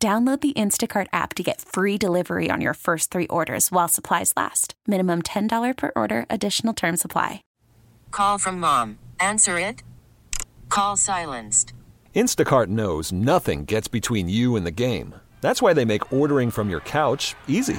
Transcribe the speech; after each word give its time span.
Download 0.00 0.40
the 0.40 0.52
Instacart 0.52 1.08
app 1.12 1.34
to 1.34 1.42
get 1.42 1.60
free 1.60 1.98
delivery 1.98 2.50
on 2.50 2.60
your 2.60 2.74
first 2.74 3.10
three 3.10 3.26
orders 3.26 3.72
while 3.72 3.88
supplies 3.88 4.32
last. 4.36 4.74
Minimum 4.86 5.22
$10 5.22 5.76
per 5.76 5.90
order, 5.96 6.24
additional 6.30 6.72
term 6.72 6.96
supply. 6.96 7.42
Call 8.12 8.38
from 8.38 8.60
mom. 8.60 9.00
Answer 9.18 9.58
it. 9.58 9.82
Call 10.68 10.96
silenced. 10.96 11.72
Instacart 12.14 12.68
knows 12.68 13.10
nothing 13.10 13.64
gets 13.64 13.88
between 13.88 14.28
you 14.28 14.54
and 14.54 14.64
the 14.64 14.70
game. 14.70 15.14
That's 15.40 15.62
why 15.62 15.72
they 15.72 15.84
make 15.84 16.12
ordering 16.12 16.52
from 16.52 16.70
your 16.70 16.80
couch 16.80 17.34
easy. 17.48 17.78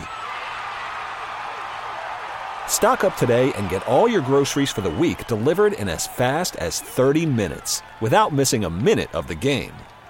Stock 2.67 3.03
up 3.03 3.15
today 3.17 3.53
and 3.53 3.69
get 3.69 3.85
all 3.87 4.09
your 4.09 4.21
groceries 4.21 4.71
for 4.71 4.81
the 4.81 4.89
week 4.89 5.25
delivered 5.27 5.73
in 5.73 5.87
as 5.87 6.07
fast 6.07 6.55
as 6.57 6.81
30 6.81 7.25
minutes 7.25 7.81
without 8.01 8.33
missing 8.33 8.65
a 8.65 8.69
minute 8.69 9.13
of 9.13 9.27
the 9.27 9.35
game. 9.35 9.73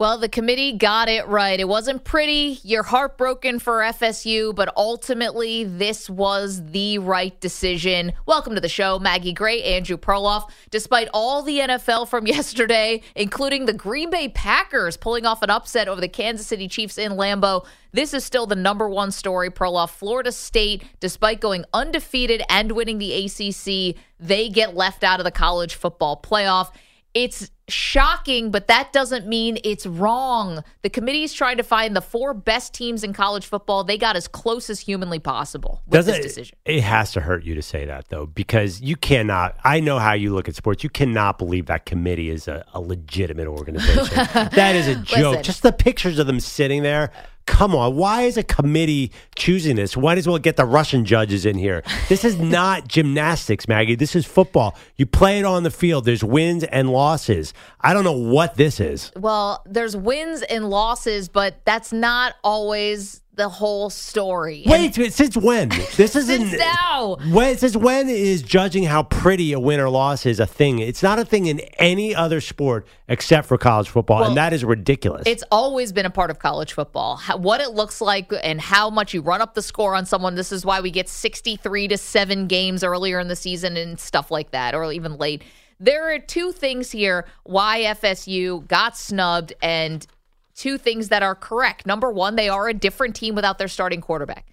Well, 0.00 0.16
the 0.16 0.30
committee 0.30 0.72
got 0.72 1.10
it 1.10 1.26
right. 1.28 1.60
It 1.60 1.68
wasn't 1.68 2.04
pretty. 2.04 2.58
You're 2.62 2.84
heartbroken 2.84 3.58
for 3.58 3.80
FSU, 3.80 4.54
but 4.54 4.72
ultimately, 4.74 5.64
this 5.64 6.08
was 6.08 6.64
the 6.70 6.96
right 6.96 7.38
decision. 7.38 8.14
Welcome 8.24 8.54
to 8.54 8.62
the 8.62 8.68
show, 8.70 8.98
Maggie 8.98 9.34
Gray, 9.34 9.62
Andrew 9.62 9.98
Perloff. 9.98 10.48
Despite 10.70 11.10
all 11.12 11.42
the 11.42 11.58
NFL 11.58 12.08
from 12.08 12.26
yesterday, 12.26 13.02
including 13.14 13.66
the 13.66 13.74
Green 13.74 14.08
Bay 14.08 14.30
Packers 14.30 14.96
pulling 14.96 15.26
off 15.26 15.42
an 15.42 15.50
upset 15.50 15.86
over 15.86 16.00
the 16.00 16.08
Kansas 16.08 16.46
City 16.46 16.66
Chiefs 16.66 16.96
in 16.96 17.12
Lambeau, 17.12 17.66
this 17.92 18.14
is 18.14 18.24
still 18.24 18.46
the 18.46 18.56
number 18.56 18.88
one 18.88 19.10
story. 19.10 19.50
Perloff, 19.50 19.90
Florida 19.90 20.32
State, 20.32 20.82
despite 21.00 21.42
going 21.42 21.66
undefeated 21.74 22.42
and 22.48 22.72
winning 22.72 22.96
the 22.96 23.26
ACC, 23.26 24.02
they 24.18 24.48
get 24.48 24.74
left 24.74 25.04
out 25.04 25.20
of 25.20 25.24
the 25.24 25.30
college 25.30 25.74
football 25.74 26.18
playoff. 26.18 26.72
It's 27.12 27.50
shocking, 27.72 28.50
but 28.50 28.66
that 28.68 28.92
doesn't 28.92 29.26
mean 29.26 29.58
it's 29.64 29.86
wrong. 29.86 30.62
The 30.82 30.90
committee 30.90 31.22
is 31.22 31.32
trying 31.32 31.56
to 31.56 31.62
find 31.62 31.96
the 31.96 32.00
four 32.00 32.34
best 32.34 32.74
teams 32.74 33.02
in 33.04 33.12
college 33.12 33.46
football. 33.46 33.84
They 33.84 33.96
got 33.98 34.16
as 34.16 34.28
close 34.28 34.68
as 34.70 34.80
humanly 34.80 35.18
possible 35.18 35.82
with 35.86 35.92
Doesn't 35.92 36.12
this 36.12 36.20
it- 36.20 36.28
decision. 36.28 36.58
It 36.64 36.82
has 36.82 37.12
to 37.12 37.20
hurt 37.20 37.44
you 37.44 37.54
to 37.54 37.62
say 37.62 37.86
that, 37.86 38.08
though, 38.08 38.26
because 38.26 38.80
you 38.80 38.96
cannot. 38.96 39.56
I 39.64 39.80
know 39.80 39.98
how 39.98 40.12
you 40.12 40.34
look 40.34 40.48
at 40.48 40.54
sports. 40.54 40.84
You 40.84 40.90
cannot 40.90 41.38
believe 41.38 41.66
that 41.66 41.86
committee 41.86 42.30
is 42.30 42.46
a, 42.48 42.64
a 42.74 42.80
legitimate 42.80 43.46
organization. 43.48 44.14
that 44.34 44.74
is 44.76 44.88
a 44.88 44.96
joke. 44.96 45.30
Listen. 45.30 45.42
Just 45.42 45.62
the 45.62 45.72
pictures 45.72 46.18
of 46.18 46.26
them 46.26 46.40
sitting 46.40 46.82
there. 46.82 47.10
Come 47.46 47.74
on. 47.74 47.96
Why 47.96 48.22
is 48.22 48.36
a 48.36 48.44
committee 48.44 49.10
choosing 49.34 49.74
this? 49.74 49.96
Why 49.96 50.14
as 50.14 50.28
well 50.28 50.38
get 50.38 50.56
the 50.56 50.64
Russian 50.66 51.04
judges 51.04 51.44
in 51.44 51.58
here? 51.58 51.82
This 52.08 52.24
is 52.24 52.38
not 52.38 52.86
gymnastics, 52.86 53.66
Maggie. 53.66 53.96
This 53.96 54.14
is 54.14 54.24
football. 54.24 54.76
You 54.96 55.06
play 55.06 55.40
it 55.40 55.44
on 55.44 55.64
the 55.64 55.70
field. 55.70 56.04
There's 56.04 56.22
wins 56.22 56.62
and 56.64 56.92
losses. 56.92 57.52
I 57.80 57.94
don't 57.94 58.04
know 58.04 58.12
what 58.12 58.56
this 58.56 58.80
is. 58.80 59.12
Well, 59.16 59.62
there's 59.66 59.96
wins 59.96 60.42
and 60.42 60.68
losses, 60.68 61.28
but 61.28 61.64
that's 61.64 61.92
not 61.92 62.34
always 62.44 63.22
the 63.40 63.48
whole 63.48 63.88
story. 63.88 64.64
Wait, 64.66 64.94
since 64.94 65.34
when? 65.34 65.70
This 65.96 66.14
isn't 66.16 66.48
Since 66.48 66.58
now. 66.58 67.16
When 67.30 67.56
since 67.56 67.76
when 67.76 68.08
is 68.08 68.42
judging 68.42 68.84
how 68.84 69.02
pretty 69.02 69.52
a 69.52 69.60
win 69.60 69.80
or 69.80 69.88
loss 69.88 70.26
is 70.26 70.40
a 70.40 70.46
thing? 70.46 70.78
It's 70.78 71.02
not 71.02 71.18
a 71.18 71.24
thing 71.24 71.46
in 71.46 71.60
any 71.78 72.14
other 72.14 72.40
sport 72.40 72.86
except 73.08 73.48
for 73.48 73.56
college 73.56 73.88
football, 73.88 74.20
Well, 74.20 74.28
and 74.28 74.36
that 74.36 74.52
is 74.52 74.64
ridiculous. 74.64 75.22
It's 75.26 75.44
always 75.50 75.92
been 75.92 76.06
a 76.06 76.10
part 76.10 76.30
of 76.30 76.38
college 76.38 76.74
football. 76.74 77.16
How, 77.16 77.38
what 77.38 77.60
it 77.60 77.70
looks 77.70 78.00
like 78.00 78.32
and 78.42 78.60
how 78.60 78.90
much 78.90 79.14
you 79.14 79.22
run 79.22 79.40
up 79.40 79.54
the 79.54 79.62
score 79.62 79.94
on 79.94 80.04
someone. 80.06 80.34
This 80.34 80.52
is 80.52 80.64
why 80.66 80.80
we 80.80 80.90
get 80.90 81.08
63 81.08 81.88
to 81.88 81.96
7 81.96 82.46
games 82.46 82.84
earlier 82.84 83.18
in 83.20 83.28
the 83.28 83.36
season 83.36 83.76
and 83.76 83.98
stuff 83.98 84.30
like 84.30 84.50
that, 84.50 84.74
or 84.74 84.92
even 84.92 85.16
late. 85.16 85.42
There 85.82 86.14
are 86.14 86.18
two 86.18 86.52
things 86.52 86.90
here 86.90 87.26
why 87.42 87.80
FSU 87.80 88.68
got 88.68 88.98
snubbed 88.98 89.54
and 89.62 90.06
two 90.54 90.76
things 90.76 91.08
that 91.08 91.22
are 91.22 91.34
correct. 91.34 91.86
Number 91.86 92.12
one, 92.12 92.36
they 92.36 92.50
are 92.50 92.68
a 92.68 92.74
different 92.74 93.16
team 93.16 93.34
without 93.34 93.56
their 93.56 93.66
starting 93.66 94.02
quarterback. 94.02 94.46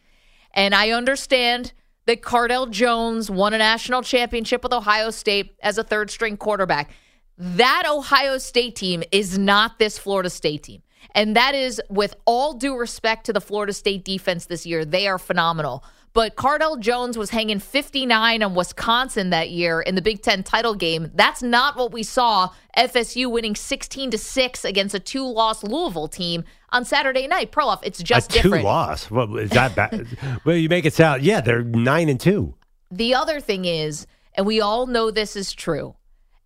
And 0.54 0.74
I 0.74 0.92
understand 0.92 1.74
that 2.06 2.22
Cardale 2.22 2.72
Jones 2.72 3.30
won 3.30 3.54
a 3.54 3.58
national 3.58 4.02
championship 4.04 4.64
with 4.64 4.72
Ohio 4.72 5.10
State 5.10 5.54
as 5.62 5.78
a 5.78 5.84
third 5.84 6.10
string 6.10 6.38
quarterback. 6.38 6.92
That 7.38 7.84
Ohio 7.86 8.38
State 8.38 8.78
team 8.78 9.04
is 9.12 9.38
not 9.38 9.80
this 9.80 9.98
Florida 9.98 10.30
State 10.30 10.64
team. 10.64 10.82
And 11.16 11.36
that 11.36 11.56
is 11.56 11.82
with 11.90 12.16
all 12.26 12.54
due 12.54 12.76
respect 12.76 13.26
to 13.26 13.34
the 13.34 13.42
Florida 13.42 13.74
State 13.74 14.04
defense 14.04 14.46
this 14.46 14.66
year. 14.66 14.86
They 14.86 15.08
are 15.08 15.18
phenomenal. 15.18 15.84
But 16.18 16.36
Cardale 16.36 16.80
Jones 16.80 17.16
was 17.16 17.30
hanging 17.30 17.60
59 17.60 18.42
on 18.42 18.56
Wisconsin 18.56 19.30
that 19.30 19.52
year 19.52 19.82
in 19.82 19.94
the 19.94 20.02
Big 20.02 20.24
Ten 20.24 20.42
title 20.42 20.74
game. 20.74 21.12
That's 21.14 21.44
not 21.44 21.78
what 21.78 21.92
we 21.92 22.02
saw 22.02 22.50
FSU 22.76 23.30
winning 23.30 23.56
16 23.56 24.10
to 24.10 24.18
6 24.18 24.66
against 24.66 24.96
a 24.96 25.00
two 25.00 25.28
loss 25.28 25.64
Louisville 25.64 26.08
team 26.08 26.44
on 26.72 26.86
Saturday 26.86 27.28
night. 27.28 27.52
Perloff, 27.52 27.82
it's 27.84 28.02
just 28.02 28.32
a 28.32 28.38
two 28.38 28.42
different. 28.42 28.66
loss. 28.66 29.12
Well, 29.12 29.38
is 29.38 29.52
that 29.52 29.76
bad? 29.76 30.08
well, 30.44 30.56
you 30.56 30.70
make 30.70 30.86
it 30.86 30.94
sound. 30.94 31.22
Yeah, 31.22 31.40
they're 31.42 31.62
nine 31.62 32.10
and 32.10 32.20
two. 32.20 32.56
The 32.90 33.14
other 33.14 33.40
thing 33.40 33.66
is, 33.66 34.08
and 34.34 34.48
we 34.48 34.60
all 34.60 34.88
know 34.88 35.12
this 35.12 35.36
is 35.36 35.54
true, 35.54 35.97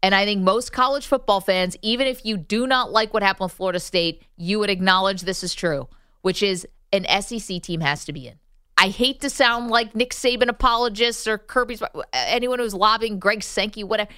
and 0.04 0.16
I 0.16 0.26
think 0.26 0.42
most 0.42 0.72
college 0.72 1.06
football 1.06 1.42
fans, 1.42 1.78
even 1.82 2.08
if 2.08 2.26
you 2.26 2.38
do 2.38 2.66
not 2.66 2.92
like 2.92 3.14
what 3.14 3.24
happened 3.24 3.46
with 3.46 3.54
Florida 3.54 3.80
State, 3.80 4.24
you 4.36 4.60
would 4.60 4.70
acknowledge 4.70 5.22
this 5.22 5.44
is 5.44 5.54
true, 5.54 5.88
which 6.22 6.42
is 6.42 6.68
an 6.92 7.06
SEC 7.22 7.62
team 7.62 7.82
has 7.82 8.06
to 8.06 8.14
be 8.14 8.28
in. 8.28 8.36
I 8.78 8.88
hate 8.88 9.22
to 9.22 9.30
sound 9.30 9.70
like 9.70 9.96
Nick 9.96 10.12
Saban 10.12 10.48
apologists 10.48 11.28
or 11.28 11.38
Kirby's 11.38 11.84
anyone 12.14 12.58
who's 12.58 12.74
lobbying 12.74 13.20
Greg 13.20 13.44
Sankey, 13.44 13.84
whatever. 13.84 14.10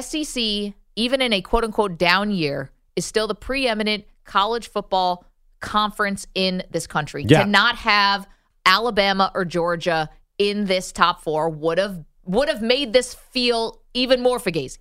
SEC, 0.00 0.72
even 0.96 1.20
in 1.20 1.32
a 1.32 1.40
quote 1.40 1.64
unquote 1.64 1.98
down 1.98 2.30
year, 2.30 2.70
is 2.94 3.04
still 3.04 3.26
the 3.26 3.34
preeminent 3.34 4.04
college 4.24 4.68
football 4.68 5.24
conference 5.58 6.26
in 6.36 6.62
this 6.70 6.86
country. 6.86 7.24
Yeah. 7.26 7.42
To 7.42 7.50
not 7.50 7.76
have 7.76 8.28
Alabama 8.64 9.32
or 9.34 9.44
Georgia 9.44 10.08
in 10.38 10.66
this 10.66 10.92
top 10.92 11.22
four 11.22 11.48
would 11.48 11.78
have 11.78 12.04
would 12.26 12.48
have 12.48 12.62
made 12.62 12.92
this 12.92 13.14
feel 13.14 13.80
even 13.92 14.20
more 14.20 14.38
fugazi. 14.38 14.78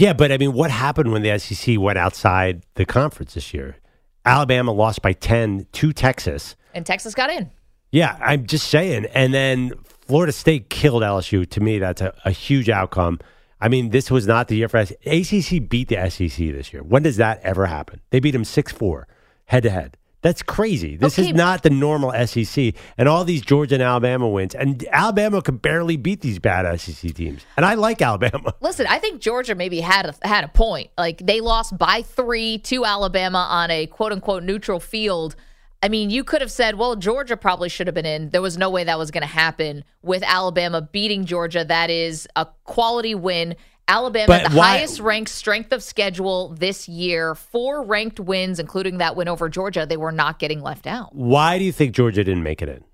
Yeah, 0.00 0.14
but 0.14 0.32
I 0.32 0.38
mean, 0.38 0.54
what 0.54 0.70
happened 0.70 1.12
when 1.12 1.20
the 1.20 1.38
SEC 1.38 1.78
went 1.78 1.98
outside 1.98 2.62
the 2.76 2.86
conference 2.86 3.34
this 3.34 3.52
year? 3.52 3.76
Alabama 4.24 4.72
lost 4.72 5.02
by 5.02 5.12
ten 5.12 5.66
to 5.72 5.92
Texas. 5.92 6.56
And 6.72 6.86
Texas 6.86 7.14
got 7.14 7.28
in. 7.28 7.50
Yeah, 7.92 8.16
I'm 8.18 8.46
just 8.46 8.68
saying. 8.68 9.04
And 9.12 9.34
then 9.34 9.72
Florida 10.06 10.32
State 10.32 10.70
killed 10.70 11.02
LSU. 11.02 11.46
To 11.50 11.60
me, 11.60 11.78
that's 11.78 12.00
a, 12.00 12.14
a 12.24 12.30
huge 12.30 12.70
outcome. 12.70 13.20
I 13.60 13.68
mean, 13.68 13.90
this 13.90 14.10
was 14.10 14.26
not 14.26 14.48
the 14.48 14.56
year 14.56 14.70
for. 14.70 14.78
ACC 14.78 15.68
beat 15.68 15.88
the 15.88 16.08
SEC 16.08 16.30
this 16.30 16.72
year. 16.72 16.82
When 16.82 17.02
does 17.02 17.18
that 17.18 17.38
ever 17.42 17.66
happen? 17.66 18.00
They 18.08 18.20
beat 18.20 18.30
them 18.30 18.44
6 18.44 18.72
4 18.72 19.06
head 19.44 19.64
to 19.64 19.70
head. 19.70 19.98
That's 20.22 20.42
crazy. 20.42 20.96
This 20.96 21.18
Okay. 21.18 21.30
is 21.30 21.34
not 21.34 21.62
the 21.62 21.70
normal 21.70 22.12
SEC. 22.26 22.74
And 22.98 23.08
all 23.08 23.24
these 23.24 23.40
Georgia 23.40 23.76
and 23.76 23.82
Alabama 23.82 24.28
wins. 24.28 24.54
And 24.54 24.84
Alabama 24.92 25.40
could 25.40 25.62
barely 25.62 25.96
beat 25.96 26.20
these 26.20 26.38
bad 26.38 26.66
SEC 26.78 27.14
teams. 27.14 27.42
And 27.56 27.64
I 27.64 27.74
like 27.74 28.02
Alabama. 28.02 28.52
Listen, 28.60 28.86
I 28.88 28.98
think 28.98 29.22
Georgia 29.22 29.54
maybe 29.54 29.80
had 29.80 30.06
a, 30.06 30.28
had 30.28 30.44
a 30.44 30.48
point. 30.48 30.90
Like 30.98 31.24
they 31.24 31.40
lost 31.40 31.78
by 31.78 32.02
three 32.02 32.58
to 32.58 32.84
Alabama 32.84 33.46
on 33.50 33.70
a 33.70 33.86
quote 33.86 34.12
unquote 34.12 34.42
neutral 34.42 34.78
field. 34.80 35.36
I 35.82 35.88
mean, 35.88 36.10
you 36.10 36.24
could 36.24 36.42
have 36.42 36.50
said, 36.52 36.74
well, 36.74 36.94
Georgia 36.96 37.38
probably 37.38 37.70
should 37.70 37.86
have 37.86 37.94
been 37.94 38.04
in. 38.04 38.28
There 38.28 38.42
was 38.42 38.58
no 38.58 38.68
way 38.68 38.84
that 38.84 38.98
was 38.98 39.10
going 39.10 39.22
to 39.22 39.26
happen 39.26 39.84
with 40.02 40.22
Alabama 40.22 40.82
beating 40.82 41.24
Georgia. 41.24 41.64
That 41.64 41.88
is 41.88 42.28
a 42.36 42.46
quality 42.64 43.14
win. 43.14 43.56
Alabama, 43.90 44.26
But 44.28 44.50
the 44.50 44.56
why- 44.56 44.68
highest 44.78 45.00
ranked 45.00 45.30
strength 45.30 45.72
of 45.72 45.82
schedule 45.82 46.54
this 46.56 46.88
year, 46.88 47.34
four 47.34 47.82
ranked 47.82 48.20
wins, 48.20 48.58
including 48.60 48.98
that 48.98 49.16
win 49.16 49.26
over 49.28 49.48
Georgia. 49.48 49.84
They 49.84 49.96
were 49.96 50.12
not 50.12 50.38
getting 50.38 50.62
left 50.62 50.86
out. 50.86 51.14
Why 51.14 51.58
do 51.58 51.64
you 51.64 51.72
think 51.72 51.94
Georgia 51.94 52.22
didn't 52.22 52.44
make 52.44 52.62
it 52.62 52.68
in? 52.68 52.84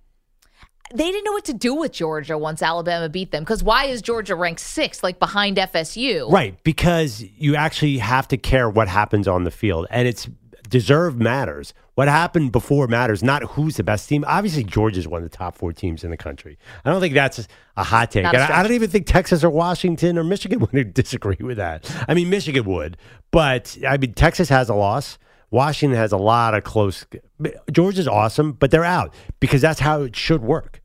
They 0.95 1.11
didn't 1.11 1.25
know 1.25 1.33
what 1.33 1.45
to 1.47 1.53
do 1.53 1.75
with 1.75 1.93
Georgia 1.93 2.39
once 2.39 2.63
Alabama 2.63 3.09
beat 3.09 3.33
them. 3.33 3.43
Because 3.43 3.63
why 3.63 3.87
is 3.87 4.01
Georgia 4.01 4.37
ranked 4.37 4.61
sixth, 4.61 5.03
like 5.03 5.19
behind 5.19 5.57
FSU? 5.59 6.31
Right, 6.31 6.63
because 6.63 7.23
you 7.37 7.57
actually 7.57 7.99
have 7.99 8.29
to 8.29 8.37
care 8.37 8.71
what 8.71 8.87
happens 8.89 9.27
on 9.27 9.43
the 9.45 9.51
field. 9.51 9.87
And 9.91 10.07
it's 10.07 10.29
deserve 10.69 11.17
matters. 11.17 11.75
What 11.95 12.09
happened 12.09 12.53
before 12.53 12.87
matters, 12.87 13.23
not 13.23 13.43
who's 13.43 13.77
the 13.77 13.83
best 13.83 14.09
team. 14.09 14.25
Obviously, 14.27 14.65
Georgia's 14.65 15.09
one 15.09 15.23
of 15.23 15.31
the 15.31 15.37
top 15.37 15.57
four 15.57 15.73
teams 15.73 16.05
in 16.05 16.11
the 16.11 16.17
country. 16.17 16.59
I 16.85 16.91
don't 16.91 17.01
think 17.01 17.15
that's 17.15 17.47
a 17.77 17.85
hot 17.85 18.11
take. 18.11 18.27
I 18.27 18.63
don't 18.63 18.73
even 18.73 18.91
think 18.91 19.07
Texas 19.07 19.43
or 19.43 19.51
Washington 19.51 20.19
or 20.19 20.25
Michigan 20.25 20.61
would 20.73 20.95
disagree 20.95 21.39
with 21.41 21.57
that. 21.57 21.91
I 22.09 22.15
mean, 22.15 22.31
Michigan 22.31 22.65
would, 22.65 22.97
but 23.31 23.77
I 23.87 23.97
mean, 23.97 24.15
Texas 24.15 24.49
has 24.49 24.69
a 24.69 24.75
loss. 24.75 25.19
Washington 25.51 25.97
has 25.97 26.13
a 26.13 26.17
lot 26.17 26.55
of 26.55 26.65
close. 26.65 27.07
Georgia's 27.71 28.09
awesome, 28.09 28.53
but 28.53 28.71
they're 28.71 28.85
out 28.85 29.15
because 29.41 29.63
that's 29.63 29.81
how 29.81 30.03
it 30.03 30.17
should 30.17 30.43
work. 30.43 30.83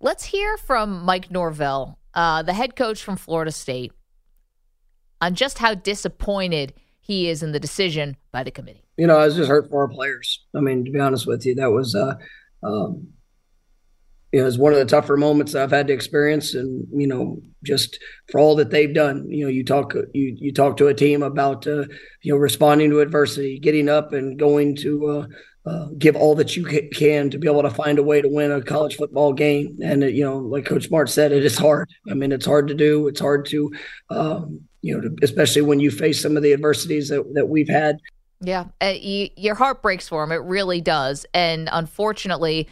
Let's 0.00 0.24
hear 0.24 0.56
from 0.56 1.04
Mike 1.04 1.30
Norvell, 1.30 1.98
uh, 2.14 2.42
the 2.42 2.52
head 2.52 2.76
coach 2.76 3.02
from 3.02 3.16
Florida 3.16 3.52
State, 3.52 3.92
on 5.20 5.34
just 5.34 5.58
how 5.58 5.74
disappointed 5.74 6.74
he 7.00 7.28
is 7.28 7.42
in 7.42 7.52
the 7.52 7.60
decision 7.60 8.16
by 8.30 8.42
the 8.42 8.50
committee. 8.50 8.81
You 9.02 9.08
know, 9.08 9.16
I 9.16 9.24
was 9.24 9.34
just 9.34 9.48
hurt 9.48 9.68
for 9.68 9.80
our 9.80 9.88
players. 9.88 10.44
I 10.54 10.60
mean, 10.60 10.84
to 10.84 10.90
be 10.92 11.00
honest 11.00 11.26
with 11.26 11.44
you, 11.44 11.56
that 11.56 11.72
was, 11.72 11.92
uh, 11.92 12.14
um, 12.62 13.08
you 14.30 14.38
know, 14.38 14.42
it 14.42 14.44
was 14.44 14.58
one 14.58 14.72
of 14.72 14.78
the 14.78 14.84
tougher 14.84 15.16
moments 15.16 15.56
I've 15.56 15.72
had 15.72 15.88
to 15.88 15.92
experience, 15.92 16.54
and 16.54 16.86
you 16.92 17.08
know, 17.08 17.42
just 17.64 17.98
for 18.30 18.38
all 18.38 18.54
that 18.54 18.70
they've 18.70 18.94
done. 18.94 19.28
You 19.28 19.46
know, 19.46 19.50
you 19.50 19.64
talk, 19.64 19.92
you 20.14 20.36
you 20.38 20.52
talk 20.52 20.76
to 20.76 20.86
a 20.86 20.94
team 20.94 21.24
about, 21.24 21.66
uh, 21.66 21.86
you 22.22 22.32
know, 22.32 22.36
responding 22.36 22.90
to 22.90 23.00
adversity, 23.00 23.58
getting 23.58 23.88
up 23.88 24.12
and 24.12 24.38
going 24.38 24.76
to. 24.76 25.06
Uh, 25.08 25.26
uh, 25.64 25.86
give 25.96 26.16
all 26.16 26.34
that 26.34 26.56
you 26.56 26.64
can 26.92 27.30
to 27.30 27.38
be 27.38 27.48
able 27.48 27.62
to 27.62 27.70
find 27.70 28.00
a 28.00 28.02
way 28.02 28.20
to 28.20 28.26
win 28.28 28.50
a 28.50 28.60
college 28.60 28.96
football 28.96 29.32
game, 29.32 29.78
and 29.80 30.02
uh, 30.02 30.06
you 30.06 30.24
know, 30.24 30.38
like 30.38 30.64
Coach 30.64 30.88
Smart 30.88 31.08
said, 31.08 31.30
it 31.30 31.44
is 31.44 31.56
hard. 31.56 31.88
I 32.10 32.14
mean, 32.14 32.32
it's 32.32 32.46
hard 32.46 32.66
to 32.66 32.74
do. 32.74 33.06
It's 33.06 33.20
hard 33.20 33.46
to, 33.46 33.70
um, 34.10 34.60
you 34.80 34.92
know, 34.92 35.02
to, 35.02 35.16
especially 35.22 35.62
when 35.62 35.78
you 35.78 35.92
face 35.92 36.20
some 36.20 36.36
of 36.36 36.42
the 36.42 36.52
adversities 36.52 37.10
that 37.10 37.22
that 37.34 37.48
we've 37.48 37.68
had. 37.68 37.98
Yeah, 38.42 38.66
uh, 38.82 38.94
you, 38.98 39.30
your 39.36 39.54
heart 39.54 39.82
breaks 39.82 40.08
for 40.08 40.22
him. 40.22 40.32
It 40.32 40.42
really 40.42 40.80
does. 40.80 41.24
And 41.32 41.68
unfortunately, 41.72 42.68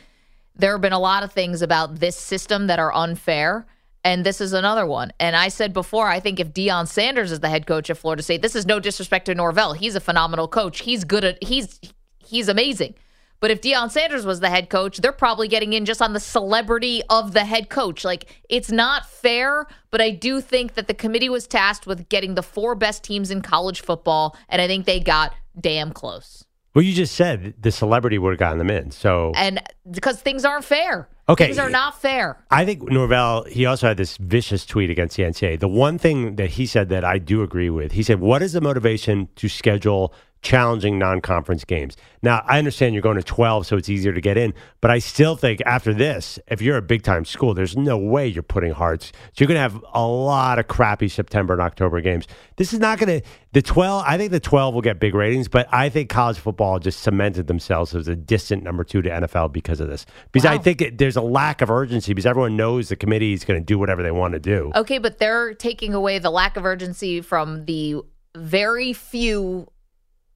there 0.57 0.73
have 0.73 0.81
been 0.81 0.93
a 0.93 0.99
lot 0.99 1.23
of 1.23 1.33
things 1.33 1.63
about 1.63 2.01
this 2.01 2.17
system 2.17 2.67
that 2.67 2.79
are 2.79 2.93
unfair. 2.93 3.67
And 4.03 4.25
this 4.25 4.41
is 4.41 4.53
another 4.53 4.87
one. 4.87 5.13
And 5.21 5.37
I 5.37 5.49
said 5.49 5.73
before, 5.73 6.09
I 6.09 6.21
think 6.21 6.41
if 6.41 6.53
Deion 6.53 6.89
Sanders 6.89 7.31
is 7.31 7.41
the 7.41 7.51
head 7.51 7.67
coach 7.67 7.91
of 7.91 7.99
Florida 7.99 8.23
State, 8.23 8.43
this 8.43 8.57
is 8.57 8.67
no 8.67 8.81
disrespect 8.81 9.27
to 9.27 9.35
Norvell. 9.35 9.75
He's 9.75 9.95
a 9.95 10.01
phenomenal 10.01 10.49
coach. 10.49 10.81
He's 10.81 11.05
good 11.05 11.25
at 11.25 11.43
he's 11.43 11.79
he's 12.19 12.49
amazing. 12.49 12.95
But 13.41 13.51
if 13.51 13.63
Deion 13.63 13.91
Sanders 13.91 14.27
was 14.27 14.41
the 14.41 14.51
head 14.51 14.69
coach, 14.69 14.99
they're 14.99 15.13
probably 15.13 15.49
getting 15.49 15.73
in 15.73 15.87
just 15.87 16.03
on 16.03 16.13
the 16.13 16.21
celebrity 16.21 17.03
of 17.09 17.33
the 17.33 17.45
head 17.45 17.71
coach. 17.71 18.05
Like 18.05 18.27
it's 18.49 18.71
not 18.71 19.09
fair, 19.09 19.67
but 19.91 20.01
I 20.01 20.11
do 20.11 20.41
think 20.41 20.75
that 20.75 20.89
the 20.89 20.95
committee 20.95 21.31
was 21.31 21.47
tasked 21.47 21.87
with 21.87 22.09
getting 22.09 22.35
the 22.35 22.43
four 22.43 22.75
best 22.75 23.05
teams 23.05 23.31
in 23.31 23.43
college 23.43 23.83
football, 23.83 24.37
and 24.49 24.61
I 24.61 24.67
think 24.67 24.87
they 24.87 25.01
got 25.01 25.35
damn 25.59 25.93
close. 25.93 26.45
Well, 26.75 26.85
you 26.85 26.93
just 26.93 27.15
said 27.17 27.55
the 27.59 27.73
celebrity 27.73 28.19
would 28.19 28.31
have 28.31 28.39
gotten 28.39 28.59
them 28.59 28.71
in. 28.71 28.91
So 28.93 29.33
And 29.35 29.61
because 29.91 30.21
things 30.23 30.45
aren't 30.45 30.65
fair. 30.65 31.09
Okay. 31.29 31.47
Things 31.47 31.59
are 31.59 31.71
not 31.71 32.01
fair. 32.01 32.45
I 32.51 32.65
think 32.65 32.83
Norvell, 32.91 33.45
he 33.45 33.65
also 33.67 33.87
had 33.87 33.97
this 33.97 34.17
vicious 34.17 34.67
tweet 34.67 34.91
against 34.91 35.17
the 35.17 35.23
NCAA. 35.23 35.61
The 35.61 35.69
one 35.69 35.97
thing 35.97 36.37
that 36.37 36.51
he 36.51 36.67
said 36.67 36.89
that 36.89 37.05
I 37.05 37.19
do 37.19 37.43
agree 37.43 37.71
with, 37.71 37.93
he 37.93 38.03
said, 38.03 38.21
What 38.21 38.43
is 38.43 38.53
the 38.53 38.61
motivation 38.61 39.29
to 39.37 39.49
schedule 39.49 40.13
challenging 40.43 40.99
non 40.99 41.21
conference 41.21 41.65
games? 41.65 41.97
Now, 42.23 42.43
I 42.47 42.59
understand 42.59 42.95
you're 42.95 43.03
going 43.03 43.17
to 43.17 43.23
12, 43.23 43.67
so 43.67 43.77
it's 43.77 43.89
easier 43.89 44.13
to 44.13 44.21
get 44.21 44.37
in, 44.37 44.53
but 44.81 44.91
I 44.91 44.99
still 44.99 45.37
think 45.37 45.63
after 45.65 45.95
this, 45.95 46.39
if 46.49 46.61
you're 46.61 46.77
a 46.77 46.83
big 46.83 47.03
time 47.03 47.25
school, 47.25 47.55
there's 47.55 47.77
no 47.77 47.97
way 47.97 48.27
you're 48.27 48.43
putting 48.43 48.73
hearts. 48.73 49.07
So 49.33 49.43
you're 49.43 49.49
going 49.49 49.57
to 49.57 49.63
have 49.63 49.83
a 49.95 50.07
lot 50.07 50.59
of 50.59 50.69
crappy 50.69 51.09
September 51.09 51.55
and 51.55 51.63
October 51.63 52.01
games. 52.01 52.27
This 52.57 52.73
is 52.73 52.79
not 52.79 52.99
going 52.99 53.21
to, 53.21 53.27
the 53.53 53.63
12, 53.63 54.05
I 54.07 54.19
think 54.19 54.33
the 54.33 54.41
12 54.41 54.75
will 54.75 54.83
get 54.83 55.01
big 55.01 55.15
ratings, 55.15 55.49
but 55.49 55.67
I 55.73 55.89
think 55.89 56.11
college 56.11 56.39
football 56.39 56.79
just 56.79 57.01
cemented 57.01 57.47
themselves 57.47 57.95
as 57.95 58.07
a 58.07 58.17
distant 58.17 58.63
number 58.63 58.85
two 58.85 59.01
to 59.03 59.09
NFL 59.09 59.53
because 59.53 59.81
of 59.81 59.89
this. 59.89 60.05
Because 60.33 60.47
I 60.47 60.59
think 60.59 60.83
it, 60.83 60.99
there's 60.99 61.17
a 61.17 61.23
lack 61.23 61.63
of 61.63 61.71
urgency 61.71 62.13
because 62.13 62.27
everyone 62.27 62.57
knows 62.57 62.91
the 62.91 62.97
committee 62.97 63.33
is 63.33 63.45
going 63.45 63.59
to 63.59 63.65
do 63.65 63.79
whatever 63.79 64.03
they 64.03 64.11
want 64.11 64.35
to 64.35 64.41
do. 64.41 64.73
Okay, 64.77 64.99
but 64.99 65.19
they're 65.19 65.55
taking 65.55 65.95
away 65.95 66.19
the 66.19 66.31
lack 66.31 66.57
of 66.57 66.65
urgency 66.65 67.21
from 67.23 67.65
the 67.65 67.97
very 68.37 68.93
few 68.93 69.67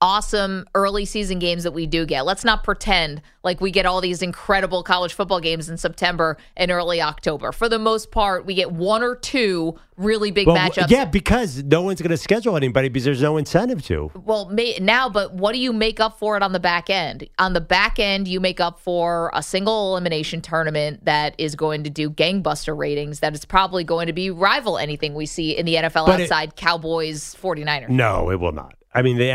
awesome 0.00 0.66
early 0.74 1.04
season 1.04 1.38
games 1.38 1.62
that 1.62 1.72
we 1.72 1.86
do 1.86 2.04
get. 2.04 2.26
Let's 2.26 2.44
not 2.44 2.62
pretend 2.64 3.22
like 3.42 3.60
we 3.60 3.70
get 3.70 3.86
all 3.86 4.00
these 4.00 4.22
incredible 4.22 4.82
college 4.82 5.14
football 5.14 5.40
games 5.40 5.68
in 5.70 5.76
September 5.78 6.36
and 6.56 6.70
early 6.70 7.00
October. 7.00 7.52
For 7.52 7.68
the 7.68 7.78
most 7.78 8.10
part, 8.10 8.44
we 8.44 8.54
get 8.54 8.70
one 8.72 9.02
or 9.02 9.16
two 9.16 9.78
really 9.96 10.30
big 10.30 10.46
Well, 10.46 10.56
matchups. 10.56 10.90
yeah, 10.90 11.04
because 11.04 11.62
no 11.62 11.82
one's 11.82 12.00
going 12.02 12.10
to 12.10 12.16
schedule 12.16 12.56
anybody 12.56 12.88
because 12.88 13.04
there's 13.04 13.22
no 13.22 13.36
incentive 13.36 13.82
to. 13.86 14.10
Well, 14.14 14.46
may, 14.50 14.76
now, 14.80 15.08
but 15.08 15.34
what 15.34 15.52
do 15.52 15.58
you 15.58 15.72
make 15.72 16.00
up 16.00 16.18
for 16.18 16.36
it 16.36 16.42
on 16.42 16.52
the 16.52 16.60
back 16.60 16.90
end? 16.90 17.28
On 17.38 17.52
the 17.52 17.60
back 17.60 17.98
end, 17.98 18.26
you 18.28 18.40
make 18.40 18.60
up 18.60 18.80
for 18.80 19.30
a 19.34 19.42
single 19.42 19.92
elimination 19.92 20.40
tournament 20.40 21.04
that 21.04 21.34
is 21.38 21.54
going 21.54 21.84
to 21.84 21.90
do 21.90 22.10
gangbuster 22.10 22.76
ratings, 22.76 23.20
that 23.20 23.34
is 23.34 23.44
probably 23.44 23.84
going 23.84 24.08
to 24.08 24.12
be 24.12 24.30
rival 24.30 24.76
anything 24.78 25.14
we 25.14 25.26
see 25.26 25.56
in 25.56 25.64
the 25.64 25.76
NFL 25.76 26.06
But 26.06 26.20
it- 26.20 26.24
outside 26.24 26.56
Cowboys 26.56 27.34
49ers. 27.40 27.88
No, 27.88 28.30
it 28.30 28.40
will 28.40 28.52
not. 28.52 28.74
I 28.94 29.02
mean, 29.02 29.16
the 29.16 29.26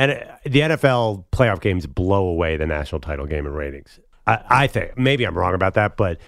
the 0.46 0.60
NFL 0.62 1.26
playoff 1.32 1.62
games 1.62 1.86
blow 1.86 2.28
away 2.28 2.58
the 2.58 2.66
national 2.66 3.02
title 3.02 3.26
game 3.26 3.46
in 3.46 3.54
ratings. 3.54 4.00
I, 4.26 4.40
I 4.50 4.68
think 4.68 4.98
maybe 4.98 5.26
I'm 5.26 5.38
wrong 5.38 5.54
about 5.54 5.74
that, 5.74 5.98
but 5.98 6.20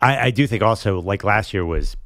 I, 0.00 0.26
I 0.26 0.30
do 0.30 0.46
think 0.46 0.62
also 0.62 1.00
like 1.00 1.24
last 1.24 1.54
year 1.54 1.64
was 1.64 1.96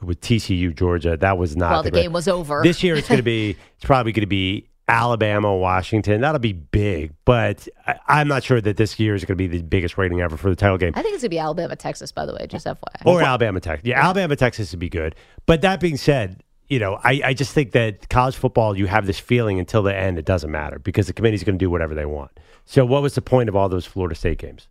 with 0.00 0.20
TCU 0.20 0.74
Georgia. 0.74 1.16
That 1.16 1.36
was 1.38 1.56
not 1.56 1.70
Well, 1.72 1.82
the 1.82 1.90
great- 1.90 2.02
game 2.02 2.12
was 2.12 2.28
over. 2.28 2.62
This 2.62 2.82
year 2.82 2.94
it's 2.96 3.08
going 3.08 3.18
to 3.18 3.22
be 3.22 3.50
it's 3.76 3.84
probably 3.84 4.12
going 4.12 4.22
to 4.22 4.26
be 4.26 4.68
Alabama 4.88 5.54
Washington. 5.54 6.20
That'll 6.20 6.38
be 6.38 6.52
big, 6.52 7.12
but 7.24 7.66
I, 7.86 7.96
I'm 8.06 8.28
not 8.28 8.44
sure 8.44 8.60
that 8.60 8.76
this 8.76 8.98
year 9.00 9.14
is 9.16 9.22
going 9.24 9.36
to 9.36 9.48
be 9.48 9.48
the 9.48 9.62
biggest 9.62 9.98
rating 9.98 10.20
ever 10.20 10.36
for 10.36 10.48
the 10.48 10.56
title 10.56 10.78
game. 10.78 10.92
I 10.94 11.02
think 11.02 11.14
it's 11.14 11.22
going 11.24 11.28
to 11.30 11.34
be 11.34 11.38
Alabama, 11.40 11.74
Texas, 11.76 12.12
by 12.12 12.24
the 12.24 12.32
way, 12.32 12.46
just 12.46 12.64
FYI. 12.66 13.04
Or 13.04 13.20
Alabama, 13.20 13.58
Texas. 13.60 13.84
Yeah, 13.86 14.00
Alabama, 14.02 14.36
Texas 14.36 14.70
would 14.70 14.78
be 14.78 14.88
good. 14.88 15.16
But 15.44 15.60
that 15.62 15.80
being 15.80 15.96
said, 15.96 16.40
you 16.68 16.78
know, 16.78 16.98
I, 17.02 17.20
I 17.24 17.34
just 17.34 17.52
think 17.52 17.72
that 17.72 18.08
college 18.08 18.36
football, 18.36 18.76
you 18.76 18.86
have 18.86 19.06
this 19.06 19.18
feeling 19.18 19.58
until 19.58 19.82
the 19.82 19.96
end, 19.96 20.18
it 20.18 20.24
doesn't 20.24 20.50
matter 20.50 20.78
because 20.78 21.06
the 21.06 21.12
committee's 21.12 21.44
going 21.44 21.58
to 21.58 21.64
do 21.64 21.70
whatever 21.70 21.94
they 21.94 22.06
want. 22.06 22.32
So, 22.64 22.84
what 22.84 23.02
was 23.02 23.14
the 23.14 23.22
point 23.22 23.48
of 23.48 23.56
all 23.56 23.68
those 23.68 23.86
Florida 23.86 24.14
State 24.14 24.38
games? 24.38 24.68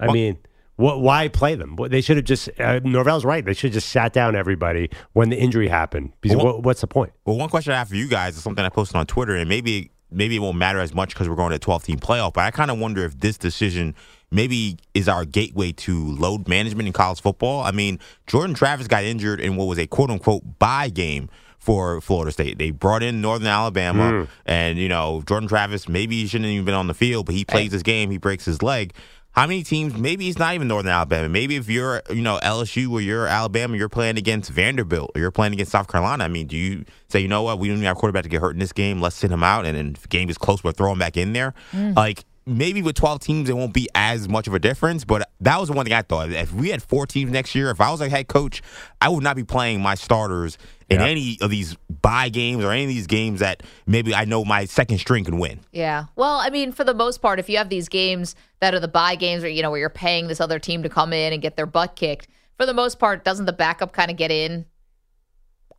I 0.00 0.12
mean, 0.12 0.38
what, 0.76 1.00
why 1.00 1.26
play 1.28 1.54
them? 1.56 1.76
They 1.88 2.00
should 2.00 2.18
have 2.18 2.26
just, 2.26 2.48
uh, 2.60 2.80
Norvell's 2.84 3.24
right. 3.24 3.44
They 3.44 3.54
should 3.54 3.70
have 3.70 3.74
just 3.74 3.88
sat 3.88 4.12
down 4.12 4.36
everybody 4.36 4.90
when 5.12 5.28
the 5.28 5.36
injury 5.36 5.66
happened. 5.66 6.12
Because 6.20 6.36
Well, 6.36 6.46
what, 6.46 6.62
what's 6.62 6.82
the 6.82 6.86
point? 6.86 7.12
Well, 7.24 7.36
one 7.36 7.48
question 7.48 7.72
I 7.72 7.78
have 7.78 7.88
for 7.88 7.96
you 7.96 8.06
guys 8.06 8.36
is 8.36 8.42
something 8.42 8.64
I 8.64 8.68
posted 8.68 8.96
on 8.96 9.06
Twitter, 9.06 9.34
and 9.34 9.48
maybe 9.48 9.90
maybe 10.10 10.36
it 10.36 10.38
won't 10.38 10.56
matter 10.56 10.80
as 10.80 10.94
much 10.94 11.14
because 11.14 11.28
we're 11.28 11.36
going 11.36 11.50
to 11.50 11.56
a 11.56 11.58
12 11.58 11.84
team 11.84 11.98
playoff. 11.98 12.34
But 12.34 12.44
I 12.44 12.50
kind 12.50 12.70
of 12.70 12.78
wonder 12.78 13.04
if 13.04 13.18
this 13.18 13.36
decision 13.38 13.94
maybe 14.30 14.76
is 14.94 15.08
our 15.08 15.24
gateway 15.24 15.72
to 15.72 16.04
load 16.16 16.48
management 16.48 16.86
in 16.86 16.92
college 16.92 17.20
football. 17.20 17.62
I 17.62 17.70
mean, 17.70 17.98
Jordan 18.26 18.54
Travis 18.54 18.88
got 18.88 19.04
injured 19.04 19.40
in 19.40 19.56
what 19.56 19.66
was 19.66 19.78
a 19.78 19.86
quote 19.86 20.10
unquote 20.10 20.58
bye 20.58 20.88
game 20.88 21.28
for 21.58 22.00
Florida 22.00 22.32
State. 22.32 22.58
They 22.58 22.70
brought 22.70 23.02
in 23.02 23.20
Northern 23.20 23.48
Alabama, 23.48 24.10
hmm. 24.10 24.24
and 24.46 24.78
you 24.78 24.88
know 24.88 25.22
Jordan 25.26 25.48
Travis 25.48 25.88
maybe 25.88 26.22
he 26.22 26.26
shouldn't 26.26 26.46
have 26.46 26.54
even 26.54 26.64
been 26.64 26.74
on 26.74 26.86
the 26.86 26.94
field, 26.94 27.26
but 27.26 27.34
he 27.34 27.44
plays 27.44 27.70
this 27.72 27.82
game, 27.82 28.10
he 28.10 28.18
breaks 28.18 28.44
his 28.44 28.62
leg. 28.62 28.94
How 29.32 29.46
many 29.46 29.62
teams? 29.62 29.94
Maybe 29.94 30.24
he's 30.24 30.38
not 30.38 30.54
even 30.54 30.66
Northern 30.66 30.90
Alabama. 30.90 31.28
Maybe 31.28 31.54
if 31.54 31.68
you're, 31.68 32.02
you 32.10 32.22
know, 32.22 32.40
LSU 32.42 32.90
or 32.90 33.00
you're 33.00 33.26
Alabama, 33.26 33.76
you're 33.76 33.88
playing 33.88 34.16
against 34.16 34.50
Vanderbilt 34.50 35.12
or 35.14 35.20
you're 35.20 35.30
playing 35.30 35.52
against 35.52 35.70
South 35.70 35.86
Carolina. 35.86 36.24
I 36.24 36.28
mean, 36.28 36.48
do 36.48 36.56
you 36.56 36.84
say, 37.08 37.20
you 37.20 37.28
know 37.28 37.42
what, 37.42 37.60
we 37.60 37.68
don't 37.68 37.76
even 37.76 37.86
have 37.86 37.96
quarterback 37.98 38.24
to 38.24 38.28
get 38.28 38.40
hurt 38.40 38.50
in 38.50 38.58
this 38.58 38.72
game. 38.72 39.00
Let's 39.00 39.14
send 39.14 39.32
him 39.32 39.44
out, 39.44 39.64
and 39.64 39.76
then 39.76 39.92
if 39.94 40.02
the 40.02 40.08
game 40.08 40.28
is 40.28 40.38
close, 40.38 40.64
we'll 40.64 40.72
throw 40.72 40.90
him 40.90 40.98
back 40.98 41.16
in 41.16 41.34
there. 41.34 41.54
Hmm. 41.70 41.92
Like 41.92 42.24
maybe 42.48 42.82
with 42.82 42.96
12 42.96 43.20
teams, 43.20 43.48
it 43.48 43.56
won't 43.56 43.72
be 43.72 43.88
as 43.94 44.28
much 44.28 44.46
of 44.48 44.54
a 44.54 44.58
difference. 44.58 45.04
But 45.04 45.28
that 45.40 45.58
was 45.60 45.68
the 45.68 45.74
one 45.74 45.84
thing 45.84 45.92
I 45.94 46.02
thought. 46.02 46.30
If 46.30 46.52
we 46.52 46.70
had 46.70 46.82
four 46.82 47.06
teams 47.06 47.30
next 47.30 47.54
year, 47.54 47.70
if 47.70 47.80
I 47.80 47.90
was 47.90 48.00
a 48.00 48.08
head 48.08 48.28
coach, 48.28 48.62
I 49.00 49.08
would 49.08 49.22
not 49.22 49.36
be 49.36 49.44
playing 49.44 49.80
my 49.80 49.94
starters 49.94 50.58
in 50.88 51.00
Yeah. 51.00 51.06
any 51.06 51.38
of 51.40 51.50
these 51.50 51.76
bye 52.02 52.28
games 52.30 52.64
or 52.64 52.72
any 52.72 52.84
of 52.84 52.88
these 52.88 53.06
games 53.06 53.40
that 53.40 53.62
maybe 53.86 54.14
I 54.14 54.24
know 54.24 54.44
my 54.44 54.64
second 54.64 54.98
string 54.98 55.24
can 55.24 55.38
win. 55.38 55.60
Yeah. 55.72 56.06
Well, 56.16 56.36
I 56.36 56.50
mean, 56.50 56.72
for 56.72 56.84
the 56.84 56.94
most 56.94 57.20
part, 57.20 57.38
if 57.38 57.48
you 57.48 57.58
have 57.58 57.68
these 57.68 57.88
games 57.88 58.34
that 58.60 58.74
are 58.74 58.80
the 58.80 58.88
bye 58.88 59.14
games 59.16 59.44
or, 59.44 59.48
you 59.48 59.62
know, 59.62 59.70
where 59.70 59.80
you're 59.80 59.90
paying 59.90 60.28
this 60.28 60.40
other 60.40 60.58
team 60.58 60.82
to 60.82 60.88
come 60.88 61.12
in 61.12 61.32
and 61.32 61.42
get 61.42 61.56
their 61.56 61.66
butt 61.66 61.94
kicked, 61.94 62.28
for 62.56 62.64
the 62.66 62.74
most 62.74 62.98
part, 62.98 63.22
doesn't 63.24 63.46
the 63.46 63.52
backup 63.52 63.92
kind 63.92 64.10
of 64.10 64.16
get 64.16 64.30
in 64.30 64.64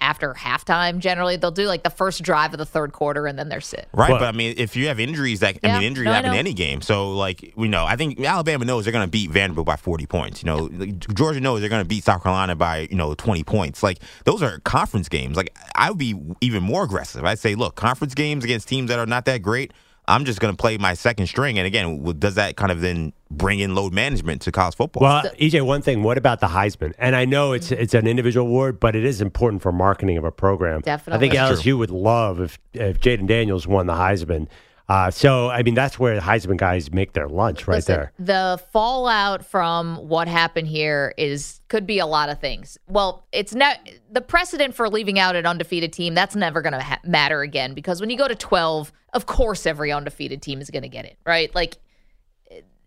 after 0.01 0.34
halftime 0.34 1.00
generally? 1.00 1.36
They'll 1.36 1.51
do 1.51 1.65
like 1.65 1.84
the 1.84 1.89
first 1.89 2.24
drive 2.24 2.53
of 2.53 2.58
the 2.58 2.65
third 2.65 2.94
quarter 2.94 3.27
and 3.27 3.38
then 3.38 3.50
they're 3.50 3.62
sit. 3.62 3.88
Right, 3.94 4.10
Well- 4.10 4.20
but 4.20 4.27
I 4.27 4.32
mean, 4.32 4.56
if 4.58 4.75
you 4.75 4.88
have 4.88 5.00
injuries, 5.00 5.39
that 5.41 5.58
I 5.63 5.74
mean, 5.74 5.84
injuries 5.84 6.06
no, 6.06 6.13
happen 6.13 6.32
in 6.32 6.38
any 6.38 6.53
game. 6.53 6.82
So, 6.82 7.12
like, 7.12 7.53
we 7.56 7.68
know, 7.68 7.86
I 7.86 7.96
think 7.96 8.20
Alabama 8.20 8.65
knows 8.65 8.86
they're 8.86 8.91
going 8.91 9.06
to 9.06 9.12
beat 9.12 9.32
Vanderbilt 9.32 9.65
by 9.68 9.75
forty 9.75 10.06
points. 10.06 10.44
You 10.44 10.48
know, 10.48 10.70
like, 10.72 11.00
Georgia 11.13 11.39
knows 11.39 11.60
they're 11.62 11.70
going 11.70 11.84
to 11.84 11.88
beat 11.88 12.03
South 12.03 12.24
Carolina 12.24 12.56
by 12.56 12.88
you 12.89 12.96
know 12.96 13.13
twenty 13.13 13.44
points. 13.44 13.84
Like, 13.84 14.00
those 14.25 14.41
are 14.41 14.60
conference 14.60 15.10
games. 15.10 15.38
Like, 15.38 15.56
I 15.75 15.89
would 15.89 15.98
be 16.00 16.15
even 16.41 16.63
more 16.63 16.84
aggressive. 16.84 17.25
I'd 17.25 17.39
say, 17.39 17.56
look, 17.56 17.75
conference 17.75 18.13
games 18.13 18.44
against 18.44 18.68
teams 18.68 18.89
that 18.89 19.00
are 19.00 19.06
not 19.06 19.25
that 19.25 19.41
great. 19.41 19.74
I'm 20.10 20.25
just 20.25 20.39
going 20.39 20.54
to 20.54 20.58
play 20.58 20.78
my 20.78 20.96
second 20.96 21.28
string. 21.28 21.58
And 21.60 21.68
again, 21.68 22.04
does 22.18 22.36
that 22.36 22.56
kind 22.56 22.72
of 22.72 22.82
then 22.82 23.13
bring 23.30 23.60
in 23.60 23.75
load 23.75 23.94
management 23.94 24.42
to 24.42 24.51
college 24.51 24.75
football? 24.75 25.04
Well, 25.04 25.24
EJ, 25.39 25.62
one 25.66 25.82
thing. 25.82 26.01
What 26.01 26.18
about 26.18 26.39
the 26.39 26.48
Heisman? 26.48 26.94
And 26.98 27.16
I 27.16 27.25
know 27.25 27.54
it's 27.54 27.72
it's 27.72 27.94
an 27.94 28.08
individual 28.08 28.48
award, 28.48 28.80
but 28.80 28.96
it 28.96 29.06
is 29.06 29.22
important 29.22 29.62
for 29.62 29.72
marketing 29.72 30.18
of 30.18 30.24
a 30.24 30.32
program. 30.32 30.82
Definitely. 30.82 31.18
I 31.18 31.20
think 31.20 31.34
That's 31.34 31.62
LSU 31.62 31.78
would 31.78 31.92
love 31.92 32.42
if 32.42 32.58
if 32.74 33.00
Jayden 33.00 33.28
Daniels 33.28 33.68
won 33.68 33.86
the 33.86 33.94
Heisman. 33.94 34.48
Uh, 34.89 35.12
so, 35.12 35.50
I 35.50 35.62
mean, 35.62 35.75
that's 35.75 36.00
where 36.00 36.15
the 36.15 36.22
Heisman 36.22 36.58
guys 36.58 36.91
make 36.91 37.13
their 37.13 37.29
lunch 37.29 37.67
right 37.67 37.75
Listen, 37.75 37.96
there. 37.96 38.12
The 38.17 38.62
fallout 38.74 39.46
from 39.46 39.98
what 39.98 40.27
happened 40.27 40.67
here 40.67 41.13
is 41.15 41.62
could 41.67 41.86
be 41.86 42.00
a 42.00 42.08
lot 42.08 42.29
of 42.29 42.39
things. 42.39 42.75
Well, 42.88 43.24
it's 43.31 43.53
not 43.53 43.77
the 44.12 44.22
precedent 44.22 44.74
for 44.74 44.89
leaving 44.89 45.19
out 45.19 45.36
an 45.36 45.46
undefeated 45.46 45.93
team. 45.93 46.15
That's 46.15 46.36
never 46.36 46.63
going 46.63 46.74
to 46.74 46.81
ha- 46.81 47.00
matter 47.03 47.41
again 47.43 47.75
because 47.75 48.01
when 48.01 48.10
you 48.10 48.17
go 48.17 48.27
to 48.27 48.34
twelve, 48.34 48.91
of 49.13 49.27
course, 49.27 49.67
every 49.67 49.91
undefeated 49.91 50.41
team 50.41 50.60
is 50.60 50.72
going 50.72 50.81
to 50.81 50.89
get 50.89 51.05
it 51.05 51.17
right. 51.24 51.53
Like 51.53 51.77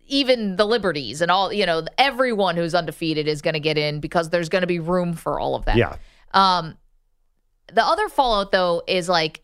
even 0.05 0.57
the 0.57 0.65
Liberties 0.65 1.21
and 1.21 1.31
all, 1.31 1.53
you 1.53 1.65
know, 1.65 1.85
everyone 1.97 2.57
who's 2.57 2.75
undefeated 2.75 3.29
is 3.29 3.41
going 3.41 3.53
to 3.53 3.61
get 3.61 3.77
in 3.77 4.01
because 4.01 4.29
there's 4.29 4.49
going 4.49 4.63
to 4.63 4.67
be 4.67 4.79
room 4.79 5.13
for 5.13 5.39
all 5.39 5.55
of 5.55 5.63
that. 5.65 5.77
Yeah. 5.77 5.95
Um, 6.33 6.77
the 7.71 7.83
other 7.83 8.09
fallout 8.09 8.51
though 8.51 8.83
is 8.85 9.07
like, 9.07 9.42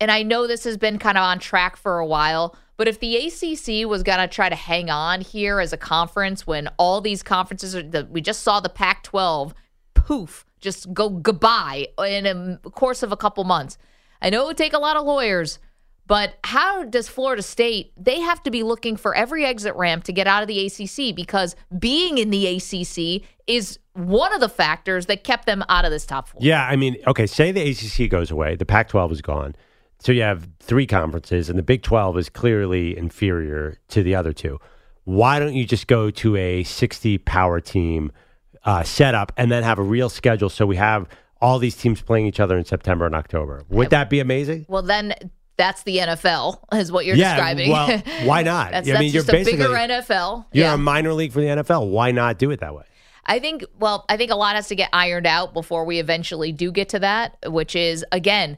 and 0.00 0.10
I 0.10 0.22
know 0.22 0.46
this 0.46 0.64
has 0.64 0.76
been 0.76 0.98
kind 0.98 1.18
of 1.18 1.22
on 1.22 1.38
track 1.38 1.76
for 1.76 1.98
a 1.98 2.06
while, 2.06 2.56
but 2.76 2.86
if 2.86 3.00
the 3.00 3.16
ACC 3.16 3.88
was 3.88 4.02
going 4.02 4.18
to 4.18 4.28
try 4.28 4.48
to 4.48 4.54
hang 4.54 4.90
on 4.90 5.20
here 5.20 5.60
as 5.60 5.72
a 5.72 5.76
conference 5.76 6.46
when 6.46 6.68
all 6.78 7.00
these 7.00 7.22
conferences 7.22 7.74
are, 7.74 7.82
the, 7.82 8.06
we 8.10 8.20
just 8.20 8.42
saw 8.42 8.60
the 8.60 8.68
Pac 8.68 9.02
12 9.02 9.54
poof, 9.94 10.46
just 10.60 10.92
go 10.94 11.10
goodbye 11.10 11.88
in 11.98 12.26
a 12.26 12.70
course 12.70 13.02
of 13.02 13.12
a 13.12 13.16
couple 13.16 13.42
months. 13.44 13.78
I 14.22 14.30
know 14.30 14.44
it 14.44 14.46
would 14.46 14.56
take 14.56 14.72
a 14.72 14.78
lot 14.78 14.96
of 14.96 15.04
lawyers, 15.04 15.58
but 16.06 16.38
how 16.44 16.84
does 16.84 17.08
Florida 17.08 17.42
State? 17.42 17.92
They 17.96 18.20
have 18.20 18.42
to 18.44 18.50
be 18.50 18.62
looking 18.62 18.96
for 18.96 19.14
every 19.14 19.44
exit 19.44 19.74
ramp 19.74 20.04
to 20.04 20.12
get 20.12 20.26
out 20.26 20.42
of 20.42 20.48
the 20.48 20.66
ACC 20.66 21.14
because 21.14 21.54
being 21.78 22.18
in 22.18 22.30
the 22.30 22.46
ACC 22.56 23.28
is 23.46 23.78
one 23.92 24.32
of 24.32 24.40
the 24.40 24.48
factors 24.48 25.06
that 25.06 25.24
kept 25.24 25.46
them 25.46 25.64
out 25.68 25.84
of 25.84 25.90
this 25.90 26.06
top 26.06 26.28
four. 26.28 26.40
Yeah, 26.42 26.64
I 26.64 26.76
mean, 26.76 26.96
okay, 27.06 27.26
say 27.26 27.52
the 27.52 27.70
ACC 27.70 28.08
goes 28.08 28.30
away, 28.30 28.54
the 28.54 28.64
Pac 28.64 28.88
12 28.88 29.12
is 29.12 29.22
gone. 29.22 29.54
So 30.00 30.12
you 30.12 30.22
have 30.22 30.48
three 30.60 30.86
conferences, 30.86 31.48
and 31.50 31.58
the 31.58 31.62
Big 31.62 31.82
12 31.82 32.18
is 32.18 32.28
clearly 32.28 32.96
inferior 32.96 33.78
to 33.88 34.02
the 34.02 34.14
other 34.14 34.32
two. 34.32 34.60
Why 35.04 35.38
don't 35.38 35.54
you 35.54 35.64
just 35.64 35.86
go 35.86 36.10
to 36.10 36.36
a 36.36 36.62
60 36.64 37.18
power 37.18 37.60
team 37.60 38.12
uh, 38.64 38.82
setup 38.82 39.32
and 39.36 39.50
then 39.50 39.62
have 39.62 39.78
a 39.78 39.82
real 39.82 40.08
schedule 40.08 40.50
so 40.50 40.66
we 40.66 40.76
have 40.76 41.08
all 41.40 41.58
these 41.58 41.76
teams 41.76 42.02
playing 42.02 42.26
each 42.26 42.40
other 42.40 42.58
in 42.58 42.64
September 42.64 43.06
and 43.06 43.14
October? 43.14 43.64
Would 43.70 43.90
that 43.90 44.10
be 44.10 44.20
amazing? 44.20 44.66
Well, 44.68 44.82
then 44.82 45.14
that's 45.56 45.82
the 45.82 45.98
NFL, 45.98 46.60
is 46.74 46.92
what 46.92 47.04
you're 47.04 47.16
yeah, 47.16 47.34
describing. 47.34 47.70
well, 47.70 48.02
why 48.24 48.42
not? 48.42 48.70
that's 48.70 48.88
I 48.88 48.92
that's 48.92 49.00
mean, 49.00 49.12
you're 49.12 49.22
just 49.22 49.28
a 49.30 49.32
basically 49.32 49.58
bigger 49.58 49.74
NFL. 49.74 50.46
you're 50.52 50.66
yeah. 50.66 50.74
a 50.74 50.78
minor 50.78 51.12
league 51.12 51.32
for 51.32 51.40
the 51.40 51.46
NFL. 51.48 51.90
Why 51.90 52.12
not 52.12 52.38
do 52.38 52.50
it 52.50 52.60
that 52.60 52.74
way? 52.74 52.84
I 53.26 53.40
think, 53.40 53.64
well, 53.78 54.06
I 54.08 54.16
think 54.16 54.30
a 54.30 54.36
lot 54.36 54.56
has 54.56 54.68
to 54.68 54.74
get 54.74 54.88
ironed 54.92 55.26
out 55.26 55.52
before 55.52 55.84
we 55.84 55.98
eventually 55.98 56.52
do 56.52 56.72
get 56.72 56.88
to 56.90 57.00
that, 57.00 57.36
which 57.46 57.76
is, 57.76 58.04
again, 58.10 58.56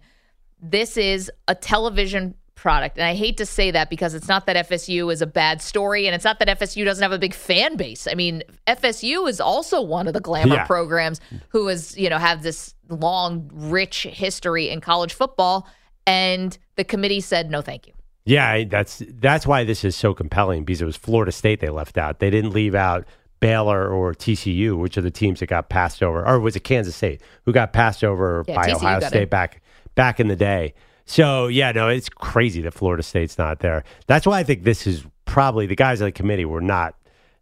this 0.62 0.96
is 0.96 1.30
a 1.48 1.54
television 1.54 2.34
product. 2.54 2.98
And 2.98 3.06
I 3.06 3.14
hate 3.14 3.38
to 3.38 3.46
say 3.46 3.70
that 3.70 3.88
because 3.88 4.12
it's 4.14 4.28
not 4.28 4.44
that 4.46 4.68
FSU 4.68 5.10
is 5.10 5.22
a 5.22 5.26
bad 5.26 5.62
story 5.62 6.06
and 6.06 6.14
it's 6.14 6.24
not 6.24 6.38
that 6.40 6.48
FSU 6.48 6.84
doesn't 6.84 7.02
have 7.02 7.12
a 7.12 7.18
big 7.18 7.32
fan 7.32 7.76
base. 7.76 8.06
I 8.06 8.12
mean, 8.14 8.42
FSU 8.66 9.26
is 9.28 9.40
also 9.40 9.80
one 9.80 10.06
of 10.06 10.12
the 10.12 10.20
glamour 10.20 10.56
Yeah. 10.56 10.66
programs 10.66 11.20
who 11.48 11.68
has, 11.68 11.96
you 11.96 12.10
know, 12.10 12.18
have 12.18 12.42
this 12.42 12.74
long, 12.90 13.50
rich 13.54 14.02
history 14.02 14.68
in 14.68 14.82
college 14.82 15.14
football. 15.14 15.66
And 16.06 16.56
the 16.76 16.84
committee 16.84 17.20
said, 17.20 17.50
no, 17.50 17.62
thank 17.62 17.86
you. 17.86 17.94
Yeah, 18.26 18.64
that's 18.64 19.02
that's 19.08 19.46
why 19.46 19.64
this 19.64 19.82
is 19.82 19.96
so 19.96 20.12
compelling 20.12 20.64
because 20.64 20.82
it 20.82 20.84
was 20.84 20.96
Florida 20.96 21.32
State 21.32 21.60
they 21.60 21.70
left 21.70 21.96
out. 21.96 22.18
They 22.18 22.28
didn't 22.28 22.50
leave 22.50 22.74
out 22.74 23.06
Baylor 23.40 23.88
or 23.88 24.12
TCU, 24.12 24.76
which 24.78 24.98
are 24.98 25.00
the 25.00 25.10
teams 25.10 25.40
that 25.40 25.46
got 25.46 25.70
passed 25.70 26.02
over, 26.02 26.24
or 26.26 26.38
was 26.38 26.54
it 26.54 26.60
Kansas 26.60 26.94
State 26.94 27.22
who 27.46 27.52
got 27.52 27.72
passed 27.72 28.04
over 28.04 28.44
Yeah, 28.46 28.56
by 28.56 28.66
TCU 28.68 28.74
Ohio 28.74 29.00
State 29.00 29.22
in. 29.22 29.28
back 29.30 29.62
back 30.00 30.18
in 30.18 30.28
the 30.28 30.36
day. 30.36 30.72
So 31.04 31.48
yeah, 31.48 31.72
no, 31.72 31.88
it's 31.90 32.08
crazy 32.08 32.62
that 32.62 32.72
Florida 32.72 33.02
State's 33.02 33.36
not 33.36 33.58
there. 33.58 33.84
That's 34.06 34.26
why 34.26 34.38
I 34.38 34.44
think 34.44 34.64
this 34.64 34.86
is 34.86 35.04
probably 35.26 35.66
the 35.66 35.76
guys 35.76 36.00
on 36.00 36.06
the 36.06 36.12
committee 36.12 36.46
were 36.46 36.62
not 36.62 36.94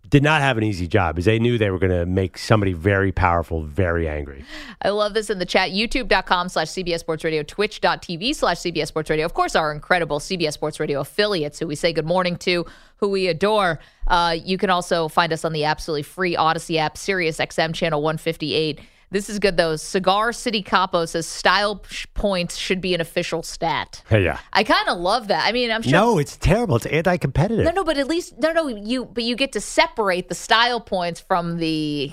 did 0.09 0.25
not 0.25 0.41
have 0.41 0.59
an 0.59 0.65
easy 0.65 0.88
job 0.88 1.15
because 1.15 1.27
they 1.27 1.38
knew 1.38 1.57
they 1.57 1.71
were 1.71 1.79
going 1.79 1.93
to 1.93 2.05
make 2.05 2.37
somebody 2.37 2.73
very 2.73 3.12
powerful 3.12 3.62
very 3.62 4.09
angry. 4.09 4.45
I 4.83 4.88
love 4.88 5.15
this 5.15 5.31
in 5.31 5.38
the 5.38 5.47
chat. 5.47 5.71
YouTube.com 5.71 6.49
slash 6.49 6.69
CBS 6.69 6.99
Sports 6.99 7.23
Radio, 7.23 7.45
Twitch.tv 7.45 8.35
slash 8.35 8.57
CBS 8.57 8.88
Sports 8.88 9.09
Radio. 9.09 9.25
Of 9.25 9.35
course, 9.35 9.55
our 9.55 9.71
incredible 9.71 10.19
CBS 10.19 10.55
Sports 10.55 10.81
Radio 10.81 10.99
affiliates 10.99 11.61
who 11.61 11.69
we 11.69 11.77
say 11.77 11.93
good 11.93 12.07
morning 12.07 12.37
to, 12.38 12.67
who 12.97 13.09
we 13.09 13.29
adore. 13.29 13.79
Uh, 14.09 14.35
you 14.43 14.59
can 14.59 14.71
also 14.71 15.07
find 15.07 15.33
us 15.33 15.45
on 15.45 15.53
the 15.53 15.62
absolutely 15.65 16.03
free 16.03 16.35
Audacy 16.35 16.79
app, 16.79 16.97
Sirius 16.97 17.37
XM 17.37 17.73
channel 17.73 18.03
158. 18.03 18.81
This 19.11 19.31
is 19.31 19.38
good 19.38 19.57
though. 19.57 19.77
Cigar 19.77 20.33
City 20.33 20.62
Capo 20.62 21.05
says 21.07 21.27
style 21.27 21.83
points 22.15 22.57
should 22.57 22.81
be 22.81 22.95
an 22.95 23.00
official 23.00 23.43
stat. 23.43 24.03
Hey, 24.09 24.25
yeah. 24.25 24.38
I 24.53 24.65
kind 24.65 24.87
of 24.88 24.99
love 24.99 25.29
that. 25.29 25.47
I 25.47 25.53
mean, 25.53 25.71
I'm 25.71 25.81
sure. 25.83 25.93
No, 25.93 26.19
it's 26.19 26.37
terrible. 26.37 26.77
It's 26.77 26.87
anti-competitive. 26.87 27.65
No, 27.65 27.71
no, 27.71 27.85
but 27.85 27.97
at 27.97 28.07
least 28.07 28.38
no, 28.38 28.53
no. 28.53 28.69
You, 28.69 29.07
but 29.07 29.25
you 29.25 29.35
get 29.37 29.53
to 29.53 29.61
separate 29.61 30.29
the 30.29 30.35
style 30.35 30.81
points 30.81 31.21
from 31.21 31.57
the, 31.59 32.12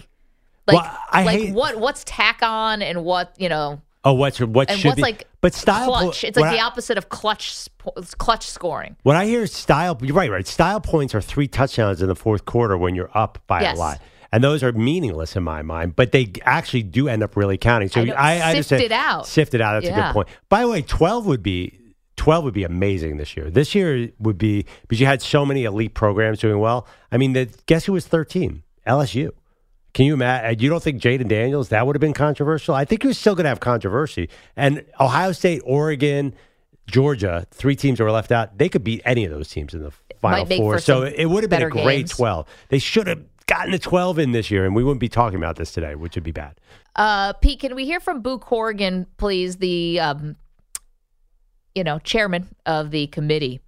like, 0.68 0.76
Well, 0.82 1.00
I 1.12 1.24
like 1.24 1.40
hate- 1.40 1.54
what 1.54 1.78
what's 1.80 2.04
tack 2.06 2.40
on 2.42 2.82
and 2.82 3.04
what 3.04 3.34
you 3.38 3.50
know, 3.50 3.82
Oh, 4.06 4.14
what's 4.14 4.40
what 4.40 4.70
and 4.70 4.80
should 4.80 4.88
what's 4.90 4.96
be? 4.98 5.02
like 5.02 5.28
but 5.42 5.54
style 5.54 5.92
po- 5.92 6.10
It's 6.10 6.24
like 6.38 6.52
the 6.52 6.60
I- 6.60 6.66
opposite 6.66 6.98
of 6.98 7.10
clutch 7.10 7.68
clutch 8.18 8.48
scoring. 8.48 8.96
When 9.04 9.18
I 9.18 9.26
hear 9.26 9.46
style, 9.48 9.98
you're 10.02 10.16
right, 10.16 10.32
right. 10.32 10.48
Style 10.48 10.80
points 10.80 11.14
are 11.14 11.22
three 11.22 11.48
touchdowns 11.48 12.02
in 12.02 12.08
the 12.08 12.16
fourth 12.16 12.46
quarter 12.46 12.78
when 12.78 12.96
you're 12.96 13.10
up 13.14 13.40
by 13.48 13.62
Yes. 13.62 13.76
a 13.76 13.80
lot. 13.80 14.00
And 14.32 14.44
those 14.44 14.64
are 14.64 14.72
meaningless 14.72 15.36
in 15.36 15.44
my 15.44 15.62
mind, 15.62 15.96
but 15.96 16.12
they 16.12 16.32
actually 16.44 16.84
do 16.84 17.08
end 17.08 17.24
up 17.24 17.36
really 17.36 17.58
counting. 17.58 17.90
So 17.90 18.02
I. 18.02 18.06
I, 18.06 18.32
I 18.32 18.38
Sift 18.38 18.74
understand- 18.74 18.82
it 18.84 18.92
out. 18.92 19.28
Sift 19.28 19.54
it 19.54 19.62
out. 19.62 19.82
That's 19.84 19.96
a 19.96 20.02
good 20.02 20.14
point. 20.14 20.28
By 20.50 20.62
the 20.62 20.68
way, 20.70 20.82
12 20.82 21.26
would 21.26 21.44
be 21.44 21.80
12 22.18 22.46
would 22.46 22.54
be 22.54 22.64
amazing 22.64 23.18
this 23.18 23.36
year. 23.36 23.50
This 23.50 23.76
year 23.76 24.10
would 24.20 24.38
be 24.38 24.66
because 24.82 25.00
you 25.00 25.06
had 25.06 25.22
so 25.22 25.46
many 25.46 25.64
elite 25.64 25.94
programs 25.94 26.40
doing 26.40 26.60
well. 26.60 26.88
I 27.12 27.18
mean, 27.18 27.34
the, 27.34 27.50
guess 27.66 27.86
who 27.86 27.94
was 27.94 28.08
13? 28.08 28.64
LSU. 28.88 29.32
Can 29.94 30.06
you 30.06 30.14
imagine? 30.14 30.50
Uh, 30.50 30.56
you 30.62 30.70
don't 30.70 30.84
think 30.84 31.02
Jayden 31.02 31.28
Daniels 31.28 31.70
that 31.70 31.86
would 31.86 31.96
have 31.96 32.02
been 32.02 32.14
controversial? 32.14 32.76
I 32.76 32.84
think 32.84 33.02
he 33.02 33.08
was 33.08 33.18
still 33.18 33.34
going 33.36 33.46
to 33.46 33.50
have 33.50 33.60
controversy. 33.62 34.30
And 34.56 34.84
Ohio 35.00 35.32
State, 35.32 35.62
Oregon, 35.66 36.36
Georgia, 36.88 37.48
three 37.52 37.76
teams 37.76 37.98
that 37.98 38.04
were 38.04 38.12
left 38.12 38.32
out, 38.32 38.58
they 38.58 38.70
could 38.70 38.84
beat 38.84 39.02
any 39.06 39.24
of 39.26 39.32
those 39.32 39.50
teams 39.50 39.74
in 39.74 39.82
the 39.82 39.92
final 40.20 40.46
four. 40.46 40.80
So 40.80 41.04
it 41.04 41.26
would 41.26 41.44
have 41.44 41.50
been 41.50 41.64
a 41.64 41.70
great 41.70 41.98
games. 41.98 42.12
12. 42.12 42.48
They 42.70 42.80
should 42.80 43.08
have 43.08 43.24
gotten 43.48 43.74
a 43.74 43.80
12 43.80 44.20
in 44.20 44.32
this 44.32 44.50
year, 44.50 44.66
and 44.66 44.76
we 44.76 44.84
wouldn't 44.84 45.00
be 45.00 45.10
talking 45.10 45.38
about 45.38 45.56
this 45.56 45.72
today, 45.72 45.96
which 45.96 46.16
would 46.16 46.24
be 46.24 46.32
bad. 46.32 46.60
Uh, 46.96 47.34
Pete, 47.34 47.60
can 47.60 47.76
we 47.76 47.86
hear 47.86 48.00
from 48.00 48.22
Boo 48.22 48.40
Corrigan, 48.40 49.08
please? 49.18 49.58
The 49.58 50.00
um, 50.00 50.36
you 51.74 51.84
know 51.84 52.00
chairman 52.00 52.48
of 52.66 52.92
the 52.92 53.08
committee, 53.08 53.60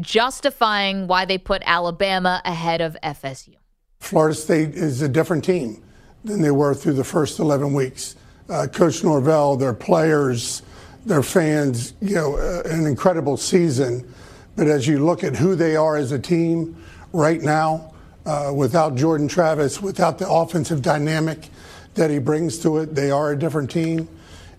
justifying 0.00 1.06
why 1.06 1.24
they 1.24 1.38
put 1.38 1.62
Alabama 1.66 2.40
ahead 2.44 2.80
of 2.80 2.96
FSU. 3.02 3.54
Florida 4.00 4.34
State 4.34 4.70
is 4.70 5.02
a 5.02 5.08
different 5.08 5.44
team 5.44 5.82
than 6.24 6.40
they 6.40 6.52
were 6.52 6.74
through 6.74 6.94
the 6.94 7.04
first 7.04 7.38
11 7.38 7.72
weeks. 7.72 8.16
Uh, 8.48 8.66
Coach 8.66 9.02
Norvell, 9.02 9.56
their 9.56 9.74
players, 9.74 10.62
their 11.04 11.22
fans, 11.22 11.94
you 12.00 12.14
know, 12.14 12.36
uh, 12.36 12.62
an 12.66 12.86
incredible 12.86 13.36
season. 13.36 14.08
But 14.56 14.68
as 14.68 14.86
you 14.86 15.04
look 15.04 15.24
at 15.24 15.36
who 15.36 15.54
they 15.54 15.76
are 15.76 15.96
as 15.96 16.12
a 16.12 16.18
team 16.18 16.76
right 17.12 17.40
now, 17.40 17.92
uh, 18.28 18.52
without 18.52 18.94
Jordan 18.94 19.26
Travis, 19.26 19.80
without 19.80 20.18
the 20.18 20.28
offensive 20.28 20.82
dynamic 20.82 21.48
that 21.94 22.10
he 22.10 22.18
brings 22.18 22.58
to 22.58 22.78
it, 22.78 22.94
they 22.94 23.10
are 23.10 23.32
a 23.32 23.38
different 23.38 23.70
team. 23.70 24.06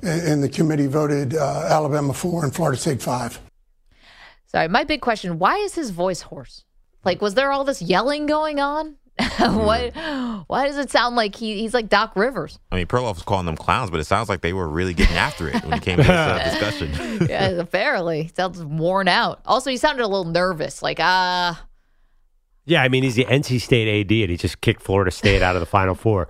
And, 0.01 0.21
and 0.27 0.43
the 0.43 0.49
committee 0.49 0.87
voted 0.87 1.35
uh, 1.35 1.67
Alabama 1.69 2.13
four 2.13 2.43
and 2.43 2.53
Florida 2.53 2.77
State 2.77 3.01
five. 3.01 3.39
Sorry, 4.47 4.67
my 4.67 4.83
big 4.83 5.01
question: 5.01 5.37
Why 5.37 5.57
is 5.57 5.75
his 5.75 5.91
voice 5.91 6.21
hoarse? 6.21 6.63
Like, 7.05 7.21
was 7.21 7.35
there 7.35 7.51
all 7.51 7.63
this 7.63 7.81
yelling 7.81 8.25
going 8.25 8.59
on? 8.59 8.95
what? 9.37 9.95
Why 10.47 10.67
does 10.67 10.77
it 10.77 10.89
sound 10.89 11.15
like 11.15 11.35
he, 11.35 11.59
he's 11.59 11.73
like 11.73 11.89
Doc 11.89 12.15
Rivers? 12.15 12.57
I 12.71 12.77
mean, 12.77 12.87
Perloff 12.87 13.15
was 13.15 13.23
calling 13.23 13.45
them 13.45 13.57
clowns, 13.57 13.91
but 13.91 13.99
it 13.99 14.05
sounds 14.05 14.29
like 14.29 14.41
they 14.41 14.53
were 14.53 14.67
really 14.67 14.93
getting 14.93 15.17
after 15.17 15.49
it 15.49 15.63
when 15.63 15.73
it 15.73 15.83
came 15.83 15.97
to 15.97 16.03
this 16.03 16.09
uh, 16.09 16.43
discussion. 16.51 17.27
yeah, 17.29 17.49
apparently, 17.49 18.31
sounds 18.35 18.63
worn 18.63 19.07
out. 19.07 19.41
Also, 19.45 19.69
he 19.69 19.77
sounded 19.77 20.03
a 20.03 20.07
little 20.07 20.31
nervous. 20.31 20.81
Like, 20.81 20.99
ah, 21.01 21.61
Yeah, 22.69 22.83
I 22.83 22.87
mean, 22.87 23.01
he's 23.01 23.15
the 23.15 23.25
NC 23.25 23.61
State 23.61 23.87
AD, 23.87 24.11
and 24.11 24.29
he 24.29 24.37
just 24.37 24.61
kicked 24.61 24.83
Florida 24.83 25.09
State 25.09 25.41
out 25.41 25.55
of 25.55 25.59
the 25.59 25.65
Final 25.65 25.95
Four. 25.95 26.27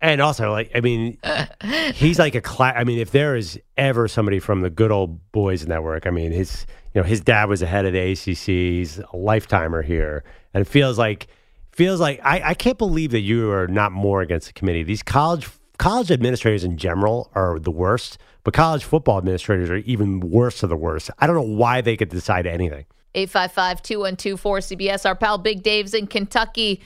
And 0.00 0.20
also, 0.20 0.52
like, 0.52 0.70
I 0.76 0.80
mean, 0.80 1.18
he's 1.94 2.20
like 2.20 2.36
a 2.36 2.40
class. 2.40 2.74
I 2.76 2.84
mean, 2.84 3.00
if 3.00 3.10
there 3.10 3.34
is 3.34 3.58
ever 3.76 4.06
somebody 4.06 4.38
from 4.38 4.60
the 4.60 4.70
good 4.70 4.92
old 4.92 5.32
boys 5.32 5.66
network, 5.66 6.06
I 6.06 6.10
mean, 6.10 6.30
his, 6.30 6.66
you 6.94 7.00
know, 7.00 7.04
his 7.04 7.20
dad 7.20 7.48
was 7.48 7.60
the 7.60 7.66
head 7.66 7.84
of 7.84 7.92
the 7.92 8.12
ACC. 8.12 8.46
He's 8.46 8.98
a 8.98 9.16
lifetimer 9.16 9.82
here, 9.82 10.22
and 10.54 10.60
it 10.60 10.68
feels 10.68 10.98
like, 10.98 11.26
feels 11.72 12.00
like 12.00 12.20
I, 12.22 12.50
I 12.50 12.54
can't 12.54 12.78
believe 12.78 13.10
that 13.10 13.22
you 13.22 13.50
are 13.50 13.66
not 13.66 13.90
more 13.90 14.20
against 14.20 14.46
the 14.46 14.52
committee. 14.52 14.84
These 14.84 15.02
college 15.02 15.48
college 15.78 16.12
administrators 16.12 16.62
in 16.62 16.76
general 16.76 17.28
are 17.34 17.58
the 17.58 17.72
worst, 17.72 18.18
but 18.44 18.54
college 18.54 18.84
football 18.84 19.18
administrators 19.18 19.68
are 19.68 19.78
even 19.78 20.20
worse 20.20 20.62
of 20.62 20.68
the 20.68 20.76
worst. 20.76 21.10
I 21.18 21.26
don't 21.26 21.34
know 21.34 21.42
why 21.42 21.80
they 21.80 21.96
could 21.96 22.10
decide 22.10 22.46
anything. 22.46 22.86
855 23.16 23.82
212 23.82 24.42
4CBS. 24.42 25.06
Our 25.06 25.14
pal 25.14 25.38
Big 25.38 25.62
Dave's 25.62 25.94
in 25.94 26.06
Kentucky. 26.06 26.82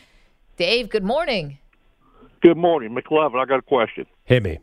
Dave, 0.57 0.89
good 0.89 1.03
morning. 1.03 1.59
Good 2.41 2.57
morning, 2.57 2.95
McLovin. 2.95 3.41
I 3.41 3.45
got 3.45 3.59
a 3.59 3.63
question. 3.63 4.07
Hit 4.25 4.45
me. 4.45 4.61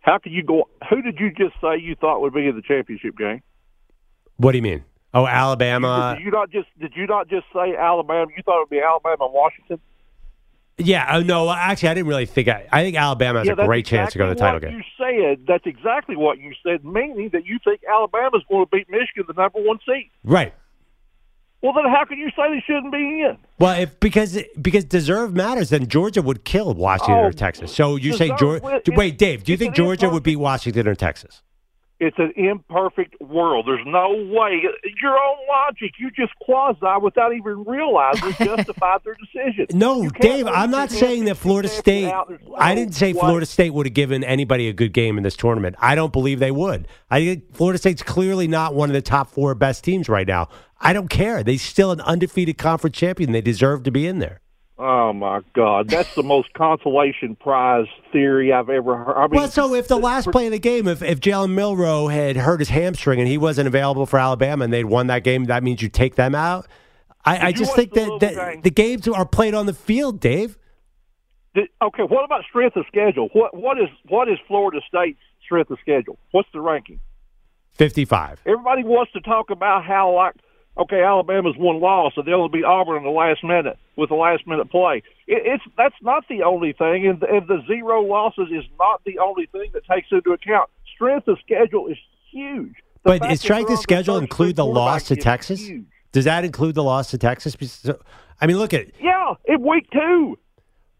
How 0.00 0.18
could 0.18 0.32
you 0.32 0.44
go? 0.44 0.68
Who 0.88 1.02
did 1.02 1.18
you 1.18 1.30
just 1.32 1.54
say 1.60 1.78
you 1.78 1.96
thought 1.96 2.20
would 2.20 2.32
be 2.32 2.46
in 2.46 2.54
the 2.54 2.62
championship 2.62 3.16
game? 3.18 3.42
What 4.36 4.52
do 4.52 4.58
you 4.58 4.62
mean? 4.62 4.84
Oh, 5.12 5.26
Alabama. 5.26 6.14
did 6.16 6.24
you 6.24 6.30
not 6.30 6.50
just 6.50 6.68
did 6.80 6.92
you 6.96 7.06
not 7.06 7.28
just 7.28 7.44
say 7.52 7.76
Alabama? 7.76 8.30
You 8.34 8.42
thought 8.44 8.58
it 8.58 8.60
would 8.60 8.70
be 8.70 8.80
Alabama 8.80 9.26
and 9.26 9.34
Washington? 9.34 9.80
Yeah. 10.78 11.06
Oh 11.16 11.20
no. 11.20 11.50
Actually, 11.50 11.90
I 11.90 11.94
didn't 11.94 12.08
really 12.08 12.26
think. 12.26 12.48
I, 12.48 12.66
I 12.72 12.82
think 12.82 12.96
Alabama 12.96 13.40
has 13.40 13.48
yeah, 13.48 13.54
a 13.56 13.66
great 13.66 13.86
chance 13.86 14.12
to 14.12 14.18
go 14.18 14.28
to 14.28 14.34
the 14.34 14.40
title 14.40 14.56
exactly 14.56 14.80
game. 14.80 14.84
You 14.98 15.36
said 15.36 15.46
that's 15.46 15.66
exactly 15.66 16.16
what 16.16 16.38
you 16.38 16.52
said, 16.64 16.84
meaning 16.84 17.30
that 17.32 17.46
you 17.46 17.58
think 17.62 17.82
Alabama's 17.88 18.42
going 18.48 18.64
to 18.64 18.70
beat 18.70 18.88
Michigan, 18.90 19.24
the 19.26 19.34
number 19.34 19.60
one 19.62 19.78
seed. 19.86 20.10
Right. 20.24 20.54
Well, 21.62 21.72
then 21.72 21.84
how 21.84 22.04
can 22.04 22.18
you 22.18 22.28
say 22.30 22.42
they 22.50 22.62
shouldn't 22.66 22.92
be 22.92 22.98
in? 22.98 23.38
Well, 23.60 23.80
if 23.80 24.00
because 24.00 24.36
because 24.60 24.84
deserve 24.84 25.32
matters, 25.32 25.70
then 25.70 25.86
Georgia 25.86 26.20
would 26.20 26.44
kill 26.44 26.74
Washington 26.74 27.14
Oh, 27.14 27.28
or 27.28 27.32
Texas. 27.32 27.72
So 27.72 27.94
you 27.94 28.14
say 28.14 28.34
Georgia? 28.36 28.80
Wait, 28.88 29.16
Dave, 29.16 29.44
do 29.44 29.52
you 29.52 29.58
think 29.58 29.74
Georgia 29.76 30.08
would 30.08 30.24
beat 30.24 30.36
Washington 30.36 30.88
or 30.88 30.96
Texas? 30.96 31.42
It's 32.02 32.18
an 32.18 32.32
imperfect 32.34 33.14
world. 33.20 33.68
There's 33.68 33.86
no 33.86 34.08
way. 34.10 34.60
Your 35.00 35.12
own 35.12 35.36
logic, 35.48 35.92
you 36.00 36.10
just 36.10 36.32
quasi 36.40 37.00
without 37.00 37.32
even 37.32 37.62
realizing 37.62 38.32
justified 38.44 39.02
their 39.04 39.14
decision. 39.14 39.66
No, 39.78 40.08
Dave, 40.08 40.48
I'm 40.48 40.72
not 40.72 40.90
saying 40.90 41.26
that 41.26 41.36
Florida 41.36 41.68
State. 41.68 42.06
no 42.06 42.56
I 42.58 42.74
didn't 42.74 42.96
say 42.96 43.12
way. 43.12 43.20
Florida 43.20 43.46
State 43.46 43.70
would 43.70 43.86
have 43.86 43.94
given 43.94 44.24
anybody 44.24 44.68
a 44.68 44.72
good 44.72 44.92
game 44.92 45.16
in 45.16 45.22
this 45.22 45.36
tournament. 45.36 45.76
I 45.78 45.94
don't 45.94 46.12
believe 46.12 46.40
they 46.40 46.50
would. 46.50 46.88
I 47.08 47.24
think 47.24 47.54
Florida 47.54 47.78
State's 47.78 48.02
clearly 48.02 48.48
not 48.48 48.74
one 48.74 48.90
of 48.90 48.94
the 48.94 49.02
top 49.02 49.30
four 49.30 49.54
best 49.54 49.84
teams 49.84 50.08
right 50.08 50.26
now. 50.26 50.48
I 50.80 50.92
don't 50.92 51.08
care. 51.08 51.44
They're 51.44 51.56
still 51.56 51.92
an 51.92 52.00
undefeated 52.00 52.58
conference 52.58 52.96
champion. 52.96 53.30
They 53.30 53.42
deserve 53.42 53.84
to 53.84 53.92
be 53.92 54.08
in 54.08 54.18
there. 54.18 54.40
Oh 54.78 55.12
my 55.12 55.42
God, 55.54 55.88
that's 55.88 56.14
the 56.14 56.22
most 56.22 56.52
consolation 56.54 57.36
prize 57.36 57.86
theory 58.10 58.52
I've 58.52 58.70
ever 58.70 58.96
heard. 58.96 59.16
I 59.16 59.26
mean, 59.28 59.40
well, 59.40 59.50
so 59.50 59.74
if 59.74 59.86
the 59.86 59.98
last 59.98 60.30
play 60.32 60.46
of 60.46 60.52
the 60.52 60.58
game, 60.58 60.88
if, 60.88 61.02
if 61.02 61.20
Jalen 61.20 61.52
Milroe 61.52 62.08
had 62.08 62.36
hurt 62.36 62.60
his 62.60 62.70
hamstring 62.70 63.20
and 63.20 63.28
he 63.28 63.36
wasn't 63.36 63.68
available 63.68 64.06
for 64.06 64.18
Alabama 64.18 64.64
and 64.64 64.72
they'd 64.72 64.84
won 64.84 65.08
that 65.08 65.24
game, 65.24 65.44
that 65.44 65.62
means 65.62 65.82
you 65.82 65.88
take 65.88 66.14
them 66.14 66.34
out. 66.34 66.66
I, 67.24 67.48
I 67.48 67.52
just 67.52 67.76
think 67.76 67.92
that, 67.92 68.18
game? 68.18 68.60
the 68.62 68.70
games 68.70 69.06
are 69.06 69.26
played 69.26 69.54
on 69.54 69.66
the 69.66 69.74
field, 69.74 70.20
Dave. 70.20 70.58
Did- 71.54 71.68
okay, 71.80 72.02
what 72.02 72.24
about 72.24 72.42
strength 72.48 72.76
of 72.76 72.84
schedule? 72.88 73.28
What 73.34 73.56
what 73.56 73.78
is 73.78 73.88
what 74.08 74.28
is 74.28 74.38
Florida 74.48 74.80
State's 74.88 75.20
strength 75.44 75.70
of 75.70 75.78
schedule? 75.80 76.18
What's 76.30 76.48
the 76.52 76.60
ranking? 76.60 76.98
55. 77.74 78.40
Everybody 78.46 78.84
wants 78.84 79.12
to 79.12 79.20
talk 79.20 79.50
about 79.50 79.84
how 79.84 80.14
like 80.14 80.34
okay, 80.76 81.02
Alabama's 81.02 81.56
one 81.56 81.80
loss, 81.80 82.12
so 82.14 82.22
they'll 82.22 82.48
beat 82.48 82.64
Auburn 82.64 82.98
in 82.98 83.04
the 83.04 83.10
last 83.10 83.42
minute 83.44 83.78
with 83.96 84.08
the 84.08 84.14
last 84.14 84.46
minute 84.46 84.70
play. 84.70 85.02
It, 85.26 85.42
it's 85.44 85.64
that's 85.76 85.94
not 86.02 86.24
the 86.28 86.42
only 86.42 86.72
thing, 86.72 87.06
and, 87.06 87.22
and 87.22 87.46
the 87.48 87.62
zero 87.66 88.02
losses 88.02 88.48
is 88.50 88.64
not 88.78 89.02
the 89.04 89.18
only 89.18 89.46
thing 89.46 89.70
that 89.74 89.84
takes 89.86 90.08
into 90.10 90.30
account. 90.32 90.70
Strength 90.94 91.28
of 91.28 91.38
schedule 91.44 91.88
is 91.88 91.98
huge. 92.30 92.74
The 93.04 93.18
But 93.18 93.30
is 93.32 93.40
strength 93.40 93.66
of 93.66 93.70
on 93.70 93.76
the 93.76 93.82
schedule 93.82 94.18
include 94.18 94.56
the 94.56 94.66
loss 94.66 95.04
to 95.04 95.16
Texas? 95.16 95.60
huge. 95.60 95.84
Does 96.12 96.26
that 96.26 96.44
include 96.44 96.74
the 96.74 96.82
loss 96.82 97.10
to 97.10 97.18
Texas? 97.18 97.56
I 98.40 98.46
mean, 98.46 98.58
look 98.58 98.74
at 98.74 98.88
Yeah, 99.00 99.34
in 99.46 99.62
week 99.62 99.88
two. 99.90 100.38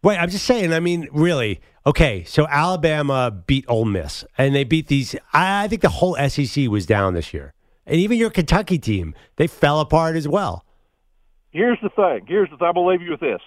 Wait, 0.01 0.17
I'm 0.17 0.29
just 0.29 0.45
saying. 0.45 0.73
I 0.73 0.79
mean, 0.79 1.07
really. 1.13 1.61
Okay, 1.85 2.23
so 2.25 2.47
Alabama 2.47 3.31
beat 3.31 3.65
Ole 3.67 3.85
Miss, 3.85 4.25
and 4.37 4.55
they 4.55 4.63
beat 4.63 4.87
these. 4.87 5.15
I, 5.33 5.63
I 5.63 5.67
think 5.67 5.81
the 5.81 5.89
whole 5.89 6.15
SEC 6.29 6.67
was 6.67 6.85
down 6.85 7.13
this 7.13 7.33
year, 7.33 7.53
and 7.85 7.97
even 7.97 8.17
your 8.17 8.29
Kentucky 8.29 8.79
team, 8.79 9.13
they 9.35 9.47
fell 9.47 9.79
apart 9.79 10.15
as 10.15 10.27
well. 10.27 10.65
Here's 11.51 11.77
the 11.81 11.89
thing. 11.89 12.25
Here's 12.27 12.49
the 12.49 12.57
thing. 12.57 12.67
I'm 12.67 12.73
gonna 12.73 12.87
leave 12.87 13.01
you 13.01 13.11
with 13.11 13.19
this. 13.19 13.41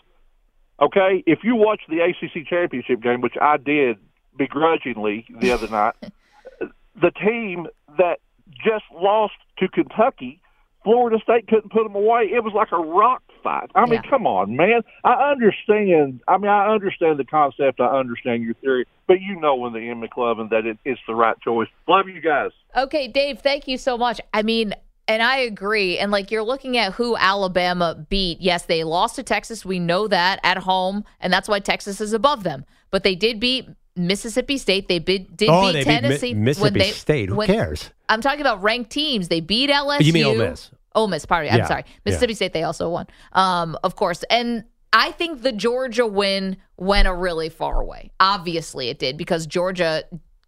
Okay, 0.81 1.23
if 1.26 1.40
you 1.43 1.57
watch 1.57 1.81
the 1.88 2.00
ACC 2.00 2.47
championship 2.47 3.00
game, 3.02 3.21
which 3.21 3.37
I 3.40 3.57
did 3.57 3.97
begrudgingly 4.37 5.26
the 5.40 5.52
other 5.52 5.69
night, 5.69 5.95
the 7.00 7.11
team 7.11 7.66
that 7.99 8.21
just 8.64 8.85
lost 8.95 9.35
to 9.59 9.69
Kentucky, 9.69 10.40
Florida 10.85 11.19
State 11.23 11.49
couldn't 11.49 11.73
put 11.73 11.83
them 11.83 11.95
away. 11.95 12.31
It 12.33 12.45
was 12.45 12.52
like 12.55 12.73
a 12.73 12.78
rock 12.78 13.23
fight. 13.46 13.70
I 13.74 13.84
mean, 13.84 14.00
Yeah. 14.02 14.10
come 14.10 14.26
on, 14.26 14.56
man. 14.56 14.82
I 15.04 15.30
understand. 15.30 16.20
I 16.26 16.36
mean, 16.38 16.48
I 16.50 16.72
understand 16.72 17.18
the 17.18 17.24
concept. 17.24 17.80
I 17.80 17.86
understand 17.98 18.42
your 18.42 18.54
theory, 18.54 18.86
but 19.06 19.20
you 19.20 19.38
know 19.40 19.64
in 19.66 19.72
the 19.72 19.88
Emmy 19.88 20.08
Club 20.08 20.38
and 20.40 20.50
that 20.50 20.66
it, 20.66 20.78
it's 20.84 21.00
the 21.06 21.14
right 21.14 21.38
choice. 21.40 21.68
Love 21.88 22.08
you 22.08 22.20
guys. 22.20 22.50
Okay, 22.76 23.08
Dave, 23.08 23.38
thank 23.40 23.68
you 23.68 23.78
so 23.78 23.96
much. 23.96 24.20
I 24.35 24.42
mean, 24.42 24.74
and 25.09 25.22
I 25.22 25.37
agree. 25.38 25.98
And 25.98 26.11
like 26.11 26.30
you're 26.30 26.42
looking 26.42 26.76
at 26.76 26.92
who 26.94 27.16
Alabama 27.16 28.04
beat. 28.09 28.40
Yes, 28.40 28.64
they 28.66 28.82
lost 28.85 29.16
to 29.16 29.22
Texas. 29.22 29.64
We 29.64 29.78
know 29.78 30.09
that 30.09 30.40
at 30.42 30.59
home, 30.59 31.04
and 31.20 31.32
that's 31.32 31.48
why 31.48 31.61
Texas 31.61 32.00
is 32.00 32.12
above 32.12 32.42
them. 32.42 32.64
But 32.90 33.02
they 33.04 33.14
did 33.14 33.38
beat 33.40 33.68
Mississippi 33.94 34.59
State. 34.59 34.88
They 34.88 34.98
beat, 34.98 35.37
did 35.37 35.48
oh, 35.48 35.66
beat 35.66 35.72
they 35.72 35.85
Tennessee. 35.85 36.35
beat 36.35 36.35
Mi- 36.35 36.38
when 36.38 36.44
Mississippi 36.74 36.78
they- 36.80 36.90
State. 36.90 37.28
Who 37.28 37.37
when- 37.37 37.46
cares? 37.46 37.90
I'm 38.09 38.20
talking 38.20 38.40
about 38.40 38.62
ranked 38.62 38.90
teams. 38.90 39.28
They 39.28 39.40
beat 39.40 39.70
LSU. 39.70 40.02
You 40.04 40.12
mean 40.12 40.24
Ole 40.26 40.37
Miss? 40.37 40.70
Ole 40.96 41.06
Miss, 41.09 41.24
pardon. 41.26 41.52
I'm 41.52 41.59
Yeah, 41.61 41.66
sorry. 41.66 41.85
Mississippi 42.04 42.35
State, 42.35 42.52
they 42.52 42.64
also 42.64 42.88
won. 42.88 43.06
Um, 43.32 43.78
of 43.85 43.94
course. 43.94 44.24
And 44.30 44.64
I 44.92 45.12
think 45.12 45.42
the 45.42 45.52
Georgia 45.52 46.06
win 46.06 46.56
went 46.78 47.06
a 47.06 47.14
really 47.14 47.50
far 47.50 47.85
way. 47.85 48.11
Obviously 48.18 48.88
it 48.88 48.98
did 48.98 49.16
because 49.16 49.46
Georgia 49.46 50.02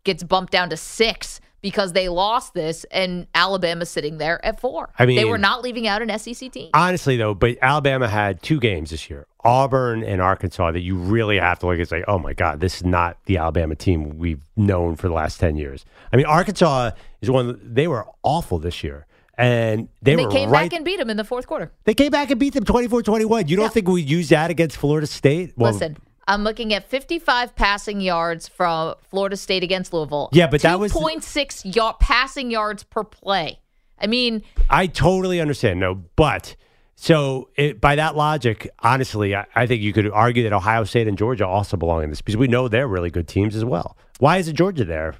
gets 0.04 0.22
bumped 0.24 0.52
down 0.52 0.70
to 0.70 0.76
six 0.76 1.40
because 1.60 1.92
they 1.92 2.08
lost 2.08 2.54
this 2.54 2.84
and 2.90 3.26
Alabama's 3.34 3.90
sitting 3.90 4.18
there 4.18 4.42
at 4.46 4.60
four. 4.60 4.90
I 4.98 5.04
they 5.06 5.16
mean- 5.16 5.28
were 5.28 5.38
not 5.38 5.60
leaving 5.62 5.86
out 5.86 6.00
an 6.02 6.18
SEC 6.18 6.50
team. 6.50 6.70
Honestly, 6.72 7.16
though, 7.16 7.34
but 7.34 7.58
Alabama 7.60 8.08
had 8.08 8.42
two 8.42 8.60
games 8.60 8.90
this 8.90 9.10
year, 9.10 9.26
Auburn 9.44 10.02
and 10.04 10.22
Arkansas, 10.22 10.70
that 10.70 10.80
you 10.80 10.96
really 10.96 11.38
have 11.38 11.58
to 11.58 11.66
look 11.66 11.74
at 11.74 11.80
and 11.80 11.88
say, 11.88 12.04
"Oh 12.06 12.18
my 12.18 12.32
God, 12.32 12.60
this 12.60 12.76
is 12.76 12.84
not 12.84 13.18
the 13.26 13.38
Alabama 13.38 13.74
team 13.74 14.18
we've 14.18 14.42
known 14.56 14.94
for 14.96 15.08
the 15.08 15.14
last 15.14 15.40
ten 15.40 15.56
years." 15.56 15.84
I 16.12 16.16
mean, 16.16 16.26
Arkansas 16.26 16.92
is 17.20 17.28
one; 17.30 17.58
they 17.62 17.88
were 17.88 18.06
awful 18.22 18.60
this 18.60 18.84
year, 18.84 19.06
and 19.38 19.88
they, 20.02 20.16
they 20.16 20.24
were 20.24 20.30
came 20.30 20.50
right. 20.50 20.68
back 20.70 20.76
and 20.76 20.84
beat 20.84 20.98
them 20.98 21.08
in 21.08 21.16
the 21.16 21.24
fourth 21.24 21.46
quarter. 21.46 21.70
They 21.84 21.94
came 21.94 22.10
back 22.10 22.30
and 22.30 22.38
beat 22.40 22.54
them 22.54 22.64
24-21. 22.64 23.48
You 23.48 23.56
don't 23.56 23.64
Yeah. 23.66 23.68
think 23.68 23.88
we 23.88 24.02
use 24.02 24.28
that 24.30 24.50
against 24.50 24.76
Florida 24.76 25.06
State? 25.06 25.52
Well, 25.56 25.72
Listen, 25.72 25.96
I'm 26.26 26.42
looking 26.42 26.74
at 26.74 26.88
55 26.90 27.54
passing 27.54 28.00
yards 28.00 28.48
from 28.48 28.96
Florida 29.10 29.36
State 29.36 29.62
against 29.62 29.92
Louisville. 29.94 30.28
Yeah, 30.32 30.48
but 30.48 30.60
that 30.62 30.80
was- 30.80 30.92
2.6 30.92 31.74
yard, 31.74 31.96
passing 32.00 32.50
yards 32.50 32.82
per 32.82 33.04
play. 33.04 33.60
I 34.00 34.06
mean, 34.08 34.42
I 34.68 34.86
totally 34.88 35.40
understand. 35.40 35.80
No, 35.80 36.02
but 36.16 36.56
so 36.96 37.48
it, 37.56 37.80
by 37.80 37.94
that 37.96 38.16
logic, 38.16 38.68
honestly, 38.80 39.34
I, 39.34 39.46
I 39.54 39.66
think 39.66 39.82
you 39.82 39.92
could 39.92 40.10
argue 40.10 40.42
that 40.42 40.52
Ohio 40.52 40.84
State 40.84 41.06
and 41.08 41.16
Georgia 41.16 41.46
also 41.46 41.76
belong 41.76 42.02
in 42.02 42.10
this 42.10 42.20
because 42.20 42.36
we 42.36 42.48
know 42.48 42.68
they're 42.68 42.88
really 42.88 43.10
good 43.10 43.28
teams 43.28 43.54
as 43.56 43.64
well. 43.64 43.96
Why 44.18 44.38
isn't 44.38 44.56
Georgia 44.56 44.84
there? 44.84 45.14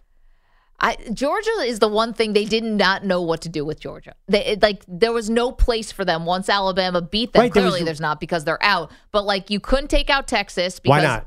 I, 0.80 0.96
Georgia 1.12 1.50
is 1.64 1.80
the 1.80 1.88
one 1.88 2.12
thing 2.12 2.34
they 2.34 2.44
did 2.44 2.62
not 2.62 3.04
know 3.04 3.20
what 3.20 3.40
to 3.42 3.48
do 3.48 3.64
with 3.64 3.80
Georgia. 3.80 4.14
They, 4.28 4.44
it, 4.44 4.62
like 4.62 4.84
there 4.86 5.12
was 5.12 5.28
no 5.28 5.50
place 5.50 5.90
for 5.90 6.04
them 6.04 6.24
once 6.24 6.48
Alabama 6.48 7.02
beat 7.02 7.32
them. 7.32 7.42
Right, 7.42 7.52
there 7.52 7.64
was- 7.64 7.72
Clearly, 7.72 7.84
there's 7.84 8.00
not 8.00 8.20
because 8.20 8.44
they're 8.44 8.62
out. 8.62 8.90
But 9.10 9.24
like 9.24 9.50
you 9.50 9.58
couldn't 9.58 9.88
take 9.88 10.08
out 10.08 10.28
Texas. 10.28 10.78
Because, 10.78 10.90
Why 10.90 11.02
not? 11.02 11.26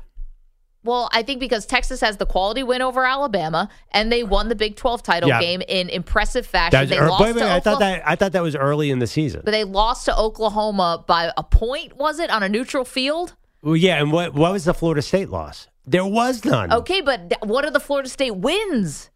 Well, 0.84 1.08
I 1.12 1.22
think 1.22 1.38
because 1.38 1.64
Texas 1.64 2.00
has 2.00 2.16
the 2.16 2.26
quality 2.26 2.64
win 2.64 2.82
over 2.82 3.04
Alabama, 3.06 3.68
and 3.92 4.10
they 4.10 4.24
won 4.24 4.48
the 4.48 4.56
Big 4.56 4.74
12 4.74 5.02
title 5.04 5.28
Yeah. 5.28 5.40
game 5.40 5.62
in 5.68 5.88
impressive 5.88 6.44
fashion. 6.44 6.80
Was, 6.80 6.88
they 6.88 6.98
er- 6.98 7.08
lost 7.08 7.22
wait, 7.22 7.36
wait, 7.36 7.44
I 7.44 7.60
thought 7.60 7.78
that 7.78 8.02
I 8.04 8.16
thought 8.16 8.32
that 8.32 8.42
was 8.42 8.56
early 8.56 8.90
in 8.90 8.98
the 8.98 9.06
season. 9.06 9.42
but 9.44 9.52
they 9.52 9.62
lost 9.64 10.06
to 10.06 10.16
Oklahoma 10.16 11.04
by 11.06 11.30
a 11.36 11.42
point. 11.44 11.96
Was 11.98 12.18
it 12.18 12.30
on 12.30 12.42
a 12.42 12.48
neutral 12.48 12.84
field? 12.84 13.36
Well, 13.62 13.76
yeah, 13.76 14.00
and 14.00 14.10
what 14.10 14.34
what 14.34 14.50
was 14.52 14.64
the 14.64 14.74
Florida 14.74 15.02
State 15.02 15.28
loss? 15.28 15.68
There 15.86 16.06
was 16.06 16.44
none. 16.44 16.72
Okay, 16.72 17.00
but 17.00 17.32
what 17.44 17.64
are 17.64 17.70
the 17.70 17.78
Florida 17.80 18.08
State 18.08 18.36
wins? 18.36 19.10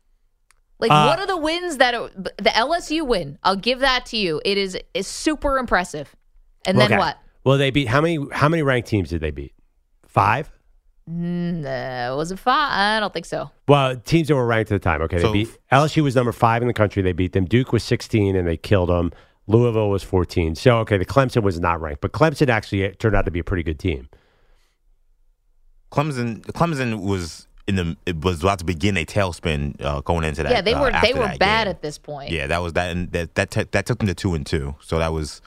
Like, 0.79 0.91
Uh, 0.91 1.07
what 1.07 1.19
are 1.19 1.27
the 1.27 1.37
wins 1.39 1.79
that 1.79 1.95
are, 1.95 2.11
the 2.15 2.51
LSU 2.55 3.07
win? 3.07 3.39
I'll 3.43 3.57
give 3.57 3.79
that 3.81 4.05
to 4.07 4.17
you. 4.17 4.41
It 4.45 4.59
is 4.59 4.77
is 4.95 5.07
super 5.07 5.59
impressive. 5.59 6.15
And 6.67 6.79
then 6.79 6.87
Okay. 6.93 6.99
what? 6.99 7.17
Well, 7.45 7.57
they 7.59 7.71
beat 7.71 7.89
how 7.89 8.01
many 8.01 8.19
how 8.33 8.49
many 8.49 8.62
ranked 8.62 8.89
teams 8.89 9.09
did 9.11 9.21
they 9.21 9.31
beat? 9.31 9.53
Five. 10.07 10.51
Uh, 11.09 12.12
was 12.17 12.33
it 12.33 12.39
five? 12.39 12.73
I 12.73 13.01
don't 13.01 13.12
think 13.15 13.27
so. 13.27 13.51
Well, 13.69 13.97
teams 13.97 14.27
that 14.29 14.35
were 14.35 14.45
ranked 14.47 14.73
at 14.73 14.83
the 14.83 14.85
time. 14.85 15.01
Okay, 15.03 15.17
they 15.19 15.23
So- 15.23 15.33
beat 15.33 15.57
LSU 15.71 16.03
was 16.03 16.17
number 16.17 16.33
five 16.33 16.62
in 16.62 16.69
the 16.69 16.75
country. 16.75 17.01
They 17.03 17.12
beat 17.12 17.33
them. 17.33 17.45
Duke 17.45 17.73
was 17.73 17.85
16 17.85 18.35
and 18.35 18.47
they 18.47 18.57
killed 18.57 18.89
them. 18.89 19.12
Louisville 19.47 19.89
was 19.89 20.03
14. 20.03 20.57
So 20.57 20.79
okay, 20.79 20.99
the 20.99 21.05
Clemson 21.07 21.43
was 21.43 21.61
not 21.61 21.81
ranked, 21.81 22.01
but 22.01 22.11
Clemson 22.12 22.49
actually 22.49 22.91
turned 22.97 23.15
out 23.15 23.25
to 23.25 23.31
be 23.31 23.39
a 23.39 23.45
pretty 23.45 23.62
good 23.62 23.79
team. 23.79 24.09
Clemson 25.93 26.43
Clemson 26.47 27.01
was 27.03 27.47
in 27.66 27.76
the 27.76 27.96
it 28.07 28.24
was 28.24 28.42
about 28.42 28.59
to 28.61 28.64
begin 28.64 28.96
a 28.96 29.05
tailspin 29.05 29.81
uh, 29.83 30.00
going 30.02 30.24
into 30.24 30.42
that. 30.42 30.52
yeah, 30.52 30.61
they 30.61 30.74
uh, 30.74 30.81
were 30.81 30.92
they 31.02 31.12
were 31.12 31.26
bad 31.38 31.64
game. 31.64 31.70
at 31.70 31.83
this 31.83 31.98
point. 31.98 32.31
Yeah, 32.31 32.46
that 32.46 32.59
was 32.59 32.74
that, 32.74 32.90
and 32.90 33.11
that 33.12 33.35
that 33.35 33.50
t- 33.50 33.64
that 33.70 33.87
took 33.87 33.98
them 33.98 34.07
to 34.09 34.14
two 34.14 34.35
and 34.35 34.46
two. 34.46 34.76
So 34.81 34.98
that 34.98 35.12
was 35.12 35.42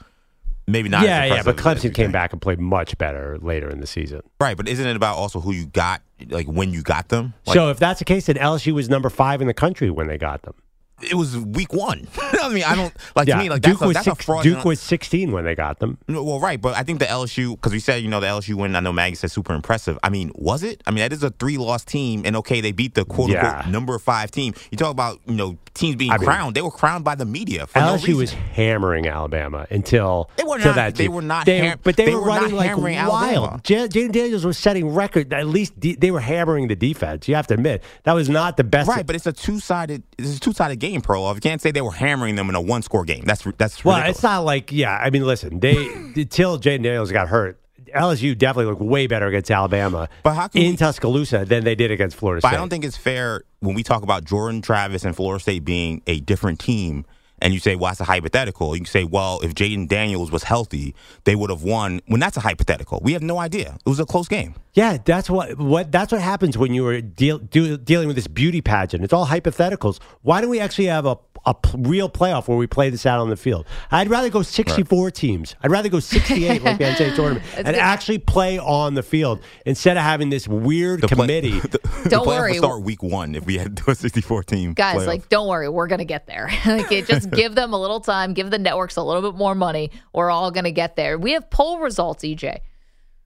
maybe 0.66 0.88
not. 0.88 1.02
yeah, 1.02 1.24
as 1.24 1.30
yeah, 1.30 1.42
but 1.42 1.56
Clemson 1.56 1.94
came 1.94 2.12
back 2.12 2.32
and 2.32 2.40
played 2.40 2.60
much 2.60 2.96
better 2.98 3.38
later 3.40 3.70
in 3.70 3.80
the 3.80 3.86
season. 3.86 4.22
Right, 4.38 4.56
but 4.56 4.68
isn't 4.68 4.86
it 4.86 4.96
about 4.96 5.16
also 5.16 5.40
who 5.40 5.52
you 5.52 5.66
got, 5.66 6.02
like 6.28 6.46
when 6.46 6.72
you 6.72 6.82
got 6.82 7.08
them? 7.08 7.34
Like, 7.46 7.54
so 7.54 7.70
if 7.70 7.78
that's 7.78 7.98
the 7.98 8.04
case, 8.04 8.26
then 8.26 8.36
LSU 8.36 8.72
was 8.72 8.88
number 8.88 9.10
five 9.10 9.40
in 9.40 9.46
the 9.46 9.54
country 9.54 9.90
when 9.90 10.06
they 10.06 10.18
got 10.18 10.42
them. 10.42 10.54
It 11.02 11.14
was 11.14 11.36
week 11.36 11.72
one. 11.72 12.06
I 12.42 12.48
mean, 12.50 12.64
I 12.64 12.74
don't 12.74 12.92
like 13.16 13.28
yeah, 13.28 13.36
to 13.36 13.42
me 13.42 13.48
like 13.50 13.62
Duke 13.62 13.74
that's, 13.78 13.82
a, 13.82 13.86
was 13.86 13.94
that's 13.94 14.04
six, 14.04 14.20
a 14.20 14.22
fraudulent. 14.24 14.58
Duke 14.60 14.64
was 14.64 14.80
16 14.80 15.32
when 15.32 15.44
they 15.44 15.54
got 15.54 15.78
them. 15.78 15.98
No, 16.08 16.22
Well, 16.22 16.40
right, 16.40 16.60
but 16.60 16.76
I 16.76 16.82
think 16.82 16.98
the 16.98 17.06
LSU 17.06 17.52
because 17.56 17.72
we 17.72 17.78
said 17.80 18.02
you 18.02 18.08
know 18.08 18.20
the 18.20 18.26
LSU 18.26 18.54
win. 18.54 18.76
I 18.76 18.80
know 18.80 18.92
Maggie 18.92 19.14
said 19.16 19.30
super 19.30 19.54
impressive. 19.54 19.98
I 20.02 20.10
mean, 20.10 20.30
was 20.34 20.62
it? 20.62 20.82
I 20.86 20.90
mean, 20.90 20.98
that 21.00 21.12
is 21.12 21.22
a 21.22 21.30
three 21.30 21.58
loss 21.58 21.84
team, 21.84 22.22
and 22.24 22.36
okay, 22.36 22.60
they 22.60 22.72
beat 22.72 22.94
the 22.94 23.04
quote 23.04 23.30
Yeah. 23.30 23.46
unquote 23.58 23.72
number 23.72 23.98
five 23.98 24.30
team. 24.30 24.54
You 24.70 24.76
talk 24.78 24.90
about 24.90 25.20
you 25.26 25.34
know 25.34 25.56
teams 25.74 25.96
being 25.96 26.10
I 26.10 26.18
mean- 26.18 26.26
crowned. 26.26 26.54
They 26.56 26.62
were 26.62 26.70
crowned 26.70 27.04
by 27.04 27.14
the 27.14 27.24
media 27.24 27.66
for 27.66 27.78
LSU 27.78 28.02
reason. 28.08 28.16
was 28.18 28.32
hammering 28.32 29.06
Alabama 29.06 29.66
until 29.70 30.30
They 30.36 30.44
were 30.44 30.58
not- 30.58 30.74
that 30.74 30.94
they 30.96 31.04
team. 31.04 31.12
were 31.12 31.22
not 31.22 31.46
They- 31.46 31.58
ham- 31.58 31.78
but 31.82 31.96
they, 31.96 32.06
they 32.06 32.14
were, 32.14 32.20
were 32.22 32.26
running 32.26 32.54
like 32.54 32.76
wild. 32.76 33.64
J- 33.64 33.88
Jayden 33.88 34.12
Daniels 34.12 34.44
was 34.44 34.58
setting 34.58 34.88
record. 34.94 35.32
At 35.32 35.46
least 35.46 35.78
de- 35.78 35.94
they 35.94 36.10
were 36.10 36.20
hammering 36.20 36.68
the 36.68 36.76
defense. 36.76 37.28
You 37.28 37.34
have 37.36 37.46
to 37.48 37.54
admit 37.54 37.82
that 38.04 38.12
was 38.14 38.28
not 38.28 38.56
the 38.56 38.64
best. 38.64 38.88
Right, 38.88 39.06
but 39.06 39.14
it's 39.16 39.26
a 39.26 39.32
two 39.32 39.60
sided. 39.60 40.02
It's 40.18 40.36
a 40.36 40.40
two 40.40 40.52
sided 40.52 40.76
game, 40.80 40.89
Perloff. 40.98 41.36
You 41.36 41.40
can't 41.40 41.60
say 41.62 41.70
they 41.70 41.80
were 41.80 41.92
hammering 41.92 42.34
them 42.34 42.48
in 42.48 42.54
a 42.54 42.60
one 42.60 42.82
score 42.82 43.04
game. 43.04 43.22
That's 43.24 43.44
that's 43.58 43.84
well, 43.84 43.96
ridiculous. 43.96 44.16
it's 44.16 44.22
not 44.22 44.44
like 44.44 44.72
yeah. 44.72 44.96
I 44.96 45.10
mean, 45.10 45.24
listen, 45.26 45.60
they 45.60 45.74
until 46.16 46.58
Jayden 46.58 46.82
Daniels 46.82 47.12
got 47.12 47.28
hurt. 47.28 47.58
LSU 47.94 48.38
definitely 48.38 48.66
looked 48.66 48.80
way 48.82 49.08
better 49.08 49.26
against 49.26 49.50
Alabama 49.50 50.08
But 50.22 50.34
how 50.34 50.46
can 50.46 50.62
in 50.62 50.70
we- 50.72 50.76
Tuscaloosa 50.76 51.44
than 51.44 51.64
they 51.64 51.74
did 51.74 51.90
against 51.90 52.16
Florida 52.16 52.40
But 52.40 52.48
State. 52.48 52.56
I 52.56 52.60
don't 52.60 52.68
think 52.68 52.84
it's 52.84 52.96
fair 52.96 53.42
when 53.58 53.74
we 53.74 53.82
talk 53.82 54.04
about 54.04 54.24
Jordan 54.24 54.62
Travis 54.62 55.04
and 55.04 55.16
Florida 55.16 55.42
State 55.42 55.64
being 55.64 56.00
a 56.06 56.20
different 56.20 56.60
team. 56.60 57.04
And 57.42 57.54
you 57.54 57.60
say, 57.60 57.74
well, 57.76 57.90
that's 57.90 58.00
a 58.00 58.04
hypothetical. 58.04 58.74
You 58.74 58.80
can 58.82 58.86
say, 58.90 59.04
well, 59.04 59.40
if 59.42 59.54
Jayden 59.54 59.88
Daniels 59.88 60.30
was 60.30 60.42
healthy, 60.42 60.94
they 61.24 61.34
would 61.34 61.50
have 61.50 61.62
won. 61.62 62.00
When 62.06 62.20
that's 62.20 62.36
a 62.36 62.40
hypothetical, 62.40 63.00
we 63.02 63.12
have 63.14 63.22
no 63.22 63.38
idea. 63.38 63.76
It 63.84 63.88
was 63.88 64.00
a 64.00 64.06
close 64.06 64.28
game. 64.28 64.54
Yeah, 64.74 64.98
that's 65.04 65.28
what 65.28 65.58
what 65.58 65.90
that's 65.90 66.12
what 66.12 66.20
happens 66.20 66.56
when 66.56 66.72
you 66.74 66.86
are 66.86 67.00
deal, 67.00 67.38
do, 67.38 67.76
dealing 67.76 68.06
with 68.06 68.14
this 68.16 68.28
beauty 68.28 68.60
pageant. 68.60 69.02
It's 69.02 69.12
all 69.12 69.26
hypotheticals. 69.26 70.00
Why 70.22 70.40
don't 70.40 70.50
we 70.50 70.60
actually 70.60 70.86
have 70.86 71.06
a 71.06 71.16
a 71.46 71.54
p- 71.54 71.70
real 71.78 72.10
playoff 72.10 72.48
where 72.48 72.58
we 72.58 72.66
play 72.66 72.90
this 72.90 73.06
out 73.06 73.18
on 73.18 73.30
the 73.30 73.36
field? 73.36 73.66
I'd 73.90 74.10
rather 74.10 74.28
go 74.28 74.42
64 74.42 75.10
teams. 75.10 75.56
I'd 75.62 75.70
rather 75.70 75.88
go 75.88 75.98
68 75.98 76.62
like 76.62 76.76
the 76.76 76.84
NCAA 76.84 77.16
tournament 77.16 77.44
and 77.56 77.64
good. 77.66 77.76
actually 77.76 78.18
play 78.18 78.58
on 78.58 78.92
the 78.92 79.02
field 79.02 79.40
instead 79.64 79.96
of 79.96 80.02
having 80.02 80.28
this 80.28 80.46
weird 80.46 81.00
The 81.00 81.08
committee. 81.08 81.58
the, 81.58 81.68
the 82.04 82.08
Don't 82.10 82.26
playoff 82.26 82.38
worry. 82.38 82.50
would 82.52 82.58
start 82.58 82.82
week 82.82 83.02
one 83.02 83.34
if 83.34 83.46
we 83.46 83.56
had 83.56 83.74
to 83.78 83.90
a 83.90 83.94
64 83.94 84.42
team. 84.44 84.74
Guys, 84.74 84.96
playoff. 84.98 85.06
like, 85.06 85.28
don't 85.30 85.48
worry, 85.48 85.68
we're 85.70 85.86
gonna 85.86 86.04
get 86.04 86.26
there. 86.26 86.50
like, 86.66 86.92
it, 86.92 87.06
just 87.06 87.29
give 87.34 87.54
them 87.54 87.72
a 87.72 87.80
little 87.80 88.00
time, 88.00 88.34
give 88.34 88.50
the 88.50 88.58
networks 88.58 88.96
a 88.96 89.02
little 89.02 89.30
bit 89.30 89.38
more 89.38 89.54
money. 89.54 89.90
We're 90.12 90.30
all 90.30 90.50
gonna 90.50 90.70
get 90.70 90.96
there. 90.96 91.18
We 91.18 91.32
have 91.32 91.50
poll 91.50 91.78
results, 91.78 92.24
EJ. 92.24 92.60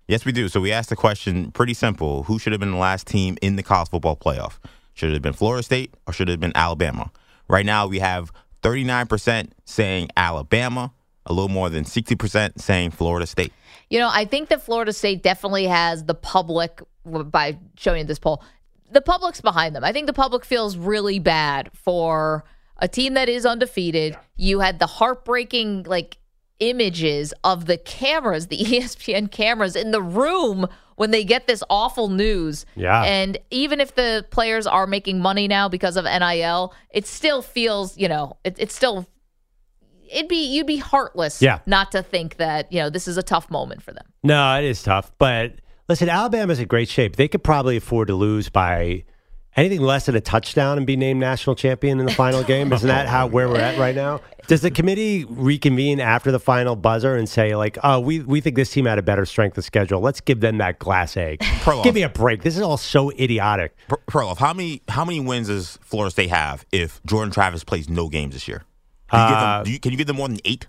Yes, 0.06 0.24
we 0.26 0.32
do. 0.32 0.48
So 0.48 0.60
we 0.60 0.70
asked 0.70 0.90
the 0.90 0.96
question 0.96 1.50
pretty 1.50 1.74
simple 1.74 2.24
Who 2.24 2.38
should 2.38 2.52
have 2.52 2.60
been 2.60 2.72
the 2.72 2.78
last 2.78 3.06
team 3.06 3.36
in 3.40 3.56
the 3.56 3.62
college 3.62 3.88
football 3.88 4.16
playoff? 4.16 4.58
Should 4.92 5.10
it 5.10 5.14
have 5.14 5.22
been 5.22 5.32
Florida 5.32 5.62
State 5.62 5.94
or 6.06 6.12
should 6.12 6.28
it 6.28 6.32
have 6.32 6.40
been 6.40 6.56
Alabama? 6.56 7.10
Right 7.48 7.66
now, 7.66 7.86
we 7.86 7.98
have 7.98 8.32
39% 8.62 9.50
saying 9.64 10.08
Alabama, 10.16 10.92
a 11.26 11.32
little 11.32 11.48
more 11.48 11.68
than 11.68 11.84
60% 11.84 12.60
saying 12.60 12.92
Florida 12.92 13.26
State. 13.26 13.52
You 13.90 13.98
know, 13.98 14.10
I 14.10 14.24
think 14.24 14.48
that 14.48 14.62
Florida 14.62 14.92
State 14.92 15.22
definitely 15.22 15.66
has 15.66 16.04
the 16.04 16.14
public 16.14 16.80
by 17.04 17.58
showing 17.76 18.06
this 18.06 18.18
poll. 18.18 18.42
The 18.90 19.02
public's 19.02 19.40
behind 19.40 19.74
them. 19.74 19.84
I 19.84 19.92
think 19.92 20.06
the 20.06 20.12
public 20.12 20.44
feels 20.44 20.76
really 20.76 21.18
bad 21.18 21.70
for 21.74 22.44
a 22.84 22.88
team 22.88 23.14
that 23.14 23.30
is 23.30 23.46
undefeated. 23.46 24.14
You 24.36 24.60
had 24.60 24.78
the 24.78 24.86
heartbreaking 24.86 25.84
like 25.84 26.18
images 26.60 27.32
of 27.42 27.64
the 27.64 27.78
cameras, 27.78 28.48
the 28.48 28.58
ESPN 28.62 29.30
cameras 29.30 29.74
in 29.74 29.90
the 29.90 30.02
room 30.02 30.66
when 30.96 31.10
they 31.10 31.24
get 31.24 31.46
this 31.46 31.62
awful 31.70 32.08
news. 32.08 32.66
Yeah. 32.76 33.02
And 33.02 33.38
even 33.50 33.80
if 33.80 33.94
the 33.94 34.26
players 34.30 34.66
are 34.66 34.86
making 34.86 35.18
money 35.18 35.48
now 35.48 35.66
because 35.68 35.96
of 35.96 36.04
NIL, 36.04 36.74
it 36.90 37.06
still 37.06 37.40
feels, 37.40 37.96
you 37.96 38.06
know, 38.06 38.36
it, 38.44 38.56
it's 38.58 38.74
still 38.74 39.06
it'd 40.10 40.28
be 40.28 40.44
you'd 40.54 40.66
be 40.66 40.76
heartless 40.76 41.40
Yeah. 41.40 41.60
not 41.64 41.90
to 41.92 42.02
think 42.02 42.36
that, 42.36 42.70
you 42.70 42.80
know, 42.80 42.90
this 42.90 43.08
is 43.08 43.16
a 43.16 43.22
tough 43.22 43.50
moment 43.50 43.82
for 43.82 43.92
them. 43.92 44.04
No, 44.22 44.58
it 44.58 44.64
is 44.64 44.82
tough. 44.82 45.10
But 45.18 45.54
listen, 45.88 46.10
Alabama's 46.10 46.60
in 46.60 46.68
great 46.68 46.90
shape. 46.90 47.16
They 47.16 47.28
could 47.28 47.42
probably 47.42 47.78
afford 47.78 48.08
to 48.08 48.14
lose 48.14 48.50
by 48.50 49.04
anything 49.56 49.80
less 49.80 50.06
than 50.06 50.14
a 50.16 50.20
touchdown 50.20 50.76
and 50.78 50.86
be 50.86 50.96
named 50.96 51.20
national 51.20 51.56
champion 51.56 52.00
in 52.00 52.06
the 52.06 52.12
final 52.12 52.42
game. 52.52 52.72
Isn't 52.72 52.88
that 52.88 53.06
how 53.06 53.26
where 53.26 53.48
we're 53.48 53.60
at 53.60 53.78
right 53.78 53.94
now? 53.94 54.20
Does 54.46 54.60
the 54.60 54.70
committee 54.70 55.24
reconvene 55.28 56.00
after 56.00 56.30
the 56.30 56.38
final 56.38 56.76
buzzer 56.76 57.16
and 57.16 57.26
say 57.28 57.56
like, 57.56 57.78
"Oh, 57.82 57.98
we 58.00 58.20
we 58.20 58.40
think 58.42 58.56
this 58.56 58.70
team 58.70 58.84
had 58.84 58.98
a 58.98 59.02
better 59.02 59.24
strength 59.24 59.56
of 59.56 59.64
schedule. 59.64 60.00
Let's 60.00 60.20
give 60.20 60.40
them 60.40 60.58
that 60.58 60.78
glass 60.78 61.16
egg. 61.16 61.38
Perloff. 61.40 61.82
Give 61.84 61.94
me 61.94 62.02
a 62.02 62.10
break. 62.10 62.42
This 62.42 62.54
is 62.56 62.62
all 62.62 62.76
so 62.76 63.10
idiotic." 63.12 63.74
Per- 63.88 63.96
Perloff, 64.06 64.36
how 64.38 64.52
many 64.52 64.82
how 64.88 65.04
many 65.04 65.20
wins 65.20 65.48
does 65.48 65.78
Florida 65.82 66.10
State 66.10 66.28
have 66.30 66.66
if 66.72 67.00
Jordan 67.06 67.32
Travis 67.32 67.64
plays 67.64 67.88
no 67.88 68.08
games 68.10 68.34
this 68.34 68.46
year? 68.46 68.64
Can 69.10 69.20
you, 69.20 69.28
give 69.28 69.38
Uh, 69.38 69.62
them, 69.62 69.72
you, 69.72 69.78
can 69.80 69.92
you 69.92 69.98
give 69.98 70.06
them 70.08 70.16
more 70.16 70.28
than 70.28 70.38
eight? 70.44 70.66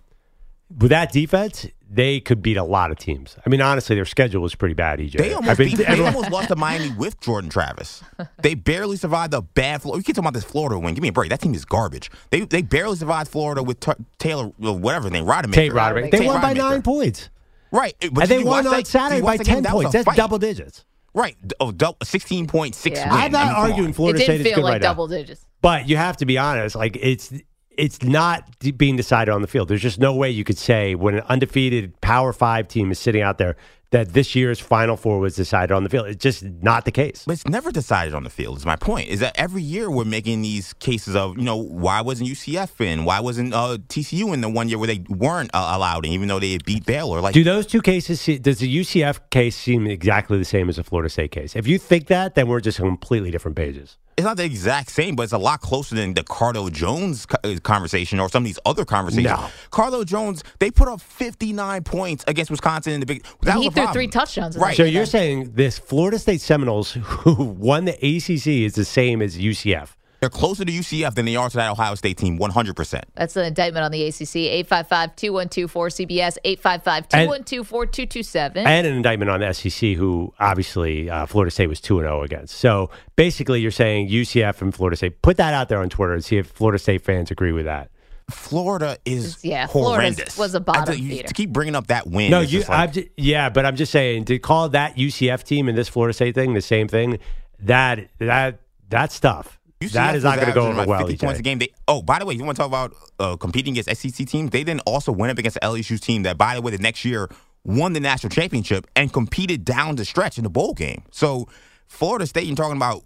With 0.80 0.90
that 0.90 1.12
defense, 1.12 1.68
they 1.90 2.20
could 2.20 2.42
beat 2.42 2.58
a 2.58 2.64
lot 2.64 2.90
of 2.92 2.98
teams. 2.98 3.38
I 3.46 3.50
mean, 3.50 3.62
honestly, 3.62 3.96
their 3.96 4.06
schedule 4.06 4.42
was 4.42 4.56
pretty 4.56 4.74
bad. 4.74 5.00
EJ, 5.00 5.18
They 5.18 5.34
almost, 5.34 5.52
I've 5.52 5.58
been- 5.58 5.68
beat, 5.70 5.78
they 5.78 5.86
everyone- 5.86 6.16
almost 6.16 6.32
lost 6.32 6.48
to 6.50 6.56
Miami 6.56 6.90
with 6.98 7.20
Jordan 7.22 7.50
Travis. 7.52 8.04
They 8.42 8.56
barely 8.56 8.98
survived 8.98 9.32
the 9.32 9.42
bad 9.44 9.84
Florida. 9.84 10.00
You 10.00 10.04
keep 10.04 10.16
talking 10.16 10.26
about 10.28 10.34
this 10.34 10.44
Florida 10.44 10.80
win. 10.80 10.96
Give 10.96 11.02
me 11.04 11.10
a 11.10 11.14
break. 11.14 11.30
That 11.30 11.42
team 11.42 11.54
is 11.54 11.66
garbage. 11.66 12.10
They 12.32 12.42
they 12.42 12.64
barely 12.64 12.96
survived 12.96 13.30
Florida 13.30 13.62
with 13.62 13.80
T- 13.80 13.92
Taylor, 14.18 14.52
well, 14.58 14.78
whatever 14.78 15.04
his 15.06 15.12
name, 15.14 15.26
Rodemaker. 15.26 15.54
Tate 15.54 15.74
Roderick. 15.74 16.12
They 16.12 16.18
Tate 16.20 16.28
won 16.28 16.42
by 16.42 16.54
Rodemaker. 16.54 16.58
nine 16.58 16.82
points. 16.82 17.30
Right. 17.72 17.96
But 18.12 18.24
and 18.24 18.32
they 18.32 18.44
won 18.44 18.66
on 18.66 18.74
that- 18.74 18.88
Saturday 18.88 19.22
by 19.22 19.26
watch 19.26 19.38
that 19.40 19.44
game? 19.46 19.54
10 19.56 19.64
That 19.64 19.72
points. 19.74 19.92
That's 19.94 20.06
fight. 20.06 20.18
double 20.18 20.40
digits. 20.40 20.84
Right. 21.14 21.38
Oh, 21.62 21.72
dou- 21.72 21.94
16.6 22.04 22.98
Yeah. 22.98 23.10
win. 23.14 23.22
I'm 23.22 23.32
not 23.32 23.42
I 23.42 23.46
mean, 23.48 23.54
come 23.56 23.64
arguing 23.64 23.88
on. 23.88 23.94
Florida 23.94 24.20
it 24.20 24.24
State 24.24 24.34
didn't 24.34 24.48
is 24.48 24.52
feel 24.54 24.56
good 24.58 24.64
like 24.64 24.72
right 24.74 24.82
now. 24.82 24.90
double 24.90 25.08
digits. 25.08 25.46
But 25.62 25.88
you 25.88 25.96
have 25.98 26.18
to 26.18 26.26
be 26.26 26.38
honest. 26.38 26.76
Like 26.76 26.98
it's 27.00 27.32
it's 27.78 28.02
not 28.04 28.44
being 28.78 28.96
decided 28.96 29.32
on 29.32 29.42
the 29.42 29.48
field. 29.48 29.68
There's 29.68 29.82
just 29.82 30.00
no 30.00 30.14
way 30.16 30.30
you 30.30 30.44
could 30.44 30.58
say 30.58 30.96
when 30.96 31.16
an 31.16 31.24
undefeated 31.30 32.00
Power 32.02 32.34
Five 32.34 32.68
team 32.68 32.92
is 32.92 33.00
sitting 33.00 33.22
out 33.22 33.38
there 33.38 33.56
that 33.92 34.14
this 34.14 34.36
year's 34.36 34.60
Final 34.60 34.98
Four 34.98 35.20
was 35.20 35.36
decided 35.36 35.72
on 35.72 35.84
the 35.84 35.90
field. 35.90 36.08
It's 36.08 36.22
just 36.22 36.44
not 36.44 36.84
the 36.86 36.92
case. 36.92 37.24
But 37.26 37.34
it's 37.34 37.48
never 37.48 37.72
decided 37.72 38.14
on 38.14 38.24
the 38.24 38.30
field. 38.30 38.58
Is 38.58 38.66
my 38.66 38.76
point. 38.76 39.08
Is 39.10 39.20
that 39.22 39.38
every 39.40 39.62
year 39.62 39.90
we're 39.90 40.04
making 40.06 40.42
these 40.42 40.74
cases 40.74 41.16
of 41.16 41.38
you 41.38 41.44
know 41.44 41.56
why 41.56 42.02
wasn't 42.02 42.30
UCF 42.30 42.82
in? 42.86 43.06
Why 43.06 43.20
wasn't 43.22 43.54
uh, 43.54 43.78
TCU 43.88 44.34
in 44.34 44.42
the 44.42 44.50
one 44.50 44.68
year 44.70 44.78
where 44.78 44.88
they 44.88 45.04
weren't 45.08 45.52
uh, 45.54 45.72
allowed 45.76 46.06
in, 46.06 46.12
even 46.14 46.28
though 46.28 46.40
they 46.40 46.58
beat 46.58 46.86
Baylor? 46.86 47.22
Like 47.22 47.34
Do 47.34 47.44
those 47.44 47.66
two 47.68 47.82
cases? 47.82 48.20
se- 48.20 48.40
Does 48.40 48.60
the 48.60 48.78
UCF 48.80 49.20
case 49.30 49.56
seem 49.56 49.88
exactly 49.88 50.38
the 50.38 50.46
same 50.46 50.68
as 50.68 50.76
the 50.78 50.84
Florida 50.84 51.10
State 51.10 51.32
case? 51.32 51.56
If 51.56 51.68
you 51.68 51.78
think 51.78 52.08
that, 52.08 52.36
then 52.36 52.48
we're 52.48 52.62
just 52.62 52.80
on 52.80 52.88
completely 52.88 53.32
different 53.32 53.56
pages. 53.56 53.98
It's 54.18 54.24
not 54.24 54.38
the 54.38 54.46
exact 54.46 54.90
same, 54.92 55.16
but 55.16 55.24
it's 55.24 55.34
a 55.34 55.38
lot 55.38 55.60
closer 55.60 55.94
than 55.96 56.14
the 56.14 56.24
Cardale 56.24 56.72
Jones 56.72 57.28
uh, 57.44 57.56
conversation 57.64 58.20
or 58.20 58.30
some 58.30 58.44
of 58.44 58.46
these 58.46 58.60
other 58.66 58.86
conversations. 58.86 59.26
No. 59.26 59.50
Cardale 59.72 60.06
Jones, 60.06 60.42
they 60.60 60.72
put 60.72 60.88
up 60.88 61.02
59 61.02 61.84
points 61.84 62.24
against 62.28 62.50
Wisconsin 62.50 62.94
in 62.94 63.02
the 63.02 63.06
big. 63.06 63.26
That 63.42 63.58
he 63.58 63.58
was 63.58 63.66
threw 63.68 63.72
problem. 63.84 63.94
three 63.94 64.08
touchdowns. 64.08 64.58
Right. 64.58 64.78
So 64.78 64.84
you're 64.84 65.06
saying 65.06 65.52
this 65.56 65.78
Florida 65.78 66.18
State 66.18 66.40
Seminoles, 66.40 66.94
who 67.02 67.44
won 67.44 67.86
the 67.86 67.94
ACC, 67.94 68.48
is 68.66 68.76
the 68.76 68.86
same 68.86 69.22
as 69.22 69.38
UCF? 69.38 69.90
They're 70.26 70.30
closer 70.32 70.66
to 70.66 70.72
UCF 70.72 71.14
than 71.14 71.26
they 71.26 71.36
are 71.36 71.52
to 71.52 71.58
that 71.58 71.70
Ohio 71.70 71.94
State 71.94 72.18
team, 72.18 72.40
100%. 72.40 73.04
That's 73.14 73.36
an 73.36 73.46
indictment 73.46 73.86
on 73.86 73.92
the 73.92 74.08
ACC. 74.08 74.66
855-212-4CBS, 74.68 76.38
855-212-4227. 76.44 78.56
and 78.66 78.88
an 78.88 78.94
indictment 78.96 79.30
on 79.30 79.42
the 79.42 79.54
SEC, 79.54 79.92
who 79.92 80.34
obviously 80.40 81.12
uh, 81.12 81.28
Florida 81.28 81.52
State 81.52 81.68
was 81.68 81.80
two 81.80 82.00
and 82.00 82.06
zero 82.08 82.24
against. 82.24 82.56
So 82.56 82.90
basically, 83.16 83.62
you're 83.62 83.70
saying 83.70 84.10
UCF 84.10 84.64
and 84.64 84.74
Florida 84.74 84.98
State. 84.98 85.22
Put 85.22 85.38
that 85.38 85.54
out 85.54 85.70
there 85.70 85.78
on 85.78 85.90
Twitter 85.90 86.14
and 86.14 86.26
see 86.26 86.38
if 86.38 86.48
Florida 86.48 86.80
State 86.80 87.04
fans 87.04 87.30
agree 87.30 87.52
with 87.52 87.66
that. 87.66 87.92
Florida 88.32 88.98
is 89.06 89.46
Yeah, 89.46 89.68
Florida's 89.68 90.16
horrendous. 90.18 90.38
was 90.40 90.56
a 90.56 90.60
bottom 90.60 90.96
I, 90.96 90.98
you- 90.98 91.22
To 91.22 91.34
keep 91.36 91.52
bringing 91.52 91.76
up 91.76 91.86
that 91.88 92.08
win. 92.08 92.32
No, 92.32 92.40
you. 92.40 92.48
just 92.48 92.68
like- 92.70 92.80
I'm 92.80 92.92
ju- 92.92 93.10
yeah, 93.16 93.50
but 93.50 93.64
I'm 93.68 93.76
just 93.76 93.92
saying 93.92 94.26
to 94.26 94.40
call 94.40 94.70
that 94.70 94.98
UCF 94.98 95.44
team 95.44 95.70
and 95.70 95.78
this 95.78 95.88
Florida 95.88 96.14
State 96.16 96.34
thing 96.34 96.56
the 96.56 96.62
same 96.62 96.88
thing. 96.88 97.20
That 97.60 98.08
that 98.18 98.62
that 98.90 99.12
stuff. 99.12 99.55
UCF 99.82 99.92
that 99.92 100.16
is 100.16 100.24
was 100.24 100.24
not 100.24 100.36
going 100.36 100.48
to 100.48 100.54
go 100.54 100.68
averaging 100.68 100.80
over 100.80 100.90
well. 100.90 101.08
50 101.08 101.26
points 101.26 101.38
EJ. 101.38 101.40
a 101.40 101.44
game. 101.44 101.60
They, 101.60 101.70
oh, 101.88 102.02
by 102.02 102.20
the 102.20 102.26
way, 102.26 102.34
you 102.34 102.44
want 102.44 102.56
to 102.56 102.62
talk 102.62 102.70
about 102.70 102.96
uh, 103.20 103.36
competing 103.36 103.78
against 103.78 104.02
SEC 104.02 104.28
teams? 104.28 104.52
They 104.52 104.64
then 104.64 104.80
also 104.82 105.12
went 105.12 105.32
up 105.32 105.38
against 105.38 105.56
the 105.56 105.66
LSU 105.66 106.00
team 106.00 106.24
that, 106.24 106.38
by 106.38 106.56
the 106.56 106.62
way, 106.62 106.72
the 106.72 106.78
next 106.78 107.04
year 107.04 107.30
won 107.66 107.94
the 107.94 108.00
national 108.00 108.30
championship 108.30 108.88
and 108.96 109.12
competed 109.12 109.66
down 109.66 109.96
the 109.96 110.06
stretch 110.06 110.38
in 110.38 110.44
the 110.44 110.50
bowl 110.50 110.74
game. 110.74 111.04
So 111.12 111.48
Florida 111.88 112.26
State, 112.26 112.46
you're 112.46 112.56
talking 112.56 112.78
about 112.78 113.04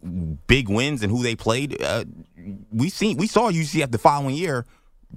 big 0.47 0.69
wins 0.69 1.01
and 1.01 1.11
who 1.11 1.23
they 1.23 1.35
played. 1.35 1.81
Uh, 1.81 2.05
we 2.71 2.89
seen 2.89 3.17
we 3.17 3.27
saw 3.27 3.51
UCF 3.51 3.91
the 3.91 3.97
following 3.97 4.35
year 4.35 4.65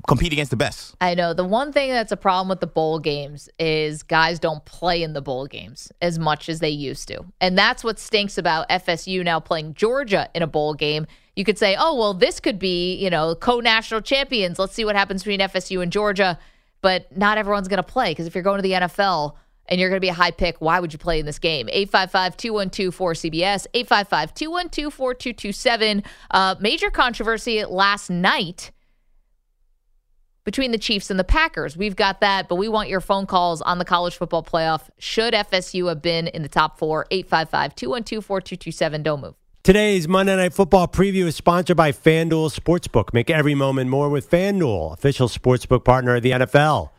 compete 0.08 0.32
against 0.32 0.50
the 0.50 0.56
best. 0.56 0.94
I 1.00 1.14
know. 1.14 1.34
The 1.34 1.44
one 1.44 1.72
thing 1.72 1.90
that's 1.90 2.12
a 2.12 2.16
problem 2.16 2.48
with 2.48 2.60
the 2.60 2.66
bowl 2.66 2.98
games 2.98 3.48
is 3.58 4.02
guys 4.02 4.38
don't 4.38 4.64
play 4.64 5.02
in 5.02 5.12
the 5.12 5.20
bowl 5.20 5.46
games 5.46 5.92
as 6.00 6.18
much 6.18 6.48
as 6.48 6.60
they 6.60 6.70
used 6.70 7.08
to. 7.08 7.24
And 7.40 7.58
that's 7.58 7.84
what 7.84 7.98
stinks 7.98 8.38
about 8.38 8.68
FSU 8.68 9.22
now 9.22 9.38
playing 9.38 9.74
Georgia 9.74 10.30
in 10.34 10.42
a 10.42 10.46
bowl 10.46 10.74
game. 10.74 11.06
You 11.36 11.44
could 11.44 11.58
say, 11.58 11.76
oh, 11.78 11.94
well, 11.94 12.14
this 12.14 12.40
could 12.40 12.58
be, 12.58 12.94
you 12.96 13.08
know, 13.08 13.34
co 13.34 13.60
national 13.60 14.02
champions. 14.02 14.58
Let's 14.58 14.74
see 14.74 14.84
what 14.84 14.96
happens 14.96 15.22
between 15.22 15.40
FSU 15.40 15.82
and 15.82 15.90
Georgia. 15.90 16.38
But 16.82 17.16
not 17.16 17.38
everyone's 17.38 17.68
going 17.68 17.78
to 17.78 17.82
play 17.82 18.10
because 18.10 18.26
if 18.26 18.34
you're 18.34 18.42
going 18.42 18.58
to 18.58 18.62
the 18.62 18.72
NFL, 18.72 19.36
and 19.66 19.80
you're 19.80 19.88
going 19.88 19.96
to 19.96 20.04
be 20.04 20.08
a 20.08 20.14
high 20.14 20.30
pick, 20.30 20.60
why 20.60 20.80
would 20.80 20.92
you 20.92 20.98
play 20.98 21.20
in 21.20 21.26
this 21.26 21.38
game? 21.38 21.68
855 21.70 22.36
212 22.36 22.96
4CBS, 22.96 23.66
855 23.74 24.34
212 24.34 24.92
4227. 24.92 26.02
Uh, 26.30 26.54
Major 26.60 26.90
controversy 26.90 27.64
last 27.64 28.10
night 28.10 28.72
between 30.44 30.72
the 30.72 30.78
Chiefs 30.78 31.10
and 31.10 31.18
the 31.18 31.24
Packers. 31.24 31.76
We've 31.76 31.96
got 31.96 32.20
that, 32.20 32.48
but 32.48 32.56
we 32.56 32.68
want 32.68 32.88
your 32.88 33.00
phone 33.00 33.26
calls 33.26 33.62
on 33.62 33.78
the 33.78 33.84
college 33.84 34.16
football 34.16 34.42
playoff. 34.42 34.90
Should 34.98 35.34
FSU 35.34 35.88
have 35.88 36.02
been 36.02 36.26
in 36.26 36.42
the 36.42 36.48
top 36.48 36.78
four? 36.78 37.06
855 37.10 37.74
212 37.76 38.24
4227. 38.24 39.02
Don't 39.02 39.20
move. 39.20 39.41
Today's 39.64 40.08
Monday 40.08 40.34
Night 40.34 40.52
Football 40.52 40.88
preview 40.88 41.26
is 41.26 41.36
sponsored 41.36 41.76
by 41.76 41.92
FanDuel 41.92 42.52
Sportsbook. 42.52 43.14
Make 43.14 43.30
every 43.30 43.54
moment 43.54 43.90
more 43.90 44.08
with 44.08 44.28
FanDuel, 44.28 44.92
official 44.92 45.28
sportsbook 45.28 45.84
partner 45.84 46.16
of 46.16 46.24
the 46.24 46.32
NFL. 46.32 46.90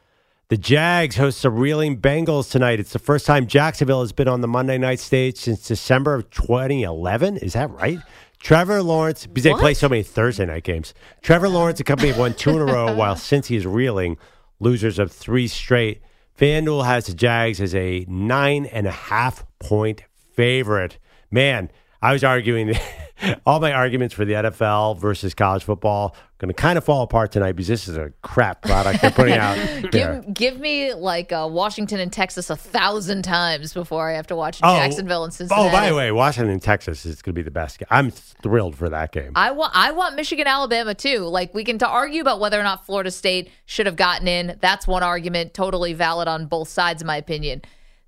The 0.48 0.56
Jags 0.56 1.18
host 1.18 1.42
the 1.42 1.50
Reeling 1.50 2.00
Bengals 2.00 2.50
tonight. 2.50 2.80
It's 2.80 2.94
the 2.94 3.00
first 3.00 3.26
time 3.26 3.48
Jacksonville 3.48 4.00
has 4.00 4.14
been 4.14 4.30
on 4.30 4.40
the 4.40 4.48
Monday 4.48 4.78
night 4.78 5.02
stage 5.02 5.40
since 5.40 5.68
December 5.68 6.16
of 6.16 6.30
2011. 6.30 7.36
Is 7.36 7.52
that 7.52 7.70
right? 7.70 8.00
Trevor 8.40 8.82
Lawrence, 8.82 9.26
because 9.26 9.44
they 9.44 9.54
play 9.56 9.74
so 9.74 9.90
many 9.90 10.02
Thursday 10.02 10.46
night 10.46 10.64
games. 10.64 10.94
Trevor 11.22 11.50
Lawrence 11.50 11.82
and 11.82 11.86
company 11.86 12.12
have 12.12 12.18
won 12.18 12.34
two 12.34 12.52
in 12.52 12.60
a 12.60 12.66
row, 12.66 12.96
while 12.96 13.18
since 13.18 13.48
he's 13.48 13.66
reeling, 13.66 14.18
losers 14.62 15.00
of 15.00 15.12
three 15.12 15.50
straight. 15.50 16.02
FanDuel 16.40 16.86
has 16.86 17.08
the 17.08 17.14
Jags 17.14 17.60
as 17.60 17.76
a 17.76 18.06
nine 18.08 18.68
and 18.68 18.88
a 18.88 18.92
half 18.92 19.46
point 19.60 20.04
favorite. 20.34 20.98
Man, 21.30 21.70
I 22.04 22.12
was 22.12 22.22
arguing 22.22 22.74
all 23.46 23.62
my 23.62 23.72
arguments 23.72 24.14
for 24.14 24.26
the 24.26 24.34
NFL 24.34 25.00
versus 25.00 25.34
college 25.34 25.64
football 25.64 26.18
going 26.38 26.50
to 26.50 26.54
kind 26.54 26.78
of 26.78 26.84
fall 26.84 27.02
apart 27.04 27.32
tonight 27.32 27.54
because 27.54 27.70
this 27.70 27.88
is 27.88 27.96
a 27.96 28.12
crap 28.22 28.62
product 28.62 29.02
they're 29.02 29.10
putting 29.10 29.36
out. 29.38 29.56
Give, 29.92 30.34
give 30.34 30.60
me 30.60 30.94
like 30.94 31.32
uh, 31.32 31.48
Washington 31.50 32.02
and 32.02 32.12
Texas 32.12 32.50
a 32.50 32.58
thousand 32.58 33.22
times 33.22 33.74
before 33.74 34.10
I 34.10 34.16
have 34.16 34.28
to 34.28 34.36
watch 34.36 34.60
Oh, 34.62 34.76
Jacksonville 34.76 35.24
and 35.24 35.34
Cincinnati. 35.34 35.70
Oh, 35.70 35.72
by 35.72 35.90
the 35.90 35.96
way, 35.96 36.12
Washington, 36.12 36.52
and 36.52 36.62
Texas 36.62 37.06
is 37.06 37.22
going 37.22 37.34
to 37.34 37.40
be 37.40 37.44
the 37.44 37.52
best 37.52 37.80
game. 37.80 37.88
I'm 37.90 38.12
thrilled 38.12 38.76
for 38.76 38.90
that 38.90 39.14
game. 39.14 39.32
I 39.36 39.52
want 39.52 39.72
I 39.74 39.92
want 39.92 40.18
Michigan 40.18 40.46
Alabama 40.46 40.94
too. 40.94 41.20
Like 41.20 41.54
we 41.54 41.64
can 41.64 41.78
to 41.78 41.88
argue 41.88 42.20
about 42.20 42.42
whether 42.42 42.60
or 42.60 42.64
not 42.64 42.86
Florida 42.86 43.12
State 43.12 43.50
should 43.66 43.86
have 43.86 43.96
gotten 43.96 44.28
in. 44.28 44.58
That's 44.60 44.86
one 44.86 45.04
argument, 45.04 45.54
totally 45.54 45.94
valid 45.94 46.28
on 46.28 46.48
both 46.48 46.68
sides, 46.68 47.02
in 47.02 47.08
my 47.08 47.16
opinion. 47.16 47.62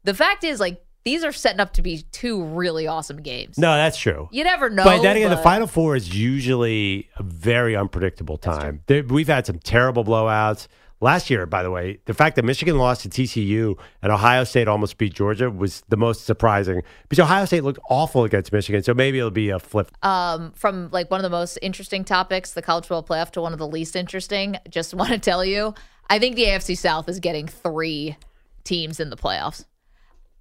The 0.03 0.13
fact 0.13 0.43
is, 0.43 0.59
like 0.59 0.84
these 1.05 1.23
are 1.23 1.31
setting 1.31 1.59
up 1.59 1.73
to 1.73 1.81
be 1.81 2.03
two 2.11 2.43
really 2.43 2.87
awesome 2.87 3.21
games. 3.21 3.57
No, 3.57 3.75
that's 3.75 3.97
true. 3.97 4.27
You 4.31 4.43
never 4.43 4.69
know. 4.69 4.83
but 4.83 5.01
then 5.03 5.15
again, 5.15 5.29
the 5.29 5.37
Final 5.37 5.67
Four 5.67 5.95
is 5.95 6.13
usually 6.17 7.09
a 7.15 7.23
very 7.23 7.75
unpredictable 7.75 8.37
time. 8.37 8.81
There, 8.87 9.03
we've 9.03 9.27
had 9.27 9.45
some 9.45 9.59
terrible 9.59 10.03
blowouts. 10.03 10.67
Last 11.01 11.29
year, 11.29 11.45
by 11.45 11.61
the 11.61 11.69
way, 11.69 11.99
the 12.05 12.13
fact 12.13 12.37
that 12.37 12.45
Michigan 12.45 12.77
lost 12.77 13.01
to 13.01 13.09
TCU 13.09 13.77
and 14.01 14.11
Ohio 14.13 14.45
State 14.45 14.67
almost 14.67 14.97
beat 14.97 15.13
Georgia 15.13 15.51
was 15.51 15.83
the 15.89 15.97
most 15.97 16.25
surprising 16.25 16.81
because 17.03 17.19
Ohio 17.19 17.45
State 17.45 17.63
looked 17.65 17.79
awful 17.89 18.23
against 18.23 18.51
Michigan. 18.51 18.81
So 18.81 18.93
maybe 18.93 19.19
it'll 19.19 19.29
be 19.29 19.49
a 19.49 19.59
flip. 19.59 19.91
um, 20.03 20.53
from 20.53 20.89
like 20.91 21.11
one 21.11 21.19
of 21.19 21.23
the 21.23 21.29
most 21.29 21.59
interesting 21.61 22.03
topics, 22.05 22.53
the 22.53 22.61
college 22.61 22.85
football 22.85 23.03
playoff, 23.03 23.29
to 23.31 23.41
one 23.41 23.51
of 23.53 23.59
the 23.59 23.67
least 23.67 23.95
interesting. 23.95 24.55
Just 24.69 24.93
want 24.95 25.11
to 25.11 25.19
tell 25.19 25.43
you, 25.45 25.75
I 26.09 26.17
think 26.17 26.37
the 26.37 26.45
AFC 26.45 26.77
South 26.77 27.07
is 27.09 27.19
getting 27.19 27.47
three 27.47 28.15
teams 28.63 28.99
in 28.99 29.09
the 29.11 29.17
playoffs. 29.17 29.65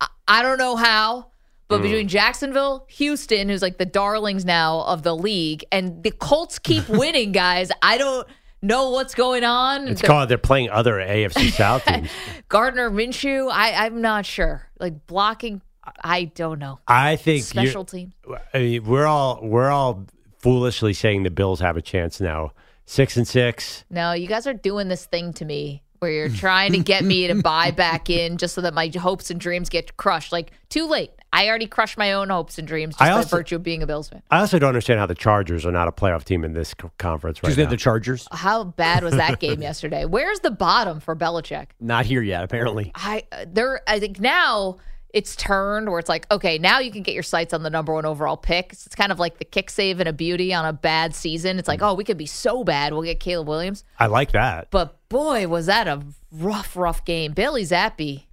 I, 0.00 0.08
I 0.28 0.42
don't 0.42 0.58
know 0.58 0.76
how, 0.76 1.30
but 1.68 1.80
mm. 1.80 1.82
between 1.82 2.08
Jacksonville, 2.08 2.86
Houston, 2.90 3.48
who's 3.48 3.62
like 3.62 3.78
the 3.78 3.86
darlings 3.86 4.44
now 4.44 4.82
of 4.82 5.02
the 5.02 5.14
league, 5.16 5.64
and 5.72 6.02
the 6.02 6.10
Colts 6.10 6.58
keep 6.58 6.88
winning, 6.88 7.32
guys. 7.32 7.70
I 7.82 7.98
don't 7.98 8.26
know 8.62 8.90
what's 8.90 9.14
going 9.14 9.44
on. 9.44 9.88
It's 9.88 10.00
They're- 10.00 10.08
called 10.08 10.28
they're 10.28 10.38
playing 10.38 10.70
other 10.70 10.94
AFC 10.94 11.50
South 11.56 11.84
teams. 11.84 12.10
Gardner 12.48 12.90
Minshew. 12.90 13.50
I, 13.52 13.86
I'm 13.86 14.00
not 14.00 14.26
sure. 14.26 14.68
Like 14.80 15.06
blocking, 15.06 15.60
I 16.02 16.24
don't 16.24 16.58
know. 16.58 16.80
I 16.88 17.16
think 17.16 17.44
Special 17.44 17.84
teams. 17.84 18.14
I 18.52 18.58
mean, 18.58 18.84
we're 18.84 19.06
all 19.06 19.40
we're 19.42 19.70
all 19.70 20.06
foolishly 20.38 20.92
saying 20.92 21.22
the 21.22 21.30
Bills 21.30 21.60
have 21.60 21.76
a 21.76 21.82
chance 21.82 22.20
now. 22.20 22.52
Six 22.86 23.16
and 23.16 23.26
six. 23.26 23.84
No, 23.88 24.12
you 24.12 24.26
guys 24.26 24.46
are 24.46 24.52
doing 24.52 24.88
this 24.88 25.06
thing 25.06 25.32
to 25.34 25.44
me 25.46 25.82
where 26.04 26.12
you're 26.12 26.28
trying 26.28 26.72
to 26.72 26.78
get 26.80 27.02
me 27.02 27.26
to 27.28 27.34
buy 27.36 27.70
back 27.84 28.10
in 28.10 28.36
just 28.36 28.54
so 28.54 28.60
that 28.60 28.74
my 28.74 28.90
hopes 28.94 29.30
and 29.30 29.40
dreams 29.40 29.70
get 29.70 29.96
crushed. 29.96 30.32
Like, 30.32 30.50
too 30.68 30.86
late. 30.86 31.10
I 31.32 31.48
already 31.48 31.66
crushed 31.66 31.96
my 31.96 32.12
own 32.12 32.28
hopes 32.28 32.58
and 32.58 32.68
dreams 32.68 32.94
just 32.94 33.02
I 33.02 33.08
by 33.08 33.16
also- 33.16 33.36
virtue 33.38 33.56
of 33.56 33.62
being 33.62 33.82
a 33.82 33.86
Bills 33.86 34.10
fan. 34.10 34.22
I 34.30 34.40
also 34.40 34.58
don't 34.58 34.68
understand 34.68 35.00
how 35.00 35.06
the 35.06 35.14
Chargers 35.14 35.64
are 35.64 35.72
not 35.72 35.88
a 35.88 35.92
playoff 35.92 36.24
team 36.24 36.44
in 36.44 36.52
this 36.52 36.74
co- 36.74 36.90
conference 36.98 37.38
right 37.38 37.42
Because 37.42 37.56
they're 37.56 37.64
now. 37.64 37.70
the 37.70 37.76
Chargers. 37.78 38.28
How 38.30 38.64
bad 38.64 39.02
was 39.02 39.16
that 39.16 39.40
game 39.40 39.62
yesterday? 39.62 40.04
Where's 40.04 40.40
the 40.40 40.50
bottom 40.50 41.00
for 41.00 41.16
Belichick? 41.16 41.68
Not 41.80 42.04
here 42.04 42.22
yet, 42.22 42.44
apparently. 42.44 42.92
I 42.94 43.24
uh, 43.32 43.46
there. 43.48 43.80
I 43.88 43.98
think 43.98 44.20
now 44.20 44.76
it's 45.14 45.36
turned 45.36 45.88
where 45.88 46.00
it's 46.00 46.08
like, 46.08 46.26
okay, 46.32 46.58
now 46.58 46.80
you 46.80 46.90
can 46.90 47.02
get 47.02 47.14
your 47.14 47.22
sights 47.22 47.54
on 47.54 47.62
the 47.62 47.70
number 47.70 47.94
one 47.94 48.04
overall 48.04 48.36
pick. 48.36 48.72
It's 48.72 48.96
kind 48.96 49.12
of 49.12 49.20
like 49.20 49.38
the 49.38 49.44
kick 49.44 49.70
save 49.70 50.00
and 50.00 50.08
a 50.08 50.12
beauty 50.12 50.52
on 50.52 50.66
a 50.66 50.72
bad 50.72 51.14
season. 51.14 51.60
It's 51.60 51.68
like, 51.68 51.80
mm. 51.80 51.88
oh, 51.88 51.94
we 51.94 52.02
could 52.02 52.18
be 52.18 52.26
so 52.26 52.64
bad, 52.64 52.92
we'll 52.92 53.02
get 53.02 53.20
Caleb 53.20 53.46
Williams. 53.46 53.84
I 53.96 54.06
like 54.06 54.32
that. 54.32 54.72
But 54.72 55.08
boy, 55.08 55.46
was 55.46 55.66
that 55.66 55.86
a 55.86 56.02
rough, 56.32 56.76
rough 56.76 57.04
game. 57.04 57.32
Bailey 57.32 57.62
Zappe. 57.62 58.24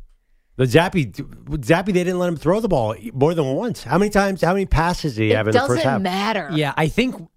The 0.56 0.64
Zappe, 0.66 1.12
Zappe, 1.14 1.86
they 1.86 1.92
didn't 1.92 2.18
let 2.18 2.30
him 2.30 2.36
throw 2.36 2.60
the 2.60 2.68
ball 2.68 2.96
more 3.14 3.36
than 3.36 3.46
once. 3.54 3.84
How 3.84 4.00
many 4.00 4.10
times? 4.10 4.42
How 4.42 4.54
many 4.54 4.66
passes 4.66 5.16
did 5.16 5.24
he 5.24 5.30
have 5.30 5.48
in 5.48 5.54
the 5.54 5.60
first 5.60 5.84
half? 5.84 6.02
doesn't 6.02 6.06
half? 6.06 6.36
matter. 6.36 6.50
Yeah, 6.54 6.74
I 6.76 6.88
think 6.88 7.30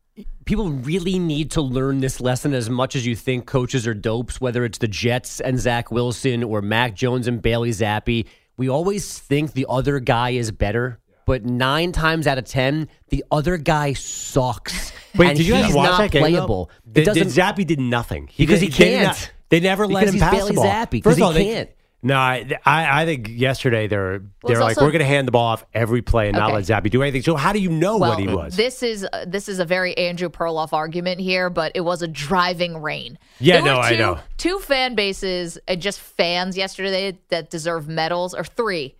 people 0.46 0.70
really 0.70 1.18
need 1.18 1.50
to 1.52 1.60
learn 1.60 2.00
this 2.00 2.20
lesson 2.20 2.54
as 2.54 2.70
much 2.70 2.96
as 2.96 3.06
you 3.06 3.14
think 3.14 3.46
coaches 3.46 3.86
are 3.86 3.94
dopes, 3.94 4.40
whether 4.40 4.64
it's 4.64 4.78
the 4.78 4.88
Jets 4.88 5.40
and 5.40 5.58
Zach 5.58 5.90
Wilson 5.90 6.42
or 6.42 6.62
Mac 6.62 6.94
Jones 6.94 7.26
and 7.26 7.42
Bailey 7.42 7.70
Zappe. 7.70 8.26
We 8.56 8.68
always 8.68 9.18
think 9.18 9.52
the 9.52 9.66
other 9.68 9.98
guy 10.00 10.30
is 10.30 10.50
better, 10.50 10.98
but 11.26 11.44
nine 11.44 11.92
times 11.92 12.26
out 12.26 12.38
of 12.38 12.44
ten, 12.44 12.88
the 13.08 13.24
other 13.30 13.56
guy 13.56 13.94
sucks. 13.94 14.92
Wait, 15.16 15.28
and 15.28 15.38
did 15.38 15.46
you 15.46 15.52
guys 15.54 15.66
he's 15.66 15.74
watch 15.74 15.90
not 15.90 15.98
that 15.98 16.10
game? 16.10 16.22
though? 16.22 16.28
playable. 16.28 16.70
Did, 16.90 17.00
it 17.02 17.04
doesn't 17.06 17.22
did 17.28 17.32
Zappe 17.36 17.66
did 17.66 17.80
nothing 17.80 18.30
Because 18.36 18.60
did- 18.60 18.72
he 18.72 18.78
did 18.84 18.92
can't. 18.94 19.06
not- 19.08 19.32
They 19.48 19.60
never 19.60 19.86
let 19.86 20.00
Because 20.00 20.08
him 20.08 20.14
he's 20.14 20.22
pass 20.22 20.34
Bailey 20.34 20.48
the 20.50 20.54
ball. 20.56 20.64
Zappe, 20.66 20.90
'cause 20.90 21.00
First 21.02 21.16
he 21.18 21.22
of 21.22 21.26
all, 21.26 21.32
they- 21.32 21.44
can't. 21.44 21.70
No, 22.06 22.16
I, 22.18 22.46
I 22.66 23.02
I 23.02 23.04
think 23.06 23.28
yesterday 23.30 23.86
they're 23.86 24.20
they're 24.46 24.60
like 24.60 24.76
also- 24.76 24.82
we're 24.84 24.90
going 24.92 25.00
to 25.00 25.06
hand 25.06 25.26
the 25.26 25.32
ball 25.32 25.46
off 25.46 25.64
every 25.72 26.02
play 26.02 26.28
and 26.28 26.36
not 26.36 26.52
let 26.52 26.62
Zappe 26.64 26.90
do 26.90 27.02
anything. 27.02 27.22
So 27.22 27.34
how 27.34 27.52
do 27.54 27.58
you 27.58 27.70
know 27.70 27.96
Well, 27.96 28.10
what 28.10 28.18
he 28.20 28.28
was? 28.28 28.54
this 28.56 28.82
is 28.82 29.06
uh, 29.10 29.24
this 29.26 29.48
is 29.48 29.58
a 29.58 29.64
very 29.64 29.96
Andrew 29.96 30.28
Perloff 30.28 30.74
argument 30.74 31.18
here, 31.20 31.48
but 31.48 31.72
it 31.74 31.80
was 31.80 32.02
a 32.02 32.06
driving 32.08 32.82
rain. 32.82 33.18
Yeah, 33.40 33.62
There 33.62 33.72
no, 33.74 33.80
I 33.80 33.96
know. 33.96 34.18
Two 34.36 34.58
fan 34.58 34.94
bases 34.94 35.58
and 35.66 35.80
just 35.80 35.98
fans 35.98 36.56
yesterday 36.58 37.18
that 37.30 37.48
deserve 37.50 37.88
medals, 37.88 38.34
or 38.34 38.44
three. 38.44 38.96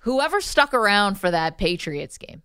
Whoever 0.00 0.40
stuck 0.40 0.72
around 0.72 1.16
for 1.20 1.30
that 1.30 1.58
Patriots 1.58 2.16
game, 2.16 2.42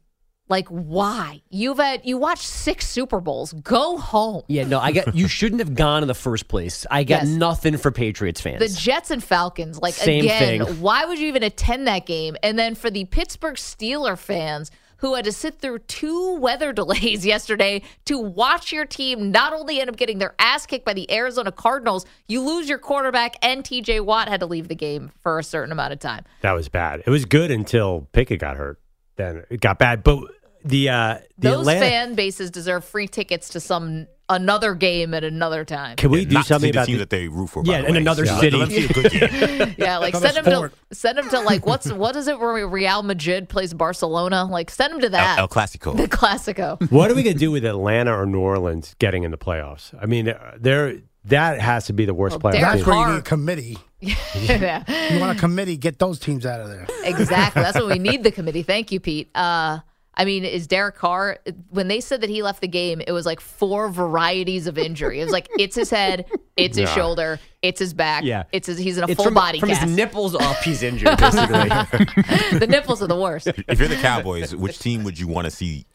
like 0.51 0.67
why? 0.67 1.41
You've 1.49 1.79
had 1.79 2.01
you 2.03 2.17
watched 2.17 2.43
six 2.43 2.87
Super 2.87 3.19
Bowls. 3.19 3.53
Go 3.53 3.97
home. 3.97 4.43
Yeah, 4.47 4.65
no, 4.65 4.79
I 4.79 4.91
got 4.91 5.15
you 5.15 5.27
shouldn't 5.27 5.59
have 5.61 5.73
gone 5.73 6.03
in 6.03 6.07
the 6.07 6.13
first 6.13 6.47
place. 6.47 6.85
I 6.91 7.03
got 7.03 7.23
Yes. 7.23 7.29
nothing 7.29 7.77
for 7.77 7.89
Patriots 7.89 8.41
fans. 8.41 8.59
The 8.59 8.79
Jets 8.79 9.09
and 9.09 9.23
Falcons, 9.23 9.81
like 9.81 9.95
Same 9.95 10.25
again, 10.25 10.63
thing. 10.65 10.81
why 10.81 11.05
would 11.05 11.17
you 11.17 11.27
even 11.27 11.41
attend 11.41 11.87
that 11.87 12.05
game? 12.05 12.35
And 12.43 12.59
then 12.59 12.75
for 12.75 12.91
the 12.91 13.05
Pittsburgh 13.05 13.55
Steeler 13.55 14.17
fans 14.17 14.69
who 14.97 15.15
had 15.15 15.25
to 15.25 15.31
sit 15.31 15.59
through 15.59 15.79
two 15.79 16.35
weather 16.35 16.71
delays 16.81 17.25
yesterday 17.25 17.81
to 18.05 18.19
watch 18.19 18.71
your 18.71 18.85
team 18.85 19.31
not 19.31 19.51
only 19.51 19.81
end 19.81 19.89
up 19.89 19.97
getting 19.97 20.19
their 20.19 20.35
ass 20.37 20.67
kicked 20.67 20.85
by 20.85 20.93
the 20.93 21.11
Arizona 21.11 21.51
Cardinals, 21.51 22.05
you 22.27 22.39
lose 22.41 22.69
your 22.69 22.77
quarterback 22.77 23.35
and 23.41 23.63
TJ 23.63 24.01
Watt 24.05 24.27
had 24.29 24.41
to 24.41 24.45
leave 24.45 24.67
the 24.67 24.75
game 24.75 25.09
for 25.23 25.39
a 25.39 25.43
certain 25.43 25.71
amount 25.71 25.91
of 25.93 25.97
time. 25.99 26.23
that 26.41 26.51
was 26.51 26.69
bad. 26.69 27.01
It 27.05 27.09
was 27.09 27.25
good 27.25 27.49
until 27.49 28.07
Pickett 28.11 28.39
got 28.41 28.57
hurt. 28.57 28.79
Then 29.15 29.43
it 29.49 29.59
got 29.59 29.79
bad. 29.79 30.03
But 30.03 30.19
the 30.63 30.89
uh, 30.89 31.17
the 31.37 31.49
Those 31.49 31.59
Atlanta, 31.61 31.79
fan 31.85 32.15
bases 32.15 32.51
deserve 32.51 32.85
free 32.85 33.07
tickets 33.07 33.49
to 33.49 33.59
some 33.59 34.07
another 34.29 34.73
game 34.75 35.13
at 35.13 35.23
another 35.25 35.65
time. 35.65 35.97
can 35.97 36.09
we 36.09 36.23
do 36.23 36.35
Not 36.35 36.41
to 36.41 36.43
see 36.45 36.47
something 36.53 36.71
the 36.71 36.77
about 36.77 36.85
team 36.87 36.95
the, 36.95 36.99
that 36.99 37.09
they 37.09 37.27
root 37.27 37.47
for. 37.49 37.63
Yeah, 37.65 37.79
in 37.85 37.97
another 37.97 38.25
So 38.25 38.39
city. 38.39 38.55
Let 38.55 38.69
them 38.69 38.77
see 38.77 38.85
a 38.85 38.93
good 38.93 39.11
game. 39.59 39.75
Yeah, 39.77 39.97
like 39.97 40.15
send 40.15 40.37
them 40.37 40.45
to 40.45 40.71
send 40.95 41.17
them 41.17 41.29
to 41.29 41.39
like 41.41 41.65
what's 41.65 41.91
what 41.91 42.15
is 42.15 42.27
it 42.27 42.39
where 42.39 42.65
Real 42.67 43.03
Madrid 43.03 43.49
plays 43.49 43.73
Barcelona? 43.73 44.45
Like 44.45 44.69
send 44.69 44.93
them 44.93 45.01
to 45.01 45.09
that. 45.09 45.37
El, 45.37 45.43
El 45.43 45.47
Clasico. 45.49 45.95
the 45.97 46.07
Classico. 46.07 46.89
what 46.91 47.11
are 47.11 47.15
we 47.15 47.23
going 47.23 47.33
to 47.35 47.39
do 47.39 47.51
with 47.51 47.65
Atlanta 47.65 48.15
or 48.17 48.25
New 48.25 48.39
Orleans 48.39 48.95
getting 48.99 49.23
in 49.23 49.31
the 49.31 49.37
playoffs? 49.37 49.93
I 50.01 50.05
mean, 50.05 50.29
uh, 50.29 50.57
they're 50.59 50.95
that 51.25 51.59
has 51.59 51.85
to 51.87 51.93
be 51.93 52.05
the 52.05 52.13
worst 52.13 52.41
Well, 52.41 52.51
playoff. 52.53 52.59
Derek 52.59 52.73
That's 52.77 52.85
team. 52.85 52.95
where 52.95 53.07
you 53.07 53.13
need 53.13 53.19
a 53.19 53.21
committee. 53.23 53.77
yeah. 54.01 55.11
You 55.13 55.19
want 55.19 55.37
a 55.37 55.39
committee? 55.39 55.77
Get 55.77 55.99
those 55.99 56.19
teams 56.19 56.45
out 56.45 56.61
of 56.61 56.69
there. 56.69 56.87
Exactly. 57.03 57.61
That's 57.61 57.77
what 57.77 57.87
we 57.87 57.99
need 57.99 58.23
the 58.23 58.31
committee. 58.31 58.63
Thank 58.63 58.91
you, 58.91 58.99
Pete. 58.99 59.29
Uh, 59.35 59.79
I 60.13 60.25
mean, 60.25 60.43
is 60.43 60.67
Derek 60.67 60.95
Carr, 60.95 61.39
when 61.69 61.87
they 61.87 62.01
said 62.01 62.19
that 62.21 62.29
he 62.29 62.43
left 62.43 62.59
the 62.59 62.67
game, 62.67 63.01
it 63.05 63.13
was 63.13 63.25
like 63.25 63.39
four 63.39 63.87
varieties 63.89 64.67
of 64.67 64.77
injury. 64.77 65.21
It 65.21 65.23
was 65.23 65.31
like, 65.31 65.47
it's 65.57 65.75
his 65.75 65.89
head, 65.89 66.25
it's 66.57 66.77
his 66.77 66.89
Yeah. 66.89 66.95
shoulder, 66.95 67.39
it's 67.61 67.79
his 67.79 67.93
back, 67.93 68.25
Yeah. 68.25 68.43
it's 68.51 68.67
his, 68.67 68.77
he's 68.77 68.97
in 68.97 69.05
a 69.05 69.07
it's 69.07 69.15
full 69.15 69.25
from, 69.25 69.33
body 69.35 69.59
from 69.61 69.69
cast. 69.69 69.83
his 69.83 69.95
nipples 69.95 70.35
up. 70.35 70.57
He's 70.57 70.83
injured, 70.83 71.17
basically. 71.17 71.69
the 72.59 72.67
nipples 72.69 73.01
are 73.01 73.07
the 73.07 73.15
worst. 73.15 73.47
if 73.47 73.79
you're 73.79 73.87
the 73.87 73.95
Cowboys, 73.95 74.53
which 74.53 74.79
team 74.79 75.03
would 75.05 75.17
you 75.17 75.27
want 75.27 75.45
to 75.45 75.51
see 75.51 75.85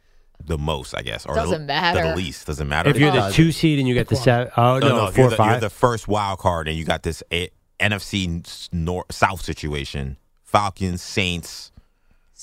the 0.42 0.57
most? 0.57 0.94
I 0.96 1.02
guess, 1.02 1.26
or 1.26 1.35
Doesn't 1.35 1.61
the, 1.62 1.66
matter. 1.66 2.02
The 2.11 2.16
least 2.16 2.46
doesn't 2.46 2.68
matter. 2.68 2.88
If 2.88 2.96
you're 2.96 3.12
the 3.12 3.18
uh, 3.24 3.31
two 3.33 3.52
seed 3.52 3.79
and 3.79 3.87
you 3.87 3.92
get 3.94 4.09
the 4.09 4.16
seven, 4.16 4.50
oh 4.57 4.79
no, 4.79 4.88
no, 4.88 4.96
no, 5.07 5.11
four 5.11 5.24
you're 5.24 5.31
the, 5.31 5.37
five. 5.37 5.50
you're 5.50 5.61
the 5.61 5.70
first 5.70 6.09
wild 6.09 6.38
card 6.38 6.68
and 6.68 6.76
you 6.79 6.85
got 6.87 7.02
this 7.02 7.22
A- 7.33 7.50
NFC 7.79 8.72
North 8.72 9.12
South 9.14 9.42
situation. 9.42 10.16
Falcons, 10.42 11.02
Saints. 11.02 11.70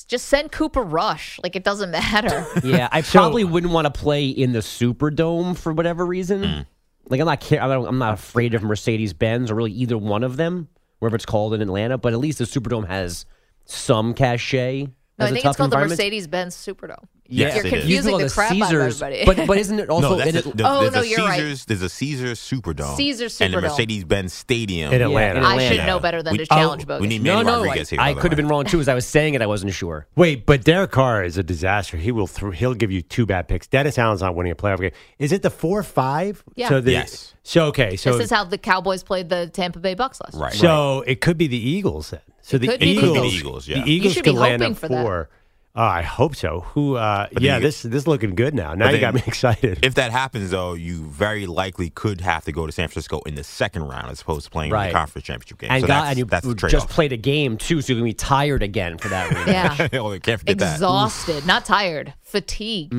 Just 0.08 0.26
send 0.28 0.52
Cooper 0.52 0.82
Rush. 0.82 1.40
Like 1.44 1.56
it 1.56 1.64
doesn't 1.64 1.92
matter. 2.12 2.46
Yeah, 2.64 2.90
I 2.92 3.02
probably 3.02 3.44
wouldn't 3.44 3.72
want 3.74 3.86
to 3.86 3.92
play 4.00 4.28
in 4.28 4.52
the 4.52 4.60
Superdome 4.60 5.58
for 5.58 5.72
whatever 5.74 6.06
reason. 6.06 6.42
Mm. 6.44 6.66
Like 7.10 7.20
I'm 7.20 7.26
not 7.28 7.42
care- 7.42 7.62
I'm 7.62 7.70
not- 7.70 7.88
I'm 7.88 7.98
not 8.00 8.14
afraid 8.16 8.54
of 8.54 8.64
Mercedes 8.64 9.14
Benz 9.14 9.52
or 9.52 9.56
really 9.56 9.72
either 9.74 9.98
one 9.98 10.24
of 10.24 10.38
them, 10.38 10.68
wherever 11.00 11.16
it's 11.16 11.26
called 11.26 11.54
in 11.54 11.62
Atlanta. 11.62 11.98
But 11.98 12.14
at 12.14 12.20
least 12.20 12.38
the 12.40 12.46
Superdome 12.46 12.88
has 12.88 13.26
some 13.66 14.14
cachet. 14.14 14.88
No, 15.24 15.28
as 15.28 15.32
I 15.32 15.32
a 15.32 15.34
think 15.36 15.46
it's 15.46 15.58
called 15.58 15.72
the. 15.72 15.78
Mercedes 15.78 16.28
Benz 16.28 16.56
Superdome. 16.56 17.06
Yes, 17.26 17.56
You're 17.56 17.66
it 17.66 17.74
is. 17.74 17.80
confusing 17.80 18.12
Well, 18.12 18.20
the, 18.20 18.26
the 18.28 18.32
crap 18.34 18.52
Caesars, 18.52 19.02
out 19.02 19.12
of 19.12 19.18
everybody. 19.18 19.26
but 19.42 19.48
but 19.48 19.58
isn't 19.58 19.80
it 19.80 19.90
also 19.90 20.10
no, 20.10 20.16
that's 20.18 20.30
in 20.30 20.36
a, 20.36 20.40
it- 20.40 20.58
the, 20.58 20.70
Oh, 20.70 20.82
there's 20.82 20.94
no, 20.94 21.02
a 21.02 21.06
you're 21.06 21.18
right. 21.20 21.36
Caesars, 21.40 21.66
There's 21.66 21.82
a 21.82 21.90
Caesars 21.90 22.40
Superdome. 22.40 22.96
Caesars 22.98 23.34
Superdome 23.38 23.46
And 23.46 23.54
the 23.54 23.62
Mercedes-Benz 23.62 24.34
Stadium. 24.34 24.94
In 24.94 25.02
Atlanta. 25.02 25.40
in 25.40 25.46
I 25.46 25.52
Atlanta. 25.54 25.76
should 25.76 25.86
know 25.86 26.00
better 26.00 26.22
than 26.22 26.34
We- 26.34 26.38
to 26.40 26.46
challenge 26.46 26.84
oh, 26.84 26.86
bogus. 26.86 27.02
we 27.02 27.08
need 27.08 27.24
no, 27.24 27.36
Manny 27.36 27.46
no, 27.46 27.58
Rodriguez 27.64 27.90
here. 27.90 28.02
I, 28.02 28.10
I 28.10 28.14
could 28.14 28.32
have 28.32 28.38
been 28.38 28.50
wrong 28.50 28.66
too. 28.66 28.80
As 28.82 28.88
I 28.90 28.94
was 28.94 29.06
saying 29.08 29.34
it, 29.36 29.42
I 29.42 29.48
wasn't 29.48 29.74
sure. 29.74 30.06
Wait, 30.16 30.46
but 30.46 30.64
Derek 30.66 30.92
Carr 30.92 31.24
is 31.24 31.38
a 31.38 31.44
disaster. 31.44 31.96
He 31.98 32.12
will. 32.12 32.28
Th- 32.28 32.54
he'll 32.56 32.74
give 32.76 32.92
you 32.92 33.02
two 33.02 33.26
bad 33.26 33.48
picks. 33.48 33.68
Dennis 33.68 33.98
Allen's 33.98 34.22
not 34.22 34.36
winning 34.36 34.52
a 34.52 34.56
playoff 34.56 34.80
game. 34.82 34.92
Is 35.18 35.32
it 35.32 35.42
the 35.42 35.50
four 35.50 35.82
five? 35.82 36.44
Yeah. 36.56 36.70
So 36.70 36.82
the, 36.82 36.92
Yes. 36.92 37.34
So 37.44 37.66
okay. 37.68 37.96
So 37.96 38.12
this 38.18 38.26
is 38.26 38.32
how 38.32 38.44
the 38.44 38.58
Cowboys 38.58 39.02
played 39.02 39.30
the 39.30 39.48
Tampa 39.48 39.80
Bay 39.80 39.96
Bucks 39.96 40.20
last 40.22 40.36
Right. 40.36 40.54
So 40.54 41.02
it 41.08 41.22
could 41.22 41.38
be 41.38 41.48
the 41.48 41.58
Eagles 41.58 42.10
then. 42.12 42.20
So 42.44 42.58
the 42.58 42.68
could 42.68 42.80
be 42.80 42.94
the 43.00 43.02
Eagles, 43.08 43.16
Eagles. 43.18 43.32
The 43.34 43.38
Eagles, 43.38 43.68
yeah. 43.68 43.84
the 43.84 43.92
Eagles 43.92 44.14
should 44.14 44.24
be 44.26 44.30
could 44.32 44.40
land 44.40 44.62
hoping 44.62 44.74
at 44.76 44.80
for 44.80 44.88
that. 44.90 45.04
four. 45.04 45.30
Oh, 45.76 45.82
I 45.82 46.04
hope 46.04 46.36
so. 46.36 46.60
Who? 46.76 46.98
Uh, 46.98 47.26
But 47.34 47.42
yeah, 47.42 47.58
the- 47.58 47.64
this 47.66 47.82
this 47.82 48.06
looking 48.06 48.36
good 48.36 48.54
now. 48.54 48.76
Now 48.76 48.86
But 48.86 48.94
you 48.94 49.00
got 49.00 49.16
me 49.16 49.24
excited. 49.28 49.80
If 49.84 49.96
that 49.96 50.12
happens, 50.12 50.52
though, 50.52 50.74
you 50.76 51.04
very 51.06 51.48
likely 51.48 51.90
could 51.90 52.22
have 52.22 52.46
to 52.46 52.52
go 52.52 52.68
to 52.68 52.72
San 52.72 52.90
Francisco 52.90 53.22
in 53.22 53.34
the 53.34 53.44
second 53.44 53.82
round 53.86 54.12
as 54.12 54.22
opposed 54.22 54.46
to 54.46 54.52
playing 54.52 54.72
Right. 54.72 54.90
the 54.90 54.94
conference 54.94 55.26
championship 55.26 55.58
game. 55.58 55.72
And 55.72 55.82
so 55.82 55.88
God, 55.88 55.94
that's, 56.02 56.10
and 56.10 56.20
you 56.20 56.26
that's 56.26 56.46
the 56.46 56.54
just 56.68 56.90
played 56.90 57.12
a 57.12 57.18
game 57.18 57.58
too, 57.58 57.82
so 57.82 57.92
you're 57.94 58.00
gonna 58.02 58.06
be 58.10 58.14
tired 58.14 58.62
again 58.62 59.00
for 59.00 59.08
that 59.08 59.30
reason. 59.34 59.48
Yeah. 59.54 59.88
oh, 60.00 60.20
can't 60.20 60.42
forget 60.42 60.60
that. 60.60 60.74
Exhausted, 60.76 61.48
not 61.48 61.66
tired, 61.66 62.14
fatigued. 62.22 62.94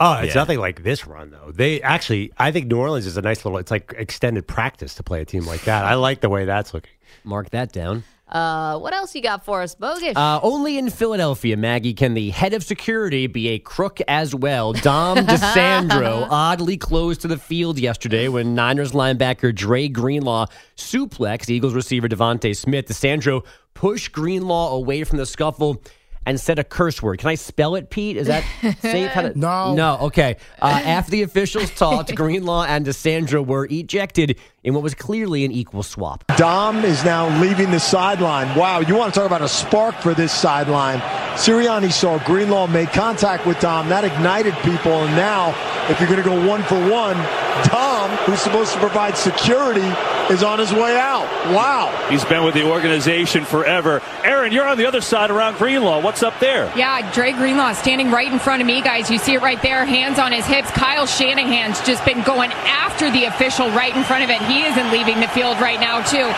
oh, 0.00 0.14
it's 0.20 0.28
Yeah. 0.34 0.40
nothing 0.40 0.60
like 0.60 0.82
this 0.82 1.06
run 1.06 1.30
though. 1.30 1.50
They 1.52 1.82
actually, 1.82 2.32
I 2.38 2.52
think 2.52 2.68
New 2.68 2.78
Orleans 2.78 3.04
is 3.04 3.18
a 3.18 3.22
nice 3.22 3.44
little. 3.44 3.58
It's 3.58 3.70
like 3.70 3.92
extended 3.98 4.46
practice 4.46 4.94
to 4.94 5.02
play 5.02 5.20
a 5.20 5.26
team 5.26 5.44
like 5.44 5.64
that. 5.64 5.84
I 5.84 5.92
like 5.96 6.20
the 6.22 6.30
way 6.30 6.46
that's 6.46 6.72
looking. 6.72 6.90
Mark 7.22 7.50
that 7.50 7.70
down. 7.70 8.04
Uh, 8.28 8.78
what 8.78 8.94
else 8.94 9.14
you 9.14 9.20
got 9.20 9.44
for 9.44 9.60
us, 9.62 9.74
Bogus? 9.74 10.16
Uh, 10.16 10.40
only 10.42 10.78
in 10.78 10.88
Philadelphia, 10.90 11.56
Maggie, 11.56 11.92
can 11.92 12.14
the 12.14 12.30
head 12.30 12.54
of 12.54 12.64
security 12.64 13.26
be 13.26 13.48
a 13.48 13.58
crook 13.58 14.00
as 14.08 14.34
well. 14.34 14.72
Dom 14.72 15.18
DeSandro 15.26 16.26
oddly 16.30 16.76
closed 16.76 17.20
to 17.20 17.28
the 17.28 17.36
field 17.38 17.78
yesterday 17.78 18.28
when 18.28 18.54
Niners 18.54 18.92
linebacker 18.92 19.54
Dre 19.54 19.88
Greenlaw 19.88 20.46
suplexed 20.76 21.50
Eagles 21.50 21.74
receiver 21.74 22.08
DeVonta 22.08 22.56
Smith. 22.56 22.86
DeSandro 22.88 23.44
pushed 23.74 24.12
Greenlaw 24.12 24.74
away 24.74 25.04
from 25.04 25.18
the 25.18 25.26
scuffle 25.26 25.82
and 26.26 26.40
said 26.40 26.58
a 26.58 26.64
curse 26.64 27.02
word. 27.02 27.18
Can 27.18 27.28
I 27.28 27.34
spell 27.34 27.74
it, 27.74 27.90
Pete? 27.90 28.16
Is 28.16 28.28
that 28.28 28.42
safe? 28.80 29.10
How 29.10 29.20
to- 29.22 29.38
No. 29.38 29.74
No, 29.74 29.98
okay. 30.02 30.36
Uh, 30.62 30.80
after 30.84 31.10
the 31.10 31.22
officials 31.22 31.70
talked, 31.72 32.14
Greenlaw 32.16 32.64
and 32.64 32.86
DeSandro 32.86 33.44
were 33.46 33.68
ejected 33.70 34.40
in 34.64 34.74
what 34.74 34.82
was 34.82 34.94
clearly 34.94 35.44
an 35.44 35.52
equal 35.52 35.82
swap. 35.82 36.24
Dom 36.36 36.84
is 36.84 37.04
now 37.04 37.28
leaving 37.40 37.70
the 37.70 37.78
sideline. 37.78 38.56
Wow, 38.58 38.80
you 38.80 38.94
want 38.96 39.12
to 39.12 39.20
talk 39.20 39.26
about 39.26 39.42
a 39.42 39.48
spark 39.48 39.94
for 39.96 40.14
this 40.14 40.32
sideline. 40.32 41.00
Sirianni 41.34 41.92
saw 41.92 42.18
Greenlaw 42.24 42.66
make 42.66 42.92
contact 42.92 43.46
with 43.46 43.60
Dom. 43.60 43.88
That 43.90 44.04
ignited 44.04 44.54
people. 44.62 44.92
And 44.92 45.14
now, 45.16 45.50
if 45.90 46.00
you're 46.00 46.08
going 46.08 46.22
to 46.22 46.28
go 46.28 46.48
one 46.48 46.62
for 46.62 46.80
one, 46.88 47.16
Dom, 47.64 48.10
who's 48.24 48.40
supposed 48.40 48.72
to 48.72 48.78
provide 48.78 49.16
security, 49.16 49.86
is 50.32 50.42
on 50.42 50.58
his 50.58 50.72
way 50.72 50.96
out. 50.96 51.24
Wow. 51.52 51.92
He's 52.08 52.24
been 52.24 52.44
with 52.44 52.54
the 52.54 52.64
organization 52.64 53.44
forever. 53.44 54.00
Aaron, 54.22 54.52
you're 54.52 54.66
on 54.66 54.78
the 54.78 54.86
other 54.86 55.00
side 55.00 55.30
around 55.30 55.58
Greenlaw. 55.58 56.00
What's 56.00 56.22
up 56.22 56.38
there? 56.40 56.72
Yeah, 56.76 57.12
Dre 57.12 57.32
Greenlaw 57.32 57.74
standing 57.74 58.10
right 58.10 58.32
in 58.32 58.38
front 58.38 58.62
of 58.62 58.66
me, 58.66 58.80
guys. 58.80 59.10
You 59.10 59.18
see 59.18 59.34
it 59.34 59.42
right 59.42 59.60
there, 59.60 59.84
hands 59.84 60.18
on 60.18 60.32
his 60.32 60.46
hips. 60.46 60.70
Kyle 60.70 61.06
Shanahan's 61.06 61.80
just 61.82 62.04
been 62.04 62.22
going 62.22 62.52
after 62.52 63.10
the 63.10 63.24
official 63.24 63.68
right 63.70 63.94
in 63.94 64.04
front 64.04 64.24
of 64.24 64.30
it. 64.30 64.40
He 64.42 64.53
isn't 64.62 64.90
leaving 64.90 65.20
the 65.20 65.28
field 65.28 65.60
right 65.60 65.80
now, 65.80 66.02
too. 66.02 66.32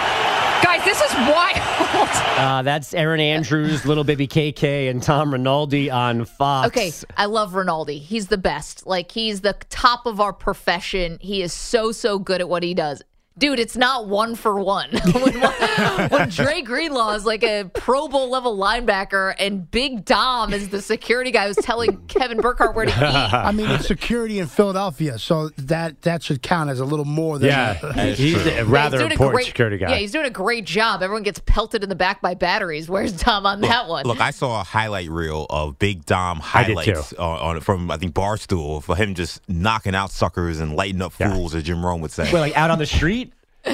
Guys, 0.62 0.82
this 0.84 1.00
is 1.00 1.12
wild. 1.14 1.62
Uh, 2.36 2.60
that's 2.60 2.92
Erin 2.92 3.20
Andrews, 3.20 3.86
little 3.86 4.04
baby 4.04 4.28
KK, 4.28 4.90
and 4.90 5.02
Tom 5.02 5.32
Rinaldi 5.32 5.90
on 5.90 6.26
Fox. 6.26 6.66
Okay, 6.68 6.92
I 7.16 7.24
love 7.24 7.54
Rinaldi. 7.54 7.98
He's 7.98 8.26
the 8.26 8.36
best. 8.36 8.86
Like 8.86 9.10
he's 9.10 9.40
the 9.40 9.54
top 9.70 10.04
of 10.04 10.20
our 10.20 10.34
profession. 10.34 11.16
He 11.22 11.40
is 11.40 11.54
so 11.54 11.92
so 11.92 12.18
good 12.18 12.42
at 12.42 12.48
what 12.50 12.62
he 12.62 12.74
does. 12.74 13.02
Dude, 13.38 13.58
it's 13.58 13.76
not 13.76 14.08
one 14.08 14.34
for 14.34 14.58
one. 14.58 14.88
when, 15.12 15.40
when 16.08 16.28
Dre 16.30 16.62
Greenlaw 16.62 17.12
is 17.14 17.26
like 17.26 17.42
a 17.44 17.64
Pro 17.74 18.08
Bowl 18.08 18.30
level 18.30 18.56
linebacker 18.56 19.34
and 19.38 19.70
Big 19.70 20.06
Dom 20.06 20.54
is 20.54 20.70
the 20.70 20.80
security 20.80 21.30
guy 21.30 21.46
who's 21.48 21.56
telling 21.56 21.98
Kevin 22.06 22.38
Burkhardt 22.40 22.74
where 22.74 22.86
to 22.86 22.90
eat. 22.96 23.02
I 23.34 23.52
mean, 23.52 23.70
it's 23.70 23.86
security 23.86 24.38
in 24.38 24.46
Philadelphia, 24.46 25.18
so 25.18 25.50
that 25.58 26.00
that 26.02 26.22
should 26.22 26.40
count 26.40 26.70
as 26.70 26.80
a 26.80 26.86
little 26.86 27.04
more 27.04 27.38
than. 27.38 27.48
Yeah, 27.50 27.74
he's 28.14 28.46
a 28.46 28.50
Yeah, 28.50 28.64
rather 28.66 28.96
he's 28.96 29.00
doing 29.00 29.10
a 29.10 29.14
important 29.14 29.34
great- 29.34 29.46
security 29.46 29.76
guy. 29.76 29.90
Yeah, 29.90 29.96
he's 29.96 30.12
doing 30.12 30.26
a 30.26 30.30
great 30.30 30.64
job. 30.64 31.02
Everyone 31.02 31.22
gets 31.22 31.40
pelted 31.44 31.82
in 31.82 31.90
the 31.90 31.94
back 31.94 32.22
by 32.22 32.32
batteries. 32.32 32.88
Where's 32.88 33.12
Dom 33.12 33.44
on 33.44 33.60
that 33.60 33.86
one? 33.86 34.06
Look, 34.06 34.20
I 34.20 34.30
saw 34.30 34.62
a 34.62 34.64
highlight 34.64 35.10
reel 35.10 35.46
of 35.50 35.78
Big 35.78 36.06
Dom 36.06 36.38
highlights 36.40 37.12
on, 37.12 37.56
on 37.56 37.60
from 37.60 37.90
I 37.90 37.98
think 37.98 38.14
Barstool 38.14 38.82
for 38.82 38.96
him 38.96 39.14
just 39.14 39.46
knocking 39.46 39.94
out 39.94 40.10
suckers 40.10 40.58
and 40.58 40.74
lighting 40.74 41.02
up 41.02 41.12
fools, 41.12 41.54
as 41.54 41.64
Jim 41.64 41.84
Rome 41.84 42.00
would 42.00 42.12
say. 42.12 42.32
Wait, 42.32 42.40
like 42.40 42.56
out 42.56 42.70
on 42.70 42.78
the 42.78 42.86
street? 42.86 43.24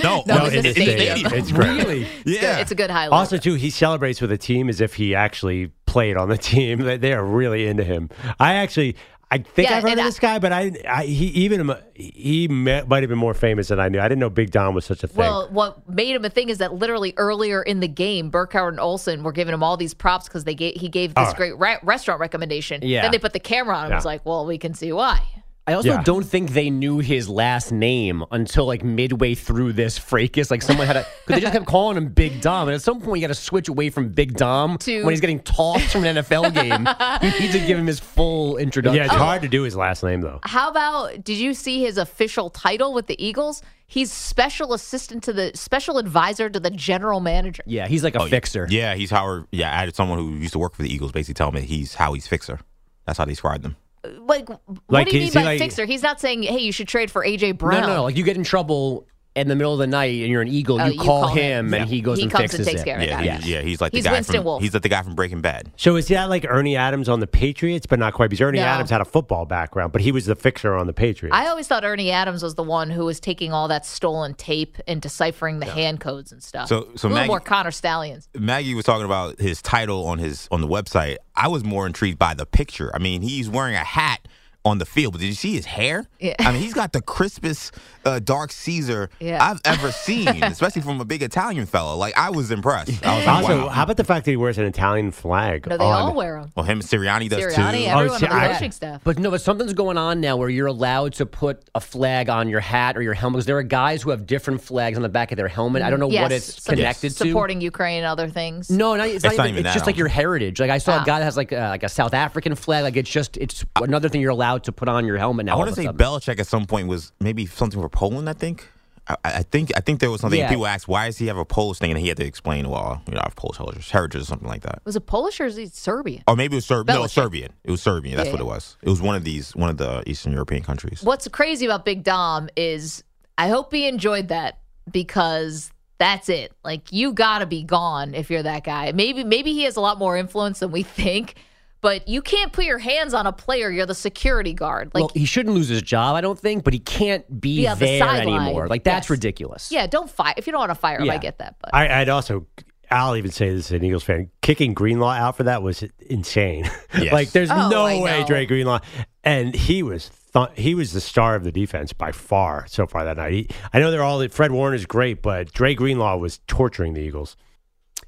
No, 0.02 0.22
No, 0.26 0.38
no, 0.38 0.44
it's 0.46 0.54
in, 0.54 0.58
in 0.58 0.62
the 0.62 0.68
the 0.68 0.72
stadium. 0.72 1.16
stadium. 1.18 1.32
It's 1.34 1.52
great. 1.52 1.76
Really? 1.84 2.06
Yeah, 2.24 2.58
it's 2.58 2.70
a 2.70 2.74
good 2.74 2.90
highlight. 2.90 3.18
Also, 3.18 3.36
too, 3.38 3.54
he 3.54 3.70
celebrates 3.70 4.20
with 4.20 4.32
a 4.32 4.38
team 4.38 4.68
as 4.68 4.80
if 4.80 4.94
he 4.94 5.14
actually 5.14 5.68
played 5.86 6.16
on 6.16 6.28
the 6.28 6.38
team. 6.38 6.78
They- 6.80 6.96
They 6.96 7.12
are 7.12 7.24
really 7.24 7.66
into 7.66 7.84
him. 7.84 8.08
I 8.40 8.54
actually, 8.54 8.96
I 9.30 9.38
think 9.38 9.68
Yeah, 9.70 9.76
I've 9.78 9.82
heard 9.82 9.92
of 9.94 9.98
I- 10.00 10.02
this 10.04 10.18
guy, 10.18 10.38
but 10.38 10.52
I, 10.52 10.72
I 10.88 11.04
he 11.04 11.26
even 11.28 11.68
uh, 11.70 11.80
he 11.94 12.48
may, 12.48 12.82
might 12.82 13.02
have 13.02 13.08
been 13.08 13.18
more 13.18 13.32
famous 13.34 13.68
than 13.68 13.80
I 13.80 13.88
knew. 13.88 13.98
I 13.98 14.04
didn't 14.04 14.18
know 14.20 14.28
Big 14.30 14.50
Dom 14.50 14.74
was 14.74 14.84
such 14.84 15.02
a 15.04 15.06
thing. 15.06 15.16
Well, 15.16 15.48
what 15.50 15.88
made 15.88 16.14
him 16.14 16.24
a 16.24 16.30
thing 16.30 16.48
is 16.50 16.58
that 16.58 16.74
literally 16.74 17.14
earlier 17.16 17.62
in 17.62 17.80
the 17.80 17.88
game, 17.88 18.28
Burkhardt 18.30 18.72
and 18.74 18.80
Olson 18.80 19.22
were 19.22 19.32
giving 19.32 19.54
him 19.54 19.62
all 19.62 19.76
these 19.78 19.94
props 19.94 20.26
because 20.28 20.44
they 20.44 20.54
gave, 20.54 20.74
he 20.74 20.88
gave 20.90 21.14
this 21.14 21.28
Oh. 21.30 21.34
great 21.34 21.58
re- 21.58 21.78
restaurant 21.82 22.20
recommendation. 22.20 22.80
Yeah. 22.82 23.02
Then 23.02 23.10
they 23.12 23.18
put 23.18 23.32
the 23.32 23.40
camera 23.40 23.74
on 23.74 23.84
him. 23.86 23.92
and 23.92 23.94
was 23.96 24.04
like, 24.04 24.24
well, 24.26 24.44
we 24.46 24.58
can 24.58 24.74
see 24.74 24.92
why. 24.92 25.22
I 25.64 25.74
also 25.74 25.90
Yeah. 25.90 26.02
don't 26.02 26.24
think 26.24 26.50
they 26.50 26.70
knew 26.70 26.98
his 26.98 27.28
last 27.28 27.70
name 27.70 28.24
until 28.32 28.66
like 28.66 28.82
midway 28.82 29.36
through 29.36 29.74
this 29.74 29.96
fracas. 29.96 30.50
Like 30.50 30.60
someone 30.60 30.88
had 30.88 30.94
to, 30.94 31.06
because 31.26 31.36
they 31.36 31.40
just 31.40 31.52
kept 31.52 31.66
calling 31.66 31.96
him 31.96 32.08
Big 32.08 32.40
Dom. 32.40 32.66
And 32.66 32.74
at 32.74 32.82
some 32.82 33.00
point, 33.00 33.20
you 33.20 33.28
got 33.28 33.32
to 33.34 33.40
switch 33.40 33.68
away 33.68 33.88
from 33.88 34.08
Big 34.08 34.34
Dom 34.36 34.76
To- 34.78 35.04
when 35.04 35.12
he's 35.12 35.20
getting 35.20 35.38
tossed 35.40 35.90
from 35.92 36.04
an 36.04 36.16
NFL 36.16 36.52
game. 36.52 36.88
you 37.22 37.40
need 37.46 37.52
to 37.52 37.64
give 37.64 37.78
him 37.78 37.86
his 37.86 38.00
full 38.00 38.56
introduction. 38.56 38.96
yeah, 38.96 39.04
it's 39.04 39.14
oh. 39.14 39.18
hard 39.18 39.42
to 39.42 39.48
do 39.48 39.62
his 39.62 39.76
last 39.76 40.02
name 40.02 40.20
though. 40.20 40.40
How 40.42 40.68
about 40.68 41.22
did 41.22 41.38
you 41.38 41.54
see 41.54 41.80
his 41.80 41.96
official 41.96 42.50
title 42.50 42.92
with 42.92 43.06
the 43.06 43.24
Eagles? 43.24 43.62
He's 43.86 44.10
special 44.10 44.72
assistant 44.72 45.22
to 45.24 45.32
the 45.32 45.52
special 45.54 45.98
advisor 45.98 46.48
to 46.50 46.58
the 46.58 46.70
general 46.70 47.20
manager. 47.20 47.62
Yeah, 47.66 47.86
he's 47.86 48.02
like 48.02 48.14
a 48.16 48.22
Oh, 48.22 48.26
fixer. 48.26 48.66
Yeah, 48.70 48.94
he's 48.94 49.10
Howard. 49.10 49.44
Yeah, 49.52 49.70
I 49.72 49.80
had 49.84 49.94
someone 49.94 50.18
who 50.18 50.30
used 50.36 50.54
to 50.54 50.58
work 50.58 50.74
for 50.74 50.82
the 50.82 50.92
Eagles 50.92 51.12
basically 51.12 51.34
tell 51.34 51.52
me 51.52 51.60
he's 51.60 51.94
Howie's 51.94 52.26
fixer. 52.26 52.58
That's 53.06 53.18
how 53.18 53.26
they 53.26 53.32
described 53.32 53.64
him. 53.64 53.76
Like, 54.04 54.48
what 54.48 54.60
Like, 54.88 55.08
do 55.08 55.16
you 55.18 55.24
mean 55.24 55.32
by 55.32 55.42
like- 55.44 55.58
fixer? 55.58 55.84
He's 55.86 56.02
not 56.02 56.20
saying, 56.20 56.42
hey, 56.42 56.58
you 56.58 56.72
should 56.72 56.88
trade 56.88 57.10
for 57.10 57.24
AJ 57.24 57.52
Brown. 57.58 57.72
No, 57.82 57.86
Brown. 57.86 57.88
no, 57.90 57.96
no. 57.96 58.02
Like 58.04 58.16
you 58.16 58.24
get 58.24 58.36
in 58.36 58.42
trouble 58.44 59.06
in 59.34 59.48
the 59.48 59.56
middle 59.56 59.72
of 59.72 59.78
the 59.78 59.86
night 59.86 60.20
and 60.20 60.30
you're 60.30 60.42
an 60.42 60.48
Eagle, 60.48 60.78
Oh, 60.80 60.84
you, 60.84 60.92
you 60.92 60.98
call, 60.98 61.22
call 61.22 61.28
him, 61.34 61.68
him. 61.68 61.74
and 61.74 61.88
he 61.88 62.02
goes 62.02 62.18
He 62.18 62.24
and 62.24 62.32
comes 62.32 62.42
and 62.42 62.50
fixes 62.50 62.66
takes 62.66 62.82
it. 62.82 62.84
care 62.84 62.96
of 62.96 63.02
it. 63.02 63.08
Yeah, 63.08 63.24
got 63.24 63.40
he, 63.42 63.52
yeah, 63.54 63.60
he's 63.62 63.80
like 63.80 63.92
He's 63.92 64.04
the 64.04 64.10
guy 64.10 64.14
Winston 64.16 64.36
from 64.36 64.44
Wolf. 64.44 64.62
he's 64.62 64.74
like 64.74 64.82
the 64.82 64.88
guy 64.90 65.02
from 65.02 65.14
Breaking 65.14 65.40
Bad. 65.40 65.70
So 65.76 65.96
is 65.96 66.08
that 66.08 66.28
like 66.28 66.44
Ernie 66.46 66.76
Adams 66.76 67.08
on 67.08 67.20
the 67.20 67.26
Patriots, 67.26 67.86
but 67.86 67.98
not 67.98 68.12
quite 68.12 68.28
because 68.28 68.42
Ernie 68.42 68.58
No. 68.58 68.64
Adams 68.66 68.90
had 68.90 69.00
a 69.00 69.06
football 69.06 69.46
background, 69.46 69.92
but 69.92 70.02
he 70.02 70.12
was 70.12 70.26
the 70.26 70.36
fixer 70.36 70.74
on 70.74 70.86
the 70.86 70.92
Patriots. 70.92 71.34
I 71.34 71.46
always 71.48 71.66
thought 71.66 71.82
Ernie 71.84 72.10
Adams 72.10 72.42
was 72.42 72.56
the 72.56 72.62
one 72.62 72.90
who 72.90 73.06
was 73.06 73.20
taking 73.20 73.52
all 73.54 73.68
that 73.68 73.86
stolen 73.86 74.34
tape 74.34 74.76
and 74.86 75.00
deciphering 75.00 75.60
the 75.60 75.66
hand 75.66 76.00
codes 76.00 76.30
and 76.32 76.42
stuff. 76.42 76.68
So- 76.68 76.88
so 76.96 77.06
a 77.06 77.08
little 77.08 77.10
Maggie- 77.14 77.28
more 77.28 77.40
Connor 77.40 77.70
Stalions. 77.70 78.28
Maggie 78.38 78.74
was 78.74 78.84
talking 78.84 79.06
about 79.06 79.40
his 79.40 79.62
title 79.62 80.04
on 80.06 80.18
his 80.18 80.46
on 80.50 80.60
the 80.60 80.68
website. 80.68 81.16
I 81.34 81.48
was 81.48 81.64
more 81.64 81.86
intrigued 81.86 82.18
by 82.18 82.34
the 82.34 82.44
picture. 82.44 82.90
I 82.94 82.98
mean, 82.98 83.22
he's 83.22 83.48
wearing 83.48 83.74
a 83.76 83.78
hat 83.78 84.28
on 84.64 84.78
the 84.78 84.86
field, 84.86 85.12
but 85.14 85.20
did 85.20 85.26
you 85.26 85.34
see 85.34 85.54
his 85.54 85.66
hair? 85.66 86.06
Yeah. 86.20 86.34
I 86.38 86.52
mean, 86.52 86.62
he's 86.62 86.74
got 86.74 86.92
the 86.92 87.00
crispest 87.02 87.74
uh, 88.04 88.20
dark 88.20 88.52
Caesar 88.52 89.10
Yeah. 89.18 89.42
I've 89.44 89.60
ever 89.64 89.90
seen, 89.90 90.28
especially 90.44 90.82
from 90.82 91.00
a 91.00 91.04
big 91.04 91.22
Italian 91.22 91.66
fellow. 91.66 91.96
Like 91.96 92.16
I 92.16 92.30
was 92.30 92.50
impressed. 92.52 93.04
I 93.04 93.16
was 93.16 93.26
like, 93.26 93.36
also, 93.36 93.58
wow. 93.66 93.68
how 93.70 93.82
about 93.82 93.96
the 93.96 94.04
fact 94.04 94.24
that 94.24 94.30
he 94.30 94.36
wears 94.36 94.58
an 94.58 94.64
Italian 94.64 95.10
flag? 95.10 95.66
No, 95.66 95.76
they 95.76 95.84
on- 95.84 95.92
all 96.10 96.14
wear 96.14 96.40
them. 96.40 96.52
well, 96.56 96.64
him 96.64 96.78
and 96.78 96.86
Sirianni 96.86 97.28
does 97.28 97.40
Sirianni, 97.42 97.84
too. 97.84 97.90
everyone 97.90 98.18
see, 98.20 98.26
on 98.26 98.38
the 98.38 98.44
I- 98.44 98.52
coaching 98.52 98.70
staff. 98.70 99.00
But 99.02 99.18
no, 99.18 99.30
but 99.32 99.40
something's 99.40 99.72
going 99.72 99.98
on 99.98 100.20
now 100.20 100.36
where 100.36 100.48
you're 100.48 100.68
allowed 100.68 101.14
to 101.14 101.26
put 101.26 101.68
a 101.74 101.80
flag 101.80 102.28
on 102.28 102.48
your 102.48 102.60
hat 102.60 102.96
or 102.96 103.02
your 103.02 103.14
helmet. 103.14 103.38
Because 103.38 103.46
there 103.46 103.58
are 103.58 103.62
guys 103.64 104.02
who 104.02 104.10
have 104.10 104.26
different 104.26 104.60
flags 104.62 104.96
on 104.96 105.02
the 105.02 105.08
back 105.08 105.32
of 105.32 105.36
their 105.36 105.48
helmet. 105.48 105.82
I 105.82 105.90
don't 105.90 105.98
know 106.00 106.10
yes, 106.10 106.22
what 106.22 106.32
it's 106.32 106.62
some- 106.62 106.76
connected 106.76 107.10
to. 107.10 107.16
Supporting 107.16 107.60
Ukraine 107.60 107.98
and 107.98 108.06
other 108.06 108.28
things. 108.28 108.70
No, 108.70 108.94
no, 108.94 109.04
it's, 109.04 109.24
It's 109.24 109.36
not, 109.36 109.46
even, 109.48 109.58
it's 109.58 109.64
that, 109.64 109.74
just 109.74 109.86
like 109.86 109.96
your 109.96 110.08
heritage. 110.08 110.60
Like 110.60 110.70
I 110.70 110.78
saw 110.78 110.98
Ah. 110.98 111.02
a 111.02 111.04
guy 111.06 111.18
that 111.18 111.24
has 111.24 111.36
like 111.36 111.50
a, 111.52 111.56
like 111.68 111.82
a 111.82 111.88
South 111.88 112.14
African 112.14 112.54
flag. 112.54 112.84
Like 112.84 112.96
it's 112.96 113.10
just 113.10 113.36
it's 113.38 113.64
another 113.80 114.08
thing 114.08 114.20
you're 114.20 114.30
allowed 114.30 114.51
to 114.58 114.72
put 114.72 114.88
on 114.88 115.04
your 115.06 115.18
helmet 115.18 115.46
now. 115.46 115.54
I 115.54 115.56
want 115.56 115.70
to 115.70 115.76
say 115.76 115.84
sudden. 115.84 115.98
Belichick 115.98 116.38
at 116.40 116.46
some 116.46 116.66
point 116.66 116.88
was 116.88 117.12
maybe 117.20 117.46
something 117.46 117.80
for 117.80 117.88
Poland. 117.88 118.28
I 118.28 118.32
think. 118.34 118.68
I, 119.08 119.16
I 119.24 119.42
think 119.42 119.72
I 119.76 119.80
think 119.80 119.98
there 119.98 120.12
was 120.12 120.20
something 120.20 120.38
Yeah. 120.38 120.48
people 120.48 120.64
asked 120.64 120.86
why 120.86 121.06
does 121.06 121.18
he 121.18 121.26
have 121.26 121.36
a 121.36 121.44
Polish 121.44 121.78
thing 121.80 121.90
and 121.90 121.98
he 121.98 122.06
had 122.06 122.16
to 122.18 122.24
explain 122.24 122.68
well 122.68 123.02
you 123.08 123.14
know 123.14 123.18
I 123.20 123.24
have 123.24 123.34
Polish 123.34 123.58
heritage, 123.58 123.90
heritage 123.90 124.22
or 124.22 124.24
something 124.24 124.46
like 124.46 124.62
that 124.62 124.80
Was 124.84 124.94
it 124.94 125.06
Polish 125.06 125.40
or 125.40 125.46
is 125.46 125.58
it 125.58 125.74
Serbian? 125.74 126.22
or 126.28 126.36
maybe 126.36 126.54
it 126.54 126.58
was 126.58 126.66
Serb 126.66 126.86
no 126.86 127.04
Serbian 127.08 127.52
it 127.64 127.70
was 127.72 127.82
Serbian 127.82 128.16
that's 128.16 128.28
Yeah, 128.28 128.32
what 128.34 128.40
it 128.40 128.46
was 128.46 128.76
it 128.80 128.88
was 128.88 129.02
one 129.02 129.16
of 129.16 129.24
these 129.24 129.56
one 129.56 129.70
of 129.70 129.76
the 129.76 130.04
Eastern 130.08 130.32
European 130.32 130.62
countries 130.62 131.00
What's 131.02 131.26
crazy 131.26 131.66
about 131.66 131.84
Big 131.84 132.04
Dom 132.04 132.48
is 132.56 133.02
I 133.36 133.48
hope 133.48 133.72
he 133.74 133.88
enjoyed 133.88 134.28
that 134.28 134.60
because 134.92 135.72
that's 135.98 136.28
it. 136.28 136.52
Like 136.64 136.92
you 136.92 137.12
got 137.12 137.40
to 137.40 137.46
be 137.46 137.64
gone 137.64 138.14
if 138.14 138.30
you're 138.30 138.44
that 138.44 138.62
guy. 138.62 138.92
Maybe 138.92 139.24
maybe 139.24 139.52
he 139.52 139.64
has 139.64 139.74
a 139.76 139.80
lot 139.80 139.98
more 139.98 140.16
influence 140.16 140.60
than 140.60 140.70
we 140.70 140.84
think, 140.84 141.34
but 141.82 142.08
you 142.08 142.22
can't 142.22 142.52
put 142.52 142.64
your 142.64 142.78
hands 142.78 143.12
on 143.12 143.26
a 143.26 143.32
player. 143.32 143.70
You're 143.70 143.84
the 143.86 143.94
security 143.94 144.54
guard. 144.54 144.92
Like 144.94 145.02
well, 145.02 145.10
he 145.14 145.26
shouldn't 145.26 145.54
lose 145.54 145.68
his 145.68 145.82
job, 145.82 146.16
I 146.16 146.20
don't 146.22 146.38
think, 146.38 146.64
but 146.64 146.72
he 146.72 146.78
can't 146.78 147.24
be 147.40 147.58
Be 147.58 147.68
on 147.68 147.78
the 147.78 147.84
there 147.84 147.98
sideline. 147.98 148.40
anymore. 148.46 148.68
Like 148.68 148.84
that's 148.84 149.04
Yes. 149.06 149.10
ridiculous. 149.10 149.70
yeah, 149.70 149.86
don't 149.86 150.08
fire 150.10 150.32
if 150.38 150.46
you 150.46 150.52
don't 150.52 150.60
want 150.60 150.70
to 150.70 150.74
fire 150.76 150.98
him. 151.00 151.10
I 151.10 151.18
get 151.18 151.38
that, 151.38 151.56
but 151.60 151.74
I, 151.74 152.00
I'd 152.00 152.08
also, 152.08 152.46
I'll 152.90 153.16
even 153.16 153.30
say 153.30 153.50
this 153.54 153.66
as 153.66 153.72
an 153.72 153.84
Eagles 153.84 154.04
fan, 154.04 154.30
kicking 154.40 154.74
Greenlaw 154.74 155.10
out 155.12 155.36
for 155.36 155.42
that 155.44 155.62
was 155.62 155.82
insane. 156.08 156.70
Yes. 156.98 157.12
like, 157.12 157.30
there's 157.32 157.50
Oh, 157.50 157.68
no 157.70 157.84
I 157.86 158.00
way 158.00 158.20
know. 158.20 158.26
Dre 158.26 158.46
Greenlaw, 158.46 158.78
and 159.24 159.54
he 159.54 159.82
was 159.82 160.10
th- 160.34 160.48
he 160.56 160.74
was 160.74 160.92
the 160.92 161.00
star 161.00 161.34
of 161.34 161.42
the 161.44 161.50
defense 161.52 161.92
by 161.94 162.12
far 162.12 162.66
so 162.68 162.86
far 162.86 163.04
that 163.06 163.16
night. 163.16 163.32
He, 163.32 163.48
I 163.72 163.80
know 163.80 163.90
they're 163.90 164.02
all 164.02 164.26
Fred 164.28 164.52
Warner's 164.52 164.84
great, 164.86 165.20
but 165.22 165.52
Dre 165.52 165.74
Greenlaw 165.74 166.16
was 166.18 166.40
torturing 166.46 166.92
the 166.94 167.00
Eagles. 167.00 167.36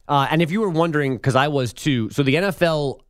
Uh, 0.07 0.27
and 0.31 0.43
if 0.43 0.51
you 0.51 0.61
were 0.61 0.69
wondering, 0.69 1.17
because 1.17 1.35
I 1.35 1.49
was 1.49 1.73
too, 1.73 2.11
so 2.11 2.23
the 2.23 2.35
NFL 2.35 3.01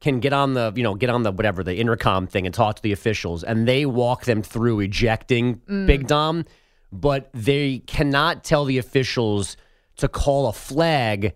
can 0.00 0.20
get 0.20 0.32
on 0.32 0.54
the, 0.54 0.72
you 0.74 0.82
know, 0.82 0.94
get 0.94 1.10
on 1.10 1.22
the 1.22 1.32
whatever 1.32 1.62
the 1.64 1.76
intercom 1.76 2.26
thing 2.26 2.46
and 2.46 2.54
talk 2.54 2.76
to 2.76 2.82
the 2.82 2.92
officials, 2.92 3.42
and 3.44 3.66
they 3.66 3.86
walk 3.86 4.24
them 4.24 4.42
through 4.42 4.80
ejecting 4.80 5.56
Mm. 5.68 5.86
Big 5.86 6.06
Dom, 6.06 6.44
but 6.92 7.30
they 7.32 7.78
cannot 7.86 8.44
tell 8.44 8.64
the 8.64 8.78
officials 8.78 9.56
to 9.96 10.08
call 10.08 10.48
a 10.48 10.52
flag 10.52 11.34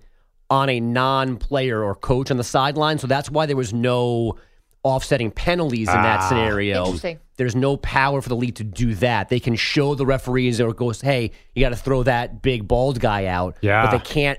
on 0.51 0.69
a 0.69 0.79
non-player 0.81 1.83
or 1.83 1.95
coach 1.95 2.31
on 2.31 2.37
the 2.37 2.45
sideline. 2.45 2.99
So 2.99 3.07
that's 3.07 3.31
why 3.31 3.47
there 3.47 3.57
was 3.57 3.73
no 3.73 4.37
offsetting 4.85 5.33
penalties 5.33 5.89
in 5.89 5.95
that 5.95 6.21
Ah. 6.21 6.29
scenario. 6.29 6.85
Interesting. 6.85 7.19
There's 7.37 7.57
no 7.57 7.77
power 7.79 8.23
for 8.23 8.29
the 8.29 8.37
league 8.37 8.55
to 8.57 8.65
do 8.65 8.95
that. 8.97 9.29
They 9.29 9.41
can 9.41 9.57
show 9.57 9.95
the 9.97 10.07
referees 10.07 10.61
or 10.61 10.69
it 10.71 10.77
goes, 10.77 11.01
hey, 11.01 11.33
you 11.55 11.61
got 11.61 11.71
to 11.71 11.77
throw 11.77 12.05
that 12.05 12.41
big 12.43 12.69
bald 12.69 13.01
guy 13.01 13.27
out. 13.27 13.57
Yeah. 13.61 13.83
But 13.83 13.91
they 13.91 13.99
can't 14.05 14.39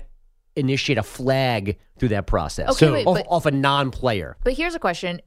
initiate 0.58 0.98
a 0.98 1.02
flag 1.02 1.78
through 1.98 2.08
that 2.10 2.26
process. 2.26 2.70
Okay, 2.72 2.90
wait, 2.90 3.06
off, 3.06 3.16
but- 3.16 3.26
off 3.28 3.46
a 3.46 3.50
non-player. 3.50 4.36
But 4.44 4.54
here's 4.54 4.74
a 4.74 4.78
question. 4.78 5.20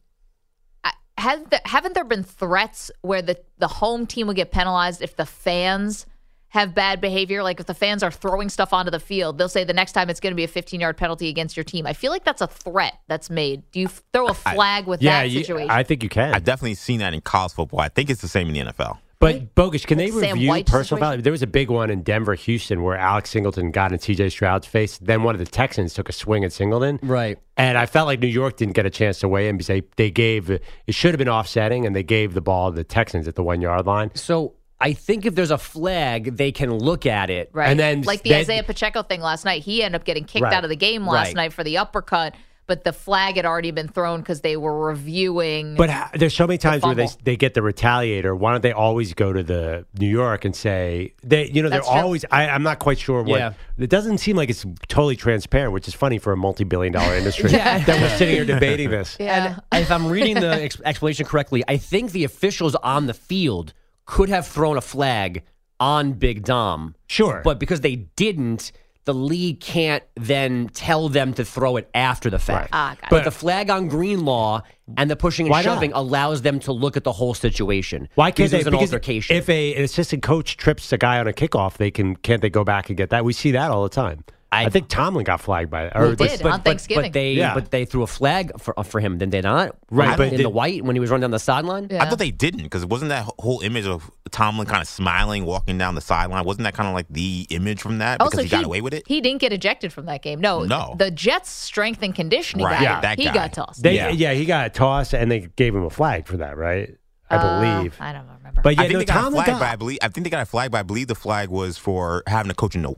I- 0.83 0.93
Has 1.17 1.41
there, 1.49 1.61
haven't 1.65 1.95
there 1.95 2.03
been 2.03 2.23
threats 2.23 2.91
where 3.01 3.21
the, 3.21 3.39
the 3.57 3.67
home 3.67 4.05
team 4.05 4.27
will 4.27 4.33
get 4.33 4.51
penalized 4.51 5.01
if 5.01 5.15
the 5.15 5.25
fans 5.25 6.05
have 6.49 6.75
bad 6.75 6.99
behavior? 7.01 7.43
Like 7.43 7.59
if 7.59 7.65
the 7.65 7.73
fans 7.73 8.03
are 8.03 8.11
throwing 8.11 8.49
stuff 8.49 8.73
onto 8.73 8.91
the 8.91 8.99
field, 8.99 9.37
they'll 9.37 9.49
say 9.49 9.63
the 9.63 9.73
next 9.73 9.93
time 9.93 10.09
it's 10.09 10.19
going 10.19 10.31
to 10.31 10.35
be 10.35 10.43
a 10.43 10.47
15 10.49 10.79
yard 10.79 10.97
penalty 10.97 11.29
against 11.29 11.55
your 11.55 11.63
team. 11.63 11.85
I 11.87 11.93
feel 11.93 12.11
like 12.11 12.23
that's 12.23 12.41
a 12.41 12.47
threat 12.47 12.93
that's 13.07 13.29
made. 13.29 13.63
Do 13.71 13.79
you 13.79 13.87
throw 13.87 14.27
a 14.27 14.33
flag 14.33 14.85
with 14.87 15.01
yeah, 15.01 15.21
that 15.21 15.29
you- 15.29 15.39
situation? 15.39 15.69
I 15.69 15.83
think 15.83 16.03
you 16.03 16.09
can. 16.09 16.33
I've 16.33 16.43
definitely 16.43 16.75
seen 16.75 16.99
that 16.99 17.13
in 17.13 17.21
college 17.21 17.53
football 17.53 17.79
I 17.79 17.89
think 17.89 18.09
it's 18.09 18.21
the 18.21 18.27
same 18.27 18.47
in 18.47 18.53
the 18.53 18.71
NFL 18.73 18.97
But 19.21 19.55
bogus, 19.55 19.85
can 19.85 19.97
they 19.97 20.11
Like 20.11 20.23
Sam 20.23 20.33
review 20.33 20.49
White's 20.49 20.69
personal 20.71 20.83
situation? 20.97 20.99
value? 21.01 21.21
There 21.21 21.31
was 21.31 21.41
a 21.43 21.47
big 21.47 21.69
one 21.69 21.89
in 21.89 22.01
Denver, 22.03 22.33
Houston, 22.35 22.83
where 22.83 22.97
Alex 22.97 23.29
Singleton 23.29 23.71
got 23.71 23.91
in 23.93 23.99
C.J. 23.99 24.29
Stroud's 24.29 24.67
face. 24.67 24.97
Then 24.97 25.23
one 25.23 25.35
of 25.35 25.39
the 25.39 25.45
Texans 25.45 25.93
took 25.93 26.09
a 26.09 26.11
swing 26.11 26.43
at 26.43 26.51
Singleton. 26.51 26.99
Right. 27.01 27.37
And 27.55 27.77
I 27.77 27.85
felt 27.85 28.07
like 28.07 28.19
New 28.19 28.27
York 28.27 28.57
didn't 28.57 28.73
get 28.73 28.85
a 28.85 28.89
chance 28.89 29.19
to 29.19 29.27
weigh 29.27 29.47
in 29.47 29.55
because 29.57 29.67
they, 29.67 29.83
they 29.95 30.11
gave 30.11 30.49
it 30.49 30.63
should 30.89 31.11
have 31.13 31.19
been 31.19 31.29
offsetting, 31.29 31.85
and 31.85 31.95
they 31.95 32.03
gave 32.03 32.33
the 32.33 32.41
ball 32.41 32.71
to 32.71 32.75
the 32.75 32.83
Texans 32.83 33.27
at 33.27 33.35
the 33.35 33.43
one 33.43 33.61
yard 33.61 33.85
line. 33.85 34.11
So 34.15 34.55
I 34.79 34.93
think 34.93 35.27
if 35.27 35.35
there's 35.35 35.51
a 35.51 35.59
flag, 35.59 36.37
they 36.37 36.51
can 36.51 36.73
look 36.73 37.05
at 37.05 37.29
it. 37.29 37.51
right. 37.53 37.69
and 37.69 37.79
then 37.79 38.01
like 38.01 38.23
the 38.23 38.31
then- 38.31 38.41
Isaiah 38.41 38.63
Pacheco 38.63 39.03
thing 39.03 39.21
last 39.21 39.45
night, 39.45 39.61
he 39.61 39.83
ended 39.83 40.01
up 40.01 40.05
getting 40.05 40.23
kicked 40.25 40.41
Right. 40.43 40.53
out 40.53 40.63
of 40.63 40.71
the 40.71 40.75
game 40.75 41.05
last 41.05 41.27
Right. 41.27 41.35
night 41.35 41.53
for 41.53 41.63
the 41.63 41.77
uppercut, 41.77 42.33
but 42.71 42.85
the 42.85 42.93
flag 42.93 43.35
had 43.35 43.45
already 43.45 43.71
been 43.71 43.89
thrown 43.89 44.21
because 44.21 44.39
they 44.39 44.55
were 44.55 44.85
reviewing. 44.87 45.75
But 45.75 45.89
ha- 45.89 46.09
there's 46.13 46.33
so 46.33 46.47
many 46.47 46.57
times 46.57 46.83
where 46.83 46.95
they 46.95 47.09
they 47.21 47.35
get 47.35 47.53
the 47.53 47.59
retaliator. 47.59 48.37
Why 48.37 48.53
don't 48.53 48.61
they 48.61 48.71
always 48.71 49.13
go 49.13 49.33
to 49.33 49.43
the 49.43 49.85
New 49.99 50.07
York 50.07 50.45
and 50.45 50.55
say 50.55 51.13
they? 51.21 51.49
You 51.49 51.63
know, 51.63 51.67
they're 51.69 51.79
That's 51.79 51.89
true. 51.91 51.99
always. 51.99 52.23
I, 52.31 52.47
I'm 52.47 52.63
not 52.63 52.79
quite 52.79 52.97
sure 52.97 53.23
what. 53.23 53.37
Yeah. 53.39 53.53
It 53.77 53.89
doesn't 53.89 54.19
seem 54.19 54.37
like 54.37 54.49
it's 54.49 54.65
totally 54.87 55.17
transparent, 55.17 55.73
which 55.73 55.89
is 55.89 55.93
funny 55.93 56.17
for 56.17 56.31
a 56.31 56.37
multi-billion 56.37 56.93
dollar 56.93 57.13
industry 57.13 57.49
Yeah. 57.51 57.79
that 57.83 57.99
we're 58.01 58.17
sitting 58.17 58.35
here 58.35 58.45
debating 58.45 58.89
this. 58.89 59.17
yeah. 59.19 59.59
If 59.73 59.91
I'm 59.91 60.07
reading 60.07 60.35
the 60.39 60.63
ex- 60.63 60.79
explanation 60.85 61.25
correctly, 61.25 61.65
I 61.67 61.75
think 61.75 62.13
the 62.13 62.23
officials 62.23 62.75
on 62.75 63.07
the 63.07 63.13
field 63.13 63.73
could 64.05 64.29
have 64.29 64.47
thrown 64.47 64.77
a 64.77 64.81
flag 64.81 65.43
on 65.81 66.13
Big 66.13 66.45
Dom. 66.45 66.95
Sure. 67.07 67.41
But 67.43 67.59
because 67.59 67.81
they 67.81 67.97
didn't, 67.97 68.71
the 69.05 69.13
league 69.13 69.59
can't 69.59 70.03
then 70.15 70.69
tell 70.73 71.09
them 71.09 71.33
to 71.33 71.43
throw 71.43 71.77
it 71.77 71.89
after 71.95 72.29
the 72.29 72.37
fact. 72.39 72.61
Right. 72.61 72.69
Ah, 72.71 72.95
got 73.01 73.07
it. 73.07 73.09
but 73.09 73.23
the 73.23 73.31
flag 73.31 73.69
on 73.69 73.87
Greenlaw 73.87 74.61
and 74.97 75.09
the 75.09 75.15
pushing 75.15 75.47
and 75.47 75.51
Why 75.51 75.63
not? 75.63 75.75
shoving 75.75 75.91
allows 75.93 76.43
them 76.43 76.59
to 76.61 76.71
look 76.71 76.97
at 76.97 77.03
the 77.03 77.11
whole 77.11 77.33
situation. 77.33 78.09
Why 78.15 78.29
can't 78.29 78.35
because 78.37 78.51
they? 78.51 78.57
there's 78.57 78.67
an 78.67 78.71
because 78.73 78.93
altercation. 78.93 79.35
If 79.35 79.49
a, 79.49 79.75
an 79.75 79.83
assistant 79.83 80.21
coach 80.23 80.57
trips 80.57 80.91
a 80.93 80.97
guy 80.97 81.19
on 81.19 81.27
a 81.27 81.33
kickoff, 81.33 81.77
they 81.77 81.89
can 81.91 82.15
can't 82.17 82.41
they 82.41 82.49
go 82.49 82.63
back 82.63 82.89
and 82.89 82.97
get 82.97 83.09
that? 83.09 83.25
We 83.25 83.33
see 83.33 83.51
that 83.51 83.71
all 83.71 83.83
the 83.83 83.89
time. 83.89 84.23
I, 84.53 84.65
I- 84.65 84.69
think 84.69 84.89
Tomlin 84.89 85.23
got 85.23 85.39
flagged 85.39 85.69
by 85.69 85.85
it. 85.85 85.93
Or 85.95 86.09
he 86.09 86.15
did. 86.17 86.41
on 86.45 86.61
Thanksgiving. 86.61 87.03
But 87.05 87.13
they, 87.13 87.33
Yeah. 87.33 87.53
but 87.53 87.71
they 87.71 87.85
threw 87.85 88.03
a 88.03 88.07
flag 88.07 88.51
for, 88.59 88.73
for 88.83 88.99
him, 88.99 89.17
did 89.17 89.31
they 89.31 89.39
not? 89.39 89.77
Right, 89.89 90.17
but 90.17 90.27
in 90.27 90.37
did- 90.37 90.45
the 90.45 90.49
white 90.49 90.83
when 90.83 90.95
he 90.95 90.99
was 90.99 91.09
running 91.09 91.21
down 91.21 91.31
the 91.31 91.39
sideline. 91.39 91.87
Yeah. 91.89 92.03
I 92.03 92.09
thought 92.09 92.19
they 92.19 92.31
didn't 92.31 92.63
because 92.63 92.83
it 92.83 92.89
wasn't 92.89 93.09
that 93.09 93.25
whole 93.39 93.61
image 93.61 93.85
of 93.85 94.11
Tomlin 94.29 94.67
kind 94.67 94.81
of 94.81 94.87
smiling, 94.89 95.45
walking 95.45 95.77
down 95.77 95.95
the 95.95 96.01
sideline? 96.01 96.43
Wasn't 96.43 96.63
that 96.65 96.73
kind 96.73 96.89
of 96.89 96.93
like 96.95 97.07
the 97.09 97.47
image 97.49 97.81
from 97.81 97.99
that 97.99 98.19
because 98.19 98.33
Also, 98.33 98.43
he 98.43 98.49
got 98.49 98.65
away 98.65 98.81
with 98.81 98.93
it? 98.93 99.03
He 99.07 99.21
didn't 99.21 99.39
get 99.39 99.53
ejected 99.53 99.93
from 99.93 100.05
that 100.07 100.21
game. 100.21 100.41
No, 100.41 100.63
No. 100.63 100.95
the 100.97 101.11
Jets' 101.11 101.49
strength 101.49 102.01
and 102.03 102.13
conditioning 102.13 102.65
Right, 102.65 102.77
guy, 102.77 102.83
yeah, 102.83 103.01
that 103.01 103.19
he 103.19 103.25
guy. 103.25 103.33
got 103.33 103.53
tossed. 103.53 103.83
They, 103.83 103.95
Yeah. 103.95 104.09
yeah. 104.09 104.33
he 104.33 104.43
got 104.45 104.73
tossed, 104.73 105.13
and 105.13 105.31
they 105.31 105.47
gave 105.55 105.73
him 105.73 105.83
a 105.83 105.89
flag 105.89 106.27
for 106.27 106.37
that, 106.37 106.57
right? 106.57 106.93
I 107.29 107.35
Uh, 107.37 107.79
believe. 107.79 107.95
I 108.01 108.11
don't 108.11 108.27
remember. 108.37 108.61
But 108.61 108.75
yeah, 108.75 108.81
I 108.81 108.83
think 108.83 108.93
no, 108.93 108.99
they 108.99 109.05
got 109.05 109.15
a 109.15 109.19
Tomlin 109.21 109.33
flag, 109.43 109.47
got- 109.47 109.59
but 109.59 109.69
I 109.69 109.75
believe 109.77 109.99
I 110.01 110.09
think 110.09 110.25
they 110.25 110.29
got 110.29 110.41
a 110.41 110.45
flag, 110.45 110.71
but 110.71 110.79
I 110.79 110.83
believe 110.83 111.07
the 111.07 111.15
flag 111.15 111.47
was 111.49 111.77
for 111.77 112.23
having 112.27 112.51
a 112.51 112.53
coach 112.53 112.75
in 112.75 112.81
the 112.81 112.93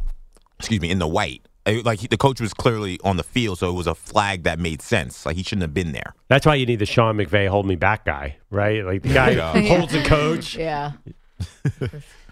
excuse 0.64 0.82
me 0.82 0.90
in 0.90 1.00
the 1.00 1.08
white. 1.08 1.46
Like 1.66 2.00
he- 2.00 2.08
the 2.08 2.18
coach 2.18 2.42
was 2.42 2.54
clearly 2.54 3.00
on 3.04 3.18
the 3.18 3.24
field, 3.24 3.60
so 3.60 3.70
it 3.70 3.74
was 3.74 3.88
a 3.88 3.96
flag 3.96 4.44
that 4.44 4.60
made 4.60 4.82
sense. 4.82 5.26
Like 5.26 5.36
he 5.38 5.44
shouldn't 5.44 5.62
have 5.62 5.74
been 5.74 5.92
there. 5.94 6.14
That's 6.28 6.46
why 6.46 6.56
you 6.56 6.66
need 6.66 6.80
the 6.80 6.86
Sean 6.86 7.16
McVay 7.18 7.48
hold 7.48 7.66
me 7.66 7.76
back 7.76 8.06
guy, 8.06 8.38
right? 8.50 8.84
Like 8.86 9.02
the 9.04 9.14
guy 9.14 9.30
Yeah. 9.38 9.54
who 9.54 9.68
holds 9.68 9.94
the 9.94 10.04
coach. 10.04 10.56
yeah. 10.58 10.92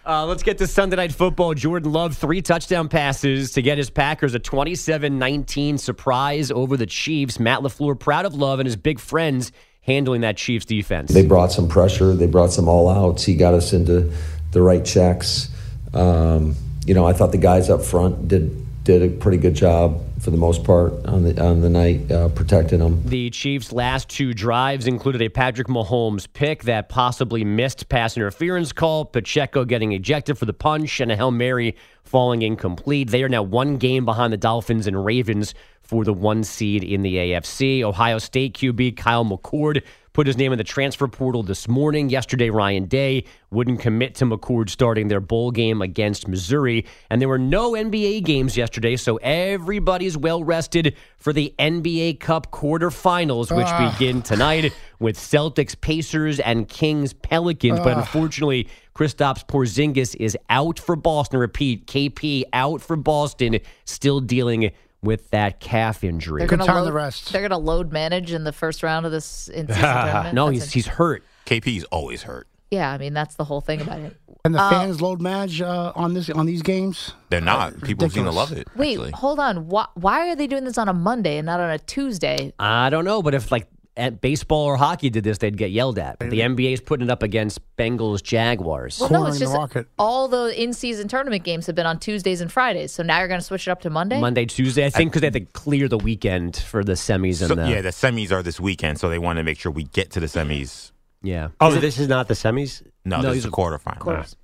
Uh, 0.04 0.26
let's 0.26 0.42
get 0.42 0.58
to 0.58 0.66
Sunday 0.66 0.96
Night 0.96 1.12
Football. 1.12 1.54
Jordan 1.54 1.92
Love, 1.92 2.18
three 2.18 2.42
touchdown 2.42 2.90
passes 2.90 3.52
to 3.52 3.62
get 3.62 3.78
his 3.78 3.92
Packers 3.92 4.34
a 4.34 4.40
27 4.40 5.20
19 5.20 5.78
surprise 5.78 6.50
over 6.50 6.76
the 6.76 6.88
Chiefs. 6.88 7.40
Matt 7.40 7.60
LaFleur 7.60 8.00
proud 8.00 8.26
of 8.26 8.34
Love 8.34 8.60
and 8.60 8.66
his 8.66 8.76
big 8.76 9.00
friends 9.00 9.52
handling 9.82 10.22
that 10.22 10.38
Chiefs 10.38 10.66
defense. 10.66 11.14
They 11.14 11.24
brought 11.24 11.52
some 11.52 11.68
pressure. 11.70 12.16
They 12.16 12.26
brought 12.26 12.52
some 12.52 12.68
all 12.68 12.90
outs. 12.90 13.24
He 13.26 13.36
got 13.36 13.54
us 13.54 13.74
into 13.74 14.12
the 14.54 14.62
right 14.64 14.84
checks. 14.84 15.50
Um, 15.94 16.56
you 16.86 16.94
know, 16.94 17.06
I 17.06 17.14
thought 17.14 17.32
the 17.32 17.38
guys 17.38 17.70
up 17.70 17.84
front 17.84 18.28
did 18.28 18.68
did 18.84 19.04
a 19.04 19.10
pretty 19.10 19.38
good 19.38 19.54
job 19.54 20.04
for 20.20 20.32
the 20.32 20.38
most 20.38 20.64
part 20.64 20.94
on 21.06 21.24
the 21.24 21.44
on 21.44 21.62
the 21.62 21.70
night 21.70 22.12
uh, 22.12 22.30
protecting 22.30 22.80
them. 22.80 23.02
The 23.06 23.30
Chiefs' 23.30 23.72
last 23.72 24.10
two 24.10 24.34
drives 24.34 24.88
included 24.88 25.22
a 25.22 25.30
Patrick 25.30 25.68
Mahomes 25.68 26.28
pick 26.32 26.64
that 26.64 26.90
possibly 26.90 27.44
missed 27.44 27.90
pass 27.90 28.18
interference 28.18 28.72
call, 28.72 29.06
Pacheco 29.06 29.66
getting 29.66 29.92
ejected 29.92 30.38
for 30.38 30.46
the 30.46 30.54
punch, 30.54 31.00
and 31.00 31.12
a 31.12 31.16
Hail 31.16 31.32
Mary 31.32 31.76
falling 32.04 32.42
incomplete. 32.42 33.10
They 33.10 33.24
are 33.24 33.30
now 33.30 33.44
one 33.44 33.78
game 33.78 34.06
behind 34.06 34.34
the 34.34 34.38
Dolphins 34.38 34.88
and 34.88 35.06
Ravens 35.06 35.54
for 35.82 36.04
the 36.04 36.14
one 36.14 36.44
seed 36.44 36.84
in 36.84 37.02
the 37.02 37.16
AFC. 37.16 37.84
Ohio 37.84 38.18
State 38.18 38.56
QB 38.56 38.98
Kyle 38.98 39.26
McCord 39.26 39.84
put 40.14 40.28
his 40.28 40.38
name 40.38 40.52
in 40.52 40.58
the 40.58 40.64
transfer 40.64 41.08
portal 41.08 41.42
this 41.44 41.68
morning. 41.68 42.10
Yesterday, 42.10 42.50
Ryan 42.50 42.86
Day 42.86 43.24
wouldn't 43.50 43.80
commit 43.80 44.16
to 44.16 44.26
McCord 44.26 44.70
starting 44.70 45.08
their 45.08 45.22
bowl 45.22 45.52
game 45.52 45.82
against 45.82 46.28
Missouri. 46.28 46.86
And 47.10 47.22
there 47.22 47.30
were 47.30 47.38
no 47.40 47.72
NBA 47.72 48.24
games 48.24 48.58
yesterday, 48.58 48.96
so 48.98 49.18
everybody's 49.18 50.18
well 50.18 50.44
rested 50.44 50.96
for 51.18 51.32
the 51.32 51.54
NBA 51.58 52.20
Cup 52.20 52.52
quarterfinals, 52.52 53.56
which 53.56 53.68
Ah. 53.68 53.96
begin 53.98 54.22
tonight 54.22 54.74
with 55.00 55.18
Celtics, 55.18 55.80
Pacers, 55.80 56.40
and 56.40 56.68
Kings, 56.68 57.14
Pelicans. 57.14 57.80
But 57.80 57.94
Ah. 57.96 58.00
unfortunately, 58.00 58.68
Kristaps 58.94 59.46
Porzingis 59.48 60.16
is 60.20 60.38
out 60.50 60.78
for 60.78 60.96
Boston. 60.98 61.40
Repeat, 61.40 61.88
KP 61.88 62.44
out 62.52 62.82
for 62.82 62.96
Boston, 62.98 63.60
still 63.86 64.20
dealing 64.20 64.72
with 65.04 65.30
that 65.32 65.60
calf 65.60 66.04
injury. 66.04 66.40
They're 66.40 66.48
gonna 66.48 66.66
time 66.66 66.76
to 66.78 66.84
load, 66.84 66.94
rest. 66.94 67.32
They're 67.32 67.42
going 67.42 67.52
to 67.52 67.58
load 67.58 67.92
manage 67.92 68.32
in 68.34 68.44
the 68.44 68.52
first 68.54 68.84
round 68.84 69.06
of 69.06 69.12
this 69.12 69.48
in 69.48 69.68
season 69.68 69.82
tournament. 69.84 70.36
no, 70.36 70.52
That's 70.52 70.66
he's 70.66 70.74
he's 70.74 70.88
hurt. 70.88 71.24
KP's 71.46 71.84
always 71.86 72.24
hurt. 72.24 72.48
Yeah, 72.70 72.90
I 72.92 72.98
mean 72.98 73.14
that's 73.14 73.36
the 73.36 73.44
whole 73.44 73.62
thing 73.62 73.82
about 73.82 74.00
it. 74.00 74.16
And 74.46 74.56
the 74.56 74.62
Uh, 74.62 74.70
fans 74.70 75.02
load 75.02 75.22
match 75.22 75.62
uh, 75.62 75.92
on 75.96 76.14
this 76.14 76.30
on 76.30 76.46
these 76.46 76.62
games. 76.62 77.14
They're 77.30 77.42
not. 77.42 77.82
People 77.82 78.10
seem 78.10 78.24
to 78.26 78.32
love 78.32 78.52
it. 78.54 78.68
Wait, 78.76 78.94
actually. 78.94 79.12
hold 79.12 79.40
on. 79.40 79.68
Why, 79.68 79.88
why 79.96 80.30
are 80.30 80.36
they 80.36 80.48
doing 80.48 80.64
this 80.64 80.78
on 80.78 80.88
a 80.88 80.94
Monday 80.94 81.38
and 81.38 81.46
not 81.46 81.60
on 81.60 81.70
a 81.70 81.78
Tuesday? 81.80 82.54
I 82.60 82.90
don't 82.90 83.06
know, 83.06 83.22
but 83.22 83.34
if 83.34 83.52
like 83.52 83.68
eh, 84.02 84.10
baseball 84.10 84.66
or 84.66 84.78
hockey 84.78 85.10
did 85.10 85.24
this, 85.24 85.38
they'd 85.38 85.58
get 85.58 85.72
yelled 85.72 85.98
at. 86.00 86.20
But 86.20 86.30
the 86.30 86.40
NBA 86.42 86.74
is 86.74 86.82
putting 86.82 87.08
it 87.08 87.12
up 87.12 87.24
against 87.24 87.60
Bengals 87.78 88.22
Jaguars. 88.24 89.00
Well, 89.00 89.10
no, 89.10 89.26
it's 89.28 89.40
just 89.40 89.56
all 89.98 90.28
the 90.28 90.62
in-season 90.62 91.08
tournament 91.08 91.44
games 91.44 91.68
have 91.68 91.76
been 91.76 91.86
on 91.86 92.00
Tuesdays 92.00 92.42
and 92.42 92.52
Fridays. 92.52 92.92
So 92.92 93.04
now 93.04 93.20
you're 93.20 93.28
going 93.28 93.40
to 93.40 93.46
switch 93.46 93.68
it 93.68 93.72
up 93.72 93.82
to 93.82 93.90
Monday. 93.90 94.20
Monday, 94.20 94.46
Tuesday, 94.46 94.86
I 94.86 94.90
think, 94.90 95.12
because 95.12 95.22
they 95.22 95.28
had 95.28 95.34
to 95.34 95.42
clear 95.42 95.88
the 95.88 95.98
weekend 95.98 96.58
for 96.58 96.84
the 96.84 96.94
semis 96.94 97.42
and 97.48 97.60
the 97.60 97.70
yeah, 97.70 97.82
the 97.82 97.90
semis 97.90 98.32
are 98.32 98.44
this 98.44 98.60
weekend, 98.60 99.00
so 99.00 99.10
they 99.10 99.20
want 99.20 99.38
to 99.38 99.44
make 99.44 99.60
sure 99.60 99.72
we 99.72 99.84
get 99.86 100.12
to 100.12 100.20
the 100.20 100.28
semis. 100.28 100.92
yeah. 101.22 101.50
Oh, 101.60 101.70
Is 101.70 101.76
it- 101.78 101.82
this 101.82 102.00
is 102.00 102.08
not 102.08 102.28
the 102.28 102.34
semis. 102.34 102.84
No, 103.06 103.22
No, 103.22 103.30
this 103.30 103.40
is 103.40 103.46
are 103.46 103.50
the 103.50 103.56
quarterfinals. 103.56 104.00
Quarters. 104.00 104.36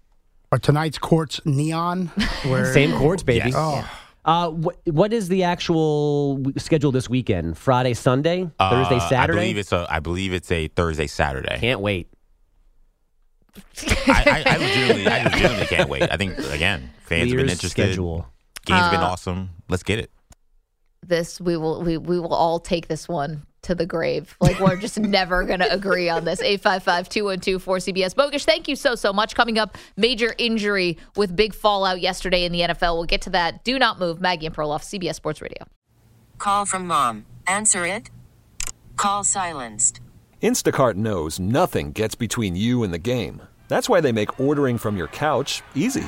Are 0.51 0.57
tonight's 0.57 0.97
courts 0.97 1.41
neon? 1.45 2.07
Where 2.45 2.71
Same 2.73 2.97
courts, 2.97 3.21
baby. 3.23 3.49
Yes. 3.49 3.53
Oh, 3.55 3.89
Uh, 4.27 4.49
what, 4.49 4.75
what 4.85 5.13
is 5.13 5.29
the 5.29 5.43
actual 5.43 6.43
schedule 6.57 6.91
this 6.91 7.09
weekend? 7.09 7.57
Friday, 7.57 7.93
Sunday, 7.93 8.43
Thursday, 8.59 8.95
Uh, 8.97 9.09
Saturday. 9.09 9.39
I 9.39 9.41
believe 9.41 9.57
it's 9.57 9.71
a. 9.71 9.87
I 9.89 9.99
believe 10.01 10.33
it's 10.33 10.51
a 10.51 10.67
Thursday, 10.67 11.07
Saturday. 11.07 11.57
Can't 11.59 11.79
wait. 11.79 12.09
I, 14.07 14.43
I, 14.45 14.53
I 14.53 14.57
legitimately, 14.57 15.07
I 15.07 15.23
legitimately 15.23 15.65
can't 15.67 15.89
wait. 15.89 16.03
I 16.11 16.17
think 16.17 16.37
again, 16.37 16.91
fans 17.05 17.29
have 17.31 17.37
been 17.37 17.49
interested. 17.49 17.69
schedule. 17.69 18.27
Game's 18.65 18.89
been 18.89 18.99
Uh, 18.99 19.07
awesome. 19.07 19.49
Let's 19.69 19.83
get 19.83 19.97
it. 19.99 20.11
This 21.05 21.39
we 21.39 21.55
will 21.55 21.81
we 21.81 21.97
we 21.97 22.19
will 22.19 22.33
all 22.33 22.59
take 22.59 22.87
this 22.89 23.07
one 23.07 23.45
to 23.67 23.75
the 23.75 23.85
grave. 23.85 24.35
Like 24.41 24.59
we're 24.59 24.77
just 24.77 24.99
never 24.99 25.43
going 25.43 25.59
to 25.59 25.71
agree 25.71 26.09
on 26.09 26.25
this. 26.25 26.41
855-212-4CBS. 26.41 28.15
Bogish, 28.15 28.45
thank 28.45 28.67
you 28.67 28.75
so 28.75 28.95
so 28.95 29.13
much. 29.13 29.35
Coming 29.35 29.59
up, 29.59 29.77
major 29.95 30.33
injury 30.37 30.97
with 31.15 31.35
big 31.35 31.53
fallout 31.53 32.01
yesterday 32.01 32.45
in 32.45 32.51
the 32.51 32.61
NFL. 32.61 32.95
We'll 32.95 33.05
get 33.05 33.21
to 33.23 33.29
that. 33.31 33.63
Do 33.63 33.77
not 33.77 33.99
move. 33.99 34.19
Maggie 34.19 34.47
and 34.47 34.55
Perloff, 34.55 34.83
CBS 34.83 35.15
Sports 35.15 35.41
Radio. 35.41 35.67
Call 36.39 36.65
from 36.65 36.87
mom. 36.87 37.25
Answer 37.45 37.85
it. 37.85 38.09
Call 38.95 39.23
silenced. 39.23 39.99
Instacart 40.41 40.95
knows 40.95 41.39
nothing 41.39 41.91
gets 41.91 42.15
between 42.15 42.55
you 42.55 42.83
and 42.83 42.93
the 42.93 42.99
game. 42.99 43.41
That's 43.67 43.89
why 43.89 44.01
they 44.01 44.11
make 44.11 44.39
ordering 44.39 44.77
from 44.77 44.95
your 44.97 45.07
couch 45.07 45.61
easy. 45.75 46.07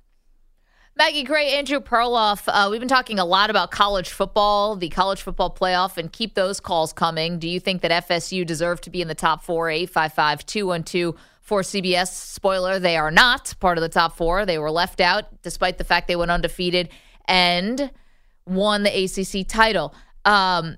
Maggie 0.97 1.23
Gray, 1.23 1.53
Andrew 1.53 1.79
Perloff. 1.79 2.43
Uh, 2.47 2.67
we've 2.69 2.81
been 2.81 2.89
talking 2.89 3.17
a 3.17 3.23
lot 3.23 3.49
about 3.49 3.71
college 3.71 4.09
football, 4.09 4.75
the 4.75 4.89
college 4.89 5.21
football 5.21 5.49
playoff, 5.49 5.97
and 5.97 6.11
keep 6.11 6.35
those 6.35 6.59
calls 6.59 6.91
coming. 6.91 7.39
Do 7.39 7.47
you 7.47 7.61
think 7.61 7.81
that 7.81 8.07
FSU 8.07 8.45
deserve 8.45 8.81
to 8.81 8.89
be 8.89 9.01
in 9.01 9.07
the 9.07 9.15
top 9.15 9.41
four? 9.41 9.69
855 9.69 10.45
212 10.45 11.15
for 11.39 11.61
CBS. 11.61 12.09
Spoiler, 12.09 12.77
they 12.77 12.97
are 12.97 13.09
not 13.09 13.55
part 13.61 13.77
of 13.77 13.81
the 13.81 13.89
top 13.89 14.17
four. 14.17 14.45
They 14.45 14.57
were 14.57 14.69
left 14.69 14.99
out 14.99 15.41
despite 15.41 15.77
the 15.77 15.85
fact 15.85 16.09
they 16.09 16.17
went 16.17 16.29
undefeated 16.29 16.89
and 17.25 17.89
won 18.45 18.83
the 18.83 19.05
ACC 19.05 19.47
title. 19.47 19.95
Um, 20.25 20.77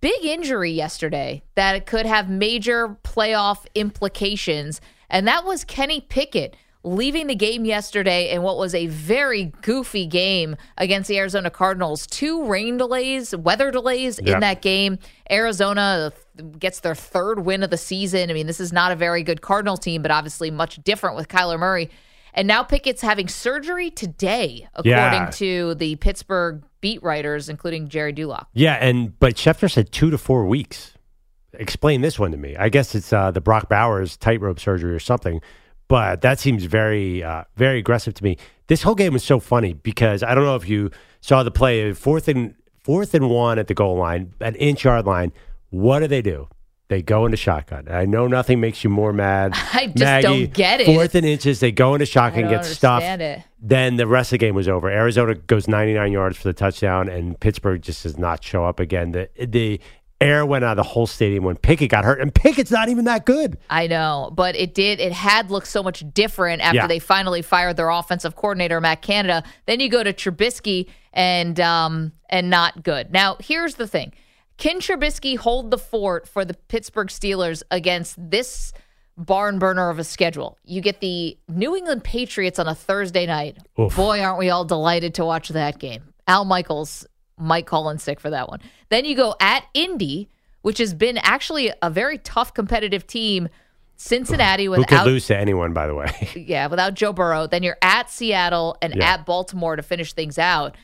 big 0.00 0.24
injury 0.24 0.72
yesterday 0.72 1.44
that 1.54 1.86
could 1.86 2.06
have 2.06 2.28
major 2.28 2.98
playoff 3.04 3.66
implications, 3.76 4.80
and 5.08 5.28
that 5.28 5.44
was 5.44 5.62
Kenny 5.64 6.00
Pickett 6.00 6.56
leaving 6.84 7.26
the 7.26 7.34
game 7.34 7.64
yesterday 7.64 8.30
in 8.30 8.42
what 8.42 8.56
was 8.56 8.74
a 8.74 8.86
very 8.86 9.52
goofy 9.62 10.06
game 10.06 10.56
against 10.78 11.08
the 11.08 11.18
Arizona 11.18 11.50
Cardinals. 11.50 12.06
Two 12.06 12.44
rain 12.44 12.76
delays, 12.76 13.34
weather 13.36 13.70
delays 13.70 14.18
Yep. 14.22 14.34
in 14.34 14.40
that 14.40 14.62
game. 14.62 14.98
Arizona 15.30 16.12
gets 16.58 16.80
their 16.80 16.94
third 16.94 17.40
win 17.40 17.62
of 17.62 17.70
the 17.70 17.76
season. 17.76 18.30
I 18.30 18.32
mean, 18.32 18.46
this 18.46 18.60
is 18.60 18.72
not 18.72 18.92
a 18.92 18.96
very 18.96 19.22
good 19.22 19.40
Cardinal 19.42 19.76
team, 19.76 20.02
but 20.02 20.10
obviously 20.10 20.50
much 20.50 20.76
different 20.84 21.16
with 21.16 21.28
Kyler 21.28 21.58
Murray. 21.58 21.90
And 22.34 22.46
now 22.46 22.62
Pickett's 22.62 23.02
having 23.02 23.26
surgery 23.26 23.90
today, 23.90 24.68
according 24.74 24.92
Yeah. 24.92 25.30
to 25.34 25.74
the 25.74 25.96
Pittsburgh 25.96 26.62
beat 26.80 27.02
writers, 27.02 27.48
including 27.48 27.88
Gerry 27.88 28.12
Dulac. 28.12 28.46
Yeah, 28.54 28.74
and 28.74 29.18
but 29.18 29.34
Schefter 29.34 29.68
said 29.70 29.90
two 29.90 30.10
to 30.10 30.18
four 30.18 30.44
weeks. 30.46 30.94
Explain 31.54 32.02
this 32.02 32.18
one 32.18 32.30
to 32.30 32.36
me. 32.36 32.54
I 32.56 32.68
guess 32.68 32.94
it's 32.94 33.12
uh, 33.12 33.32
the 33.32 33.40
Brock 33.40 33.68
Bowers 33.68 34.16
tightrope 34.16 34.60
surgery 34.60 34.92
or 34.94 35.00
something, 35.00 35.40
but 35.88 36.20
that 36.20 36.38
seems 36.38 36.64
very, 36.64 37.22
uh, 37.22 37.44
very 37.56 37.78
aggressive 37.78 38.14
to 38.14 38.24
me. 38.24 38.36
This 38.66 38.82
whole 38.82 38.94
game 38.94 39.14
was 39.14 39.24
so 39.24 39.40
funny 39.40 39.72
because 39.72 40.22
I 40.22 40.34
don't 40.34 40.44
know 40.44 40.56
if 40.56 40.68
you 40.68 40.90
saw 41.20 41.42
the 41.42 41.50
play 41.50 41.92
fourth 41.94 42.28
and 42.28 42.54
fourth 42.84 43.14
and 43.14 43.30
one 43.30 43.58
at 43.58 43.66
the 43.66 43.74
goal 43.74 43.96
line, 43.96 44.34
an 44.40 44.54
inch 44.56 44.84
yard 44.84 45.06
line. 45.06 45.32
What 45.70 46.00
do 46.00 46.06
they 46.06 46.22
do? 46.22 46.48
They 46.88 47.02
go 47.02 47.26
into 47.26 47.36
shotgun. 47.36 47.86
I 47.90 48.06
know 48.06 48.26
nothing 48.26 48.60
makes 48.60 48.82
you 48.82 48.88
more 48.88 49.12
mad. 49.12 49.52
I 49.74 49.86
just 49.88 49.98
Maggie, 49.98 50.26
don't 50.46 50.54
get 50.54 50.80
it. 50.80 50.86
Fourth 50.86 51.14
and 51.14 51.26
inches, 51.26 51.60
they 51.60 51.70
go 51.70 51.94
into 51.94 52.06
shotgun, 52.06 52.48
get 52.48 52.64
stuffed. 52.64 53.04
it. 53.04 53.42
Then 53.60 53.96
the 53.96 54.06
rest 54.06 54.28
of 54.28 54.38
the 54.38 54.46
game 54.46 54.54
was 54.54 54.68
over. 54.68 54.88
Arizona 54.88 55.34
goes 55.34 55.68
99 55.68 56.12
yards 56.12 56.38
for 56.38 56.44
the 56.44 56.54
touchdown, 56.54 57.10
and 57.10 57.38
Pittsburgh 57.38 57.82
just 57.82 58.04
does 58.04 58.16
not 58.16 58.42
show 58.42 58.64
up 58.64 58.80
again. 58.80 59.12
The 59.12 59.28
the 59.38 59.80
air 60.20 60.44
went 60.44 60.64
out 60.64 60.72
of 60.72 60.76
the 60.78 60.82
whole 60.90 61.06
stadium 61.06 61.44
when 61.44 61.56
Pickett 61.56 61.90
got 61.90 62.04
hurt, 62.04 62.20
and 62.20 62.34
Pickett's 62.34 62.70
not 62.70 62.88
even 62.88 63.04
that 63.04 63.24
good. 63.24 63.56
I 63.70 63.86
know, 63.86 64.30
but 64.34 64.56
it 64.56 64.74
did. 64.74 64.98
It 65.00 65.12
had 65.12 65.50
looked 65.50 65.68
so 65.68 65.82
much 65.82 66.04
different 66.12 66.60
after 66.62 66.76
Yeah. 66.76 66.86
they 66.86 66.98
finally 66.98 67.42
fired 67.42 67.76
their 67.76 67.90
offensive 67.90 68.34
coordinator, 68.36 68.80
Matt 68.80 69.02
Canada. 69.02 69.42
Then 69.66 69.80
you 69.80 69.88
go 69.88 70.02
to 70.02 70.12
Trubisky 70.12 70.88
and 71.12 71.58
um 71.60 72.12
and 72.28 72.50
not 72.50 72.82
good. 72.82 73.12
Now 73.12 73.36
here's 73.40 73.76
the 73.76 73.86
thing: 73.86 74.12
Can 74.56 74.80
Trubisky 74.80 75.36
hold 75.36 75.70
the 75.70 75.78
fort 75.78 76.28
for 76.28 76.44
the 76.44 76.54
Pittsburgh 76.54 77.08
Steelers 77.08 77.62
against 77.70 78.16
this 78.18 78.72
barn 79.16 79.58
burner 79.58 79.88
of 79.90 79.98
a 79.98 80.04
schedule? 80.04 80.58
You 80.64 80.80
get 80.80 81.00
the 81.00 81.38
New 81.48 81.74
England 81.76 82.04
Patriots 82.04 82.58
on 82.58 82.66
a 82.68 82.74
Thursday 82.74 83.24
night. 83.26 83.56
Oof. 83.80 83.94
Boy, 83.96 84.20
aren't 84.20 84.38
we 84.38 84.50
all 84.50 84.64
delighted 84.64 85.14
to 85.14 85.24
watch 85.24 85.48
that 85.50 85.78
game? 85.78 86.12
Al 86.26 86.44
Michaels 86.44 87.06
might 87.38 87.66
call 87.66 87.88
in 87.90 87.98
sick 87.98 88.20
for 88.20 88.30
that 88.30 88.48
one. 88.48 88.60
Then 88.88 89.04
you 89.04 89.14
go 89.14 89.34
at 89.40 89.64
Indy, 89.74 90.28
which 90.62 90.78
has 90.78 90.94
been 90.94 91.18
actually 91.18 91.72
a 91.82 91.90
very 91.90 92.18
tough 92.18 92.54
competitive 92.54 93.06
team. 93.06 93.48
Cincinnati 93.96 94.66
Who 94.66 94.72
could 94.72 94.78
without 94.90 95.06
lose 95.06 95.26
to 95.26 95.36
anyone, 95.36 95.72
by 95.72 95.86
the 95.86 95.94
way? 95.94 96.30
yeah, 96.46 96.68
without 96.68 96.94
Joe 96.94 97.12
Burrow. 97.12 97.46
Then 97.46 97.62
you're 97.62 97.78
at 97.82 98.10
Seattle 98.10 98.76
and 98.80 98.94
Yeah. 98.94 99.14
at 99.14 99.26
Baltimore 99.26 99.74
to 99.76 99.82
finish 99.82 100.12
things 100.12 100.38
out. 100.38 100.76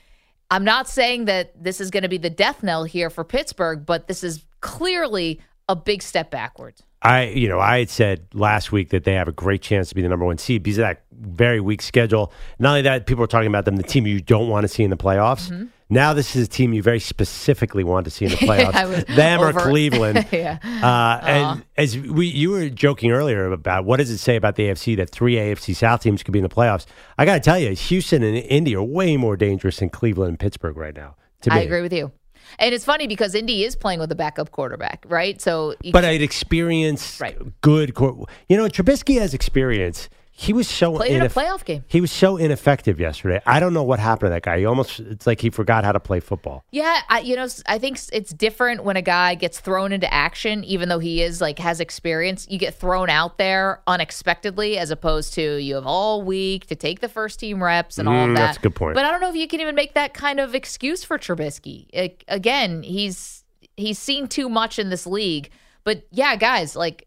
I'm 0.50 0.64
not 0.64 0.88
saying 0.88 1.26
that 1.26 1.62
this 1.62 1.80
is 1.80 1.90
going 1.90 2.02
to 2.02 2.08
be 2.08 2.18
the 2.18 2.30
death 2.30 2.62
knell 2.62 2.84
here 2.84 3.10
for 3.10 3.24
Pittsburgh, 3.24 3.86
but 3.86 4.08
this 4.08 4.22
is 4.24 4.44
clearly 4.60 5.40
a 5.68 5.76
big 5.76 6.02
step 6.02 6.30
backwards. 6.30 6.82
I, 7.02 7.24
you 7.26 7.48
know, 7.48 7.60
I 7.60 7.80
had 7.80 7.90
said 7.90 8.26
last 8.32 8.72
week 8.72 8.90
that 8.90 9.04
they 9.04 9.12
have 9.12 9.28
a 9.28 9.32
great 9.32 9.60
chance 9.60 9.90
to 9.90 9.94
be 9.94 10.00
the 10.02 10.08
number 10.08 10.24
one 10.24 10.38
seed 10.38 10.62
because 10.62 10.78
of 10.78 10.82
that 10.82 11.02
very 11.12 11.60
weak 11.60 11.82
schedule. 11.82 12.32
Not 12.58 12.70
only 12.70 12.82
that, 12.82 13.06
people 13.06 13.22
are 13.22 13.28
talking 13.28 13.46
about 13.48 13.66
them, 13.66 13.76
the 13.76 13.82
team 13.82 14.06
you 14.06 14.20
don't 14.20 14.48
want 14.48 14.64
to 14.64 14.68
see 14.68 14.82
in 14.82 14.90
the 14.90 14.96
playoffs. 14.96 15.50
Mm-hmm. 15.50 15.66
Now 15.94 16.12
this 16.12 16.34
is 16.34 16.46
a 16.46 16.50
team 16.50 16.72
you 16.72 16.82
very 16.82 17.00
specifically 17.00 17.84
want 17.84 18.04
to 18.04 18.10
see 18.10 18.24
in 18.24 18.32
the 18.32 18.36
playoffs. 18.38 18.88
Was 18.88 19.04
Them 19.16 19.40
or 19.40 19.52
Cleveland. 19.68 20.26
Yeah. 20.34 20.58
Uh, 20.82 21.24
and 21.24 21.64
as 21.76 21.96
we 21.96 22.26
you 22.26 22.50
were 22.50 22.68
joking 22.68 23.12
earlier 23.12 23.52
about 23.52 23.84
what 23.84 23.98
does 23.98 24.10
it 24.10 24.18
say 24.18 24.34
about 24.34 24.56
the 24.56 24.64
AFC 24.64 24.96
that 24.96 25.10
three 25.10 25.36
AFC 25.36 25.76
South 25.76 26.02
teams 26.02 26.22
could 26.24 26.32
be 26.32 26.40
in 26.40 26.42
the 26.42 26.48
playoffs? 26.48 26.86
I 27.16 27.24
got 27.24 27.34
to 27.34 27.40
tell 27.40 27.58
you, 27.58 27.70
Houston 27.70 28.22
and 28.24 28.36
Indy 28.36 28.74
are 28.74 28.82
way 28.82 29.16
more 29.16 29.36
dangerous 29.36 29.78
than 29.78 29.90
Cleveland 29.90 30.30
and 30.30 30.38
Pittsburgh 30.38 30.76
right 30.76 30.94
now. 30.94 31.14
To 31.42 31.50
me. 31.50 31.56
I 31.56 31.60
agree 31.60 31.82
with 31.82 31.92
you. 31.92 32.10
And 32.58 32.74
it's 32.74 32.84
funny 32.84 33.06
because 33.06 33.34
Indy 33.34 33.64
is 33.64 33.76
playing 33.76 34.00
with 34.00 34.10
a 34.10 34.14
backup 34.14 34.50
quarterback, 34.50 35.04
right? 35.08 35.40
So, 35.40 35.74
But 35.92 36.04
I'd 36.04 36.22
experience 36.22 37.20
good. 37.60 37.96
You 37.98 38.56
know, 38.56 38.66
Trubisky 38.66 39.18
has 39.20 39.34
experience. 39.34 40.08
He 40.36 40.52
was 40.52 40.66
so 40.68 40.96
Played 40.96 41.12
in 41.12 41.22
a 41.22 41.28
playoff 41.28 41.64
game. 41.64 41.84
He 41.86 42.00
was 42.00 42.10
so 42.10 42.36
ineffective 42.36 42.98
yesterday. 42.98 43.40
I 43.46 43.60
don't 43.60 43.72
know 43.72 43.84
what 43.84 44.00
happened 44.00 44.26
to 44.26 44.30
that 44.30 44.42
guy. 44.42 44.58
He 44.58 44.64
almost 44.66 44.98
it's 44.98 45.28
like 45.28 45.40
he 45.40 45.48
forgot 45.48 45.84
how 45.84 45.92
to 45.92 46.00
play 46.00 46.18
football. 46.18 46.64
Yeah, 46.72 47.02
I, 47.08 47.20
you 47.20 47.36
know, 47.36 47.46
I 47.66 47.78
think 47.78 48.00
it's 48.12 48.32
different 48.32 48.82
when 48.82 48.96
a 48.96 49.02
guy 49.02 49.36
gets 49.36 49.60
thrown 49.60 49.92
into 49.92 50.12
action, 50.12 50.64
even 50.64 50.88
though 50.88 50.98
he 50.98 51.22
is 51.22 51.40
like 51.40 51.60
has 51.60 51.78
experience. 51.78 52.48
You 52.50 52.58
get 52.58 52.74
thrown 52.74 53.10
out 53.10 53.38
there 53.38 53.80
unexpectedly, 53.86 54.76
as 54.76 54.90
opposed 54.90 55.34
to 55.34 55.56
you 55.62 55.76
have 55.76 55.86
all 55.86 56.20
week 56.22 56.66
to 56.66 56.74
take 56.74 56.98
the 56.98 57.08
first 57.08 57.38
team 57.38 57.62
reps 57.62 57.98
and 57.98 58.08
all 58.08 58.14
Mm, 58.26 58.30
of 58.30 58.36
that. 58.36 58.46
that's 58.46 58.58
a 58.58 58.60
good 58.60 58.74
point. 58.74 58.94
But 58.96 59.04
I 59.04 59.12
don't 59.12 59.20
know 59.20 59.30
if 59.30 59.36
you 59.36 59.46
can 59.46 59.60
even 59.60 59.76
make 59.76 59.94
that 59.94 60.14
kind 60.14 60.40
of 60.40 60.52
excuse 60.54 61.04
for 61.04 61.16
Trubisky. 61.16 61.86
Again, 62.26 62.82
he's 62.82 63.44
he's 63.76 64.00
seen 64.00 64.26
too 64.26 64.48
much 64.48 64.80
in 64.80 64.90
this 64.90 65.06
league. 65.06 65.50
But 65.84 66.06
yeah, 66.10 66.34
guys, 66.36 66.74
like 66.74 67.06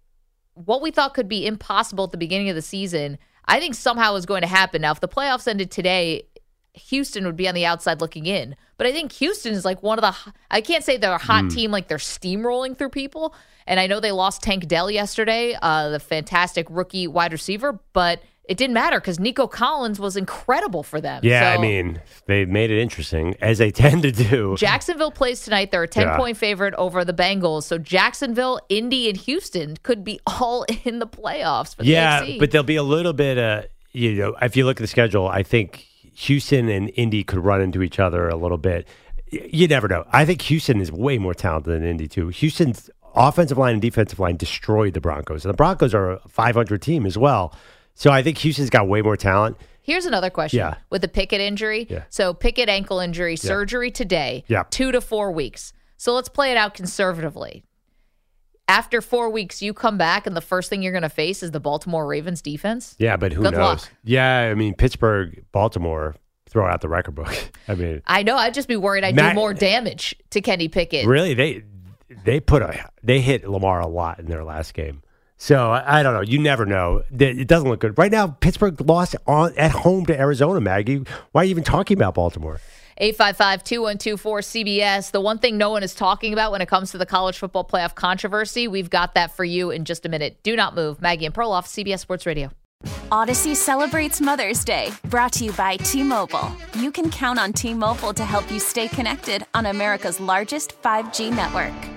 what 0.66 0.82
we 0.82 0.91
thought 0.91 1.14
could 1.14 1.28
be 1.28 1.45
impossible 1.45 2.05
at 2.05 2.12
the 2.12 2.18
beginning 2.18 2.49
of 2.49 2.55
the 2.55 2.62
season, 2.62 3.18
I 3.45 3.60
think 3.60 3.76
somehow 3.76 4.16
is 4.16 4.26
going 4.26 4.41
to 4.41 4.47
happen. 4.47 4.82
Now, 4.82 4.91
if 4.91 4.99
the 4.99 5.08
playoffs 5.08 5.47
ended 5.47 5.72
today, 5.72 6.24
Houston 6.74 7.26
would 7.26 7.36
be 7.36 7.47
on 7.47 7.55
the 7.55 7.66
outside 7.66 8.01
looking 8.01 8.26
in. 8.26 8.55
But 8.78 8.88
I 8.88 8.91
think 8.91 9.12
Houston 9.14 9.53
is 9.53 9.66
like 9.66 9.82
one 9.82 9.97
of 9.97 10.03
the, 10.03 10.34
I 10.51 10.62
can't 10.62 10.84
say 10.84 10.97
they're 10.97 11.14
a 11.14 11.18
hot. 11.18 11.45
Mm. 11.45 11.53
team 11.53 11.72
like 11.72 11.88
they're 11.88 11.97
steamrolling 11.97 12.78
through 12.78 12.89
people. 12.89 13.34
And 13.66 13.80
I 13.80 13.88
know 13.88 13.99
they 13.99 14.12
lost 14.12 14.43
Tank 14.43 14.68
Dell 14.68 14.89
yesterday, 14.89 15.58
uh, 15.62 15.89
the 15.89 15.99
fantastic 15.99 16.68
rookie 16.70 17.08
wide 17.08 17.34
receiver, 17.34 17.80
but 17.93 18.22
it 18.48 18.58
didn't 18.58 18.74
matter 18.74 19.00
because 19.00 19.20
Nico 19.20 19.48
Collins 19.48 20.00
was 20.00 20.16
incredible 20.18 20.84
for 20.84 21.00
them. 21.02 21.22
Yeah, 21.24 21.52
I 21.52 21.58
mean, 21.58 22.02
they 22.28 22.45
made 22.45 22.72
it 22.72 22.82
interesting 22.82 23.36
as 23.41 23.58
they 23.58 23.72
tend 23.84 24.04
to 24.04 24.12
do. 24.12 24.56
Jacksonville 24.58 25.12
plays 25.12 25.41
tonight. 25.41 25.72
They're 25.72 25.84
a 25.84 25.88
10 25.88 26.04
Yeah. 26.08 26.18
point 26.18 26.38
favorite 26.38 26.74
over 26.76 27.04
the 27.04 27.14
Bengals. 27.14 27.64
So 27.64 27.78
Jacksonville, 27.78 28.60
Indy, 28.70 29.10
and 29.10 29.18
Houston 29.18 29.78
could 29.84 30.04
be 30.04 30.20
all 30.28 30.66
in 30.86 31.00
the 31.00 31.08
playoffs 31.08 31.76
for 31.76 31.84
the 31.84 31.89
yeah, 31.89 32.22
AFC. 32.24 32.39
but 32.39 32.52
there'll 32.52 32.64
be 32.66 32.76
a 32.78 32.84
little 32.84 33.14
bit. 33.14 33.38
Uh, 33.38 33.64
you 33.93 34.14
know, 34.16 34.36
if 34.41 34.56
you 34.56 34.66
look 34.66 34.78
at 34.78 34.82
the 34.82 34.88
schedule, 34.88 35.28
I 35.28 35.43
think 35.43 35.86
Houston 36.16 36.70
and 36.70 36.91
Indy 36.95 37.24
could 37.24 37.39
run 37.39 37.62
into 37.62 37.82
each 37.82 38.00
other 38.00 38.28
a 38.30 38.36
little 38.36 38.58
bit. 38.58 38.88
You 39.30 39.68
never 39.68 39.88
know. 39.88 40.06
I 40.12 40.24
think 40.26 40.41
Houston 40.43 40.80
is 40.80 40.91
way 40.91 41.18
more 41.18 41.34
talented 41.34 41.74
than 41.74 41.84
Indy 41.84 42.08
too. 42.08 42.30
Houston's 42.30 42.89
offensive 43.16 43.58
line 43.58 43.74
and 43.74 43.82
defensive 43.82 44.20
line 44.20 44.38
destroyed 44.38 44.93
the 44.93 45.02
Broncos, 45.02 45.43
and 45.43 45.54
the 45.54 45.58
Broncos 45.58 45.93
are 45.93 46.12
a 46.12 46.20
500 46.30 46.82
team 46.82 47.06
as 47.06 47.18
well. 47.18 47.54
So 48.00 48.12
I 48.12 48.22
think 48.22 48.38
Houston's 48.38 48.70
got 48.70 48.88
way 48.88 49.02
more 49.02 49.18
talent. 49.18 49.58
Here's 49.82 50.06
another 50.06 50.30
question 50.30 50.60
Yeah. 50.60 50.76
with 50.91 51.02
the 51.02 51.08
Pickett 51.08 51.41
injury. 51.41 51.88
Yeah. 51.89 52.04
So 52.10 52.32
Pickett 52.34 52.70
ankle 52.70 53.00
injury, 53.00 53.36
surgery 53.36 53.89
today, 53.89 54.43
Yeah. 54.48 54.64
two 54.70 54.91
to 54.91 55.02
four 55.02 55.32
weeks. 55.32 55.74
So 55.98 56.14
let's 56.14 56.30
play 56.30 56.52
it 56.52 56.58
out 56.58 56.76
conservatively. 56.76 57.64
After 58.68 59.02
four 59.02 59.30
weeks, 59.30 59.62
you 59.64 59.74
come 59.74 59.98
back, 59.98 60.28
and 60.28 60.36
the 60.36 60.41
first 60.41 60.70
thing 60.70 60.82
you're 60.84 60.91
going 60.91 61.02
to 61.02 61.10
face 61.10 61.41
is 61.41 61.52
the 61.52 61.60
Baltimore 61.60 62.06
Ravens 62.06 62.41
defense. 62.41 62.95
Yeah, 63.00 63.16
but 63.18 63.32
who 63.34 63.41
Good 63.41 63.54
knows? 63.54 63.60
luck. 63.84 63.89
Yeah, 64.04 64.41
I 64.52 64.54
mean 64.56 64.76
Pittsburgh, 64.76 65.43
Baltimore, 65.52 66.16
throw 66.50 66.68
out 66.68 66.82
the 66.82 66.89
record 66.89 67.16
book. 67.16 67.34
I 67.68 67.74
mean, 67.76 68.02
I 68.06 68.22
know. 68.24 68.36
I'd 68.36 68.54
just 68.54 68.68
be 68.68 68.76
worried 68.76 69.04
I'd 69.06 69.16
Matt- 69.16 69.32
do 69.32 69.36
more 69.36 69.54
damage 69.54 70.16
to 70.32 70.41
Kenny 70.41 70.68
Pickett. 70.68 71.08
Really, 71.08 71.34
they 71.34 71.64
they 72.26 72.39
put 72.41 72.62
a 72.62 72.89
they 73.02 73.22
hit 73.22 73.48
Lamar 73.50 73.80
a 73.80 73.88
lot 73.88 74.20
in 74.20 74.26
their 74.28 74.43
last 74.43 74.74
game. 74.74 75.02
So 75.38 75.71
I, 75.71 75.99
I 75.99 76.03
don't 76.03 76.13
know. 76.13 76.21
You 76.21 76.39
never 76.39 76.65
know. 76.65 77.03
It 77.11 77.39
it 77.39 77.47
doesn't 77.47 77.69
look 77.69 77.79
good 77.79 77.97
right 77.97 78.11
now. 78.11 78.27
Pittsburgh 78.27 78.79
lost 78.81 79.15
on 79.25 79.53
at 79.57 79.71
home 79.71 80.05
to 80.07 80.19
Arizona. 80.19 80.59
Maggie, 80.59 81.03
why 81.31 81.41
are 81.41 81.45
you 81.45 81.51
even 81.51 81.63
talking 81.63 81.97
about 81.97 82.15
Baltimore? 82.15 82.59
855 82.99 83.63
2124 83.63 84.39
CBS. 84.39 85.11
The 85.11 85.21
one 85.21 85.38
thing 85.38 85.57
no 85.57 85.69
one 85.69 85.83
is 85.83 85.93
talking 85.93 86.33
about 86.33 86.51
when 86.51 86.61
it 86.61 86.67
comes 86.67 86.91
to 86.91 86.97
the 86.97 87.05
college 87.05 87.38
football 87.38 87.63
playoff 87.63 87.93
controversy, 87.93 88.67
we've 88.67 88.89
got 88.89 89.13
that 89.13 89.35
for 89.35 89.45
you 89.45 89.69
in 89.69 89.85
just 89.85 90.05
a 90.05 90.09
minute. 90.09 90.41
Do 90.41 90.55
not 90.55 90.73
move. 90.73 90.99
Maggie 90.99 91.25
and 91.25 91.33
Perloff, 91.33 91.65
CBS 91.65 91.99
Sports 91.99 92.25
Radio. 92.25 92.51
Audacy 93.11 93.55
celebrates 93.55 94.21
Mother's 94.21 94.63
Day, 94.63 94.91
brought 95.05 95.33
to 95.33 95.45
you 95.45 95.51
by 95.53 95.77
T 95.77 96.03
Mobile. 96.03 96.51
You 96.77 96.91
can 96.91 97.09
count 97.09 97.39
on 97.39 97.53
T 97.53 97.73
Mobile 97.73 98.13
to 98.13 98.25
help 98.25 98.51
you 98.51 98.59
stay 98.59 98.88
connected 98.88 99.45
on 99.53 99.67
America's 99.67 100.19
largest 100.19 100.79
5G 100.81 101.31
network. 101.31 101.97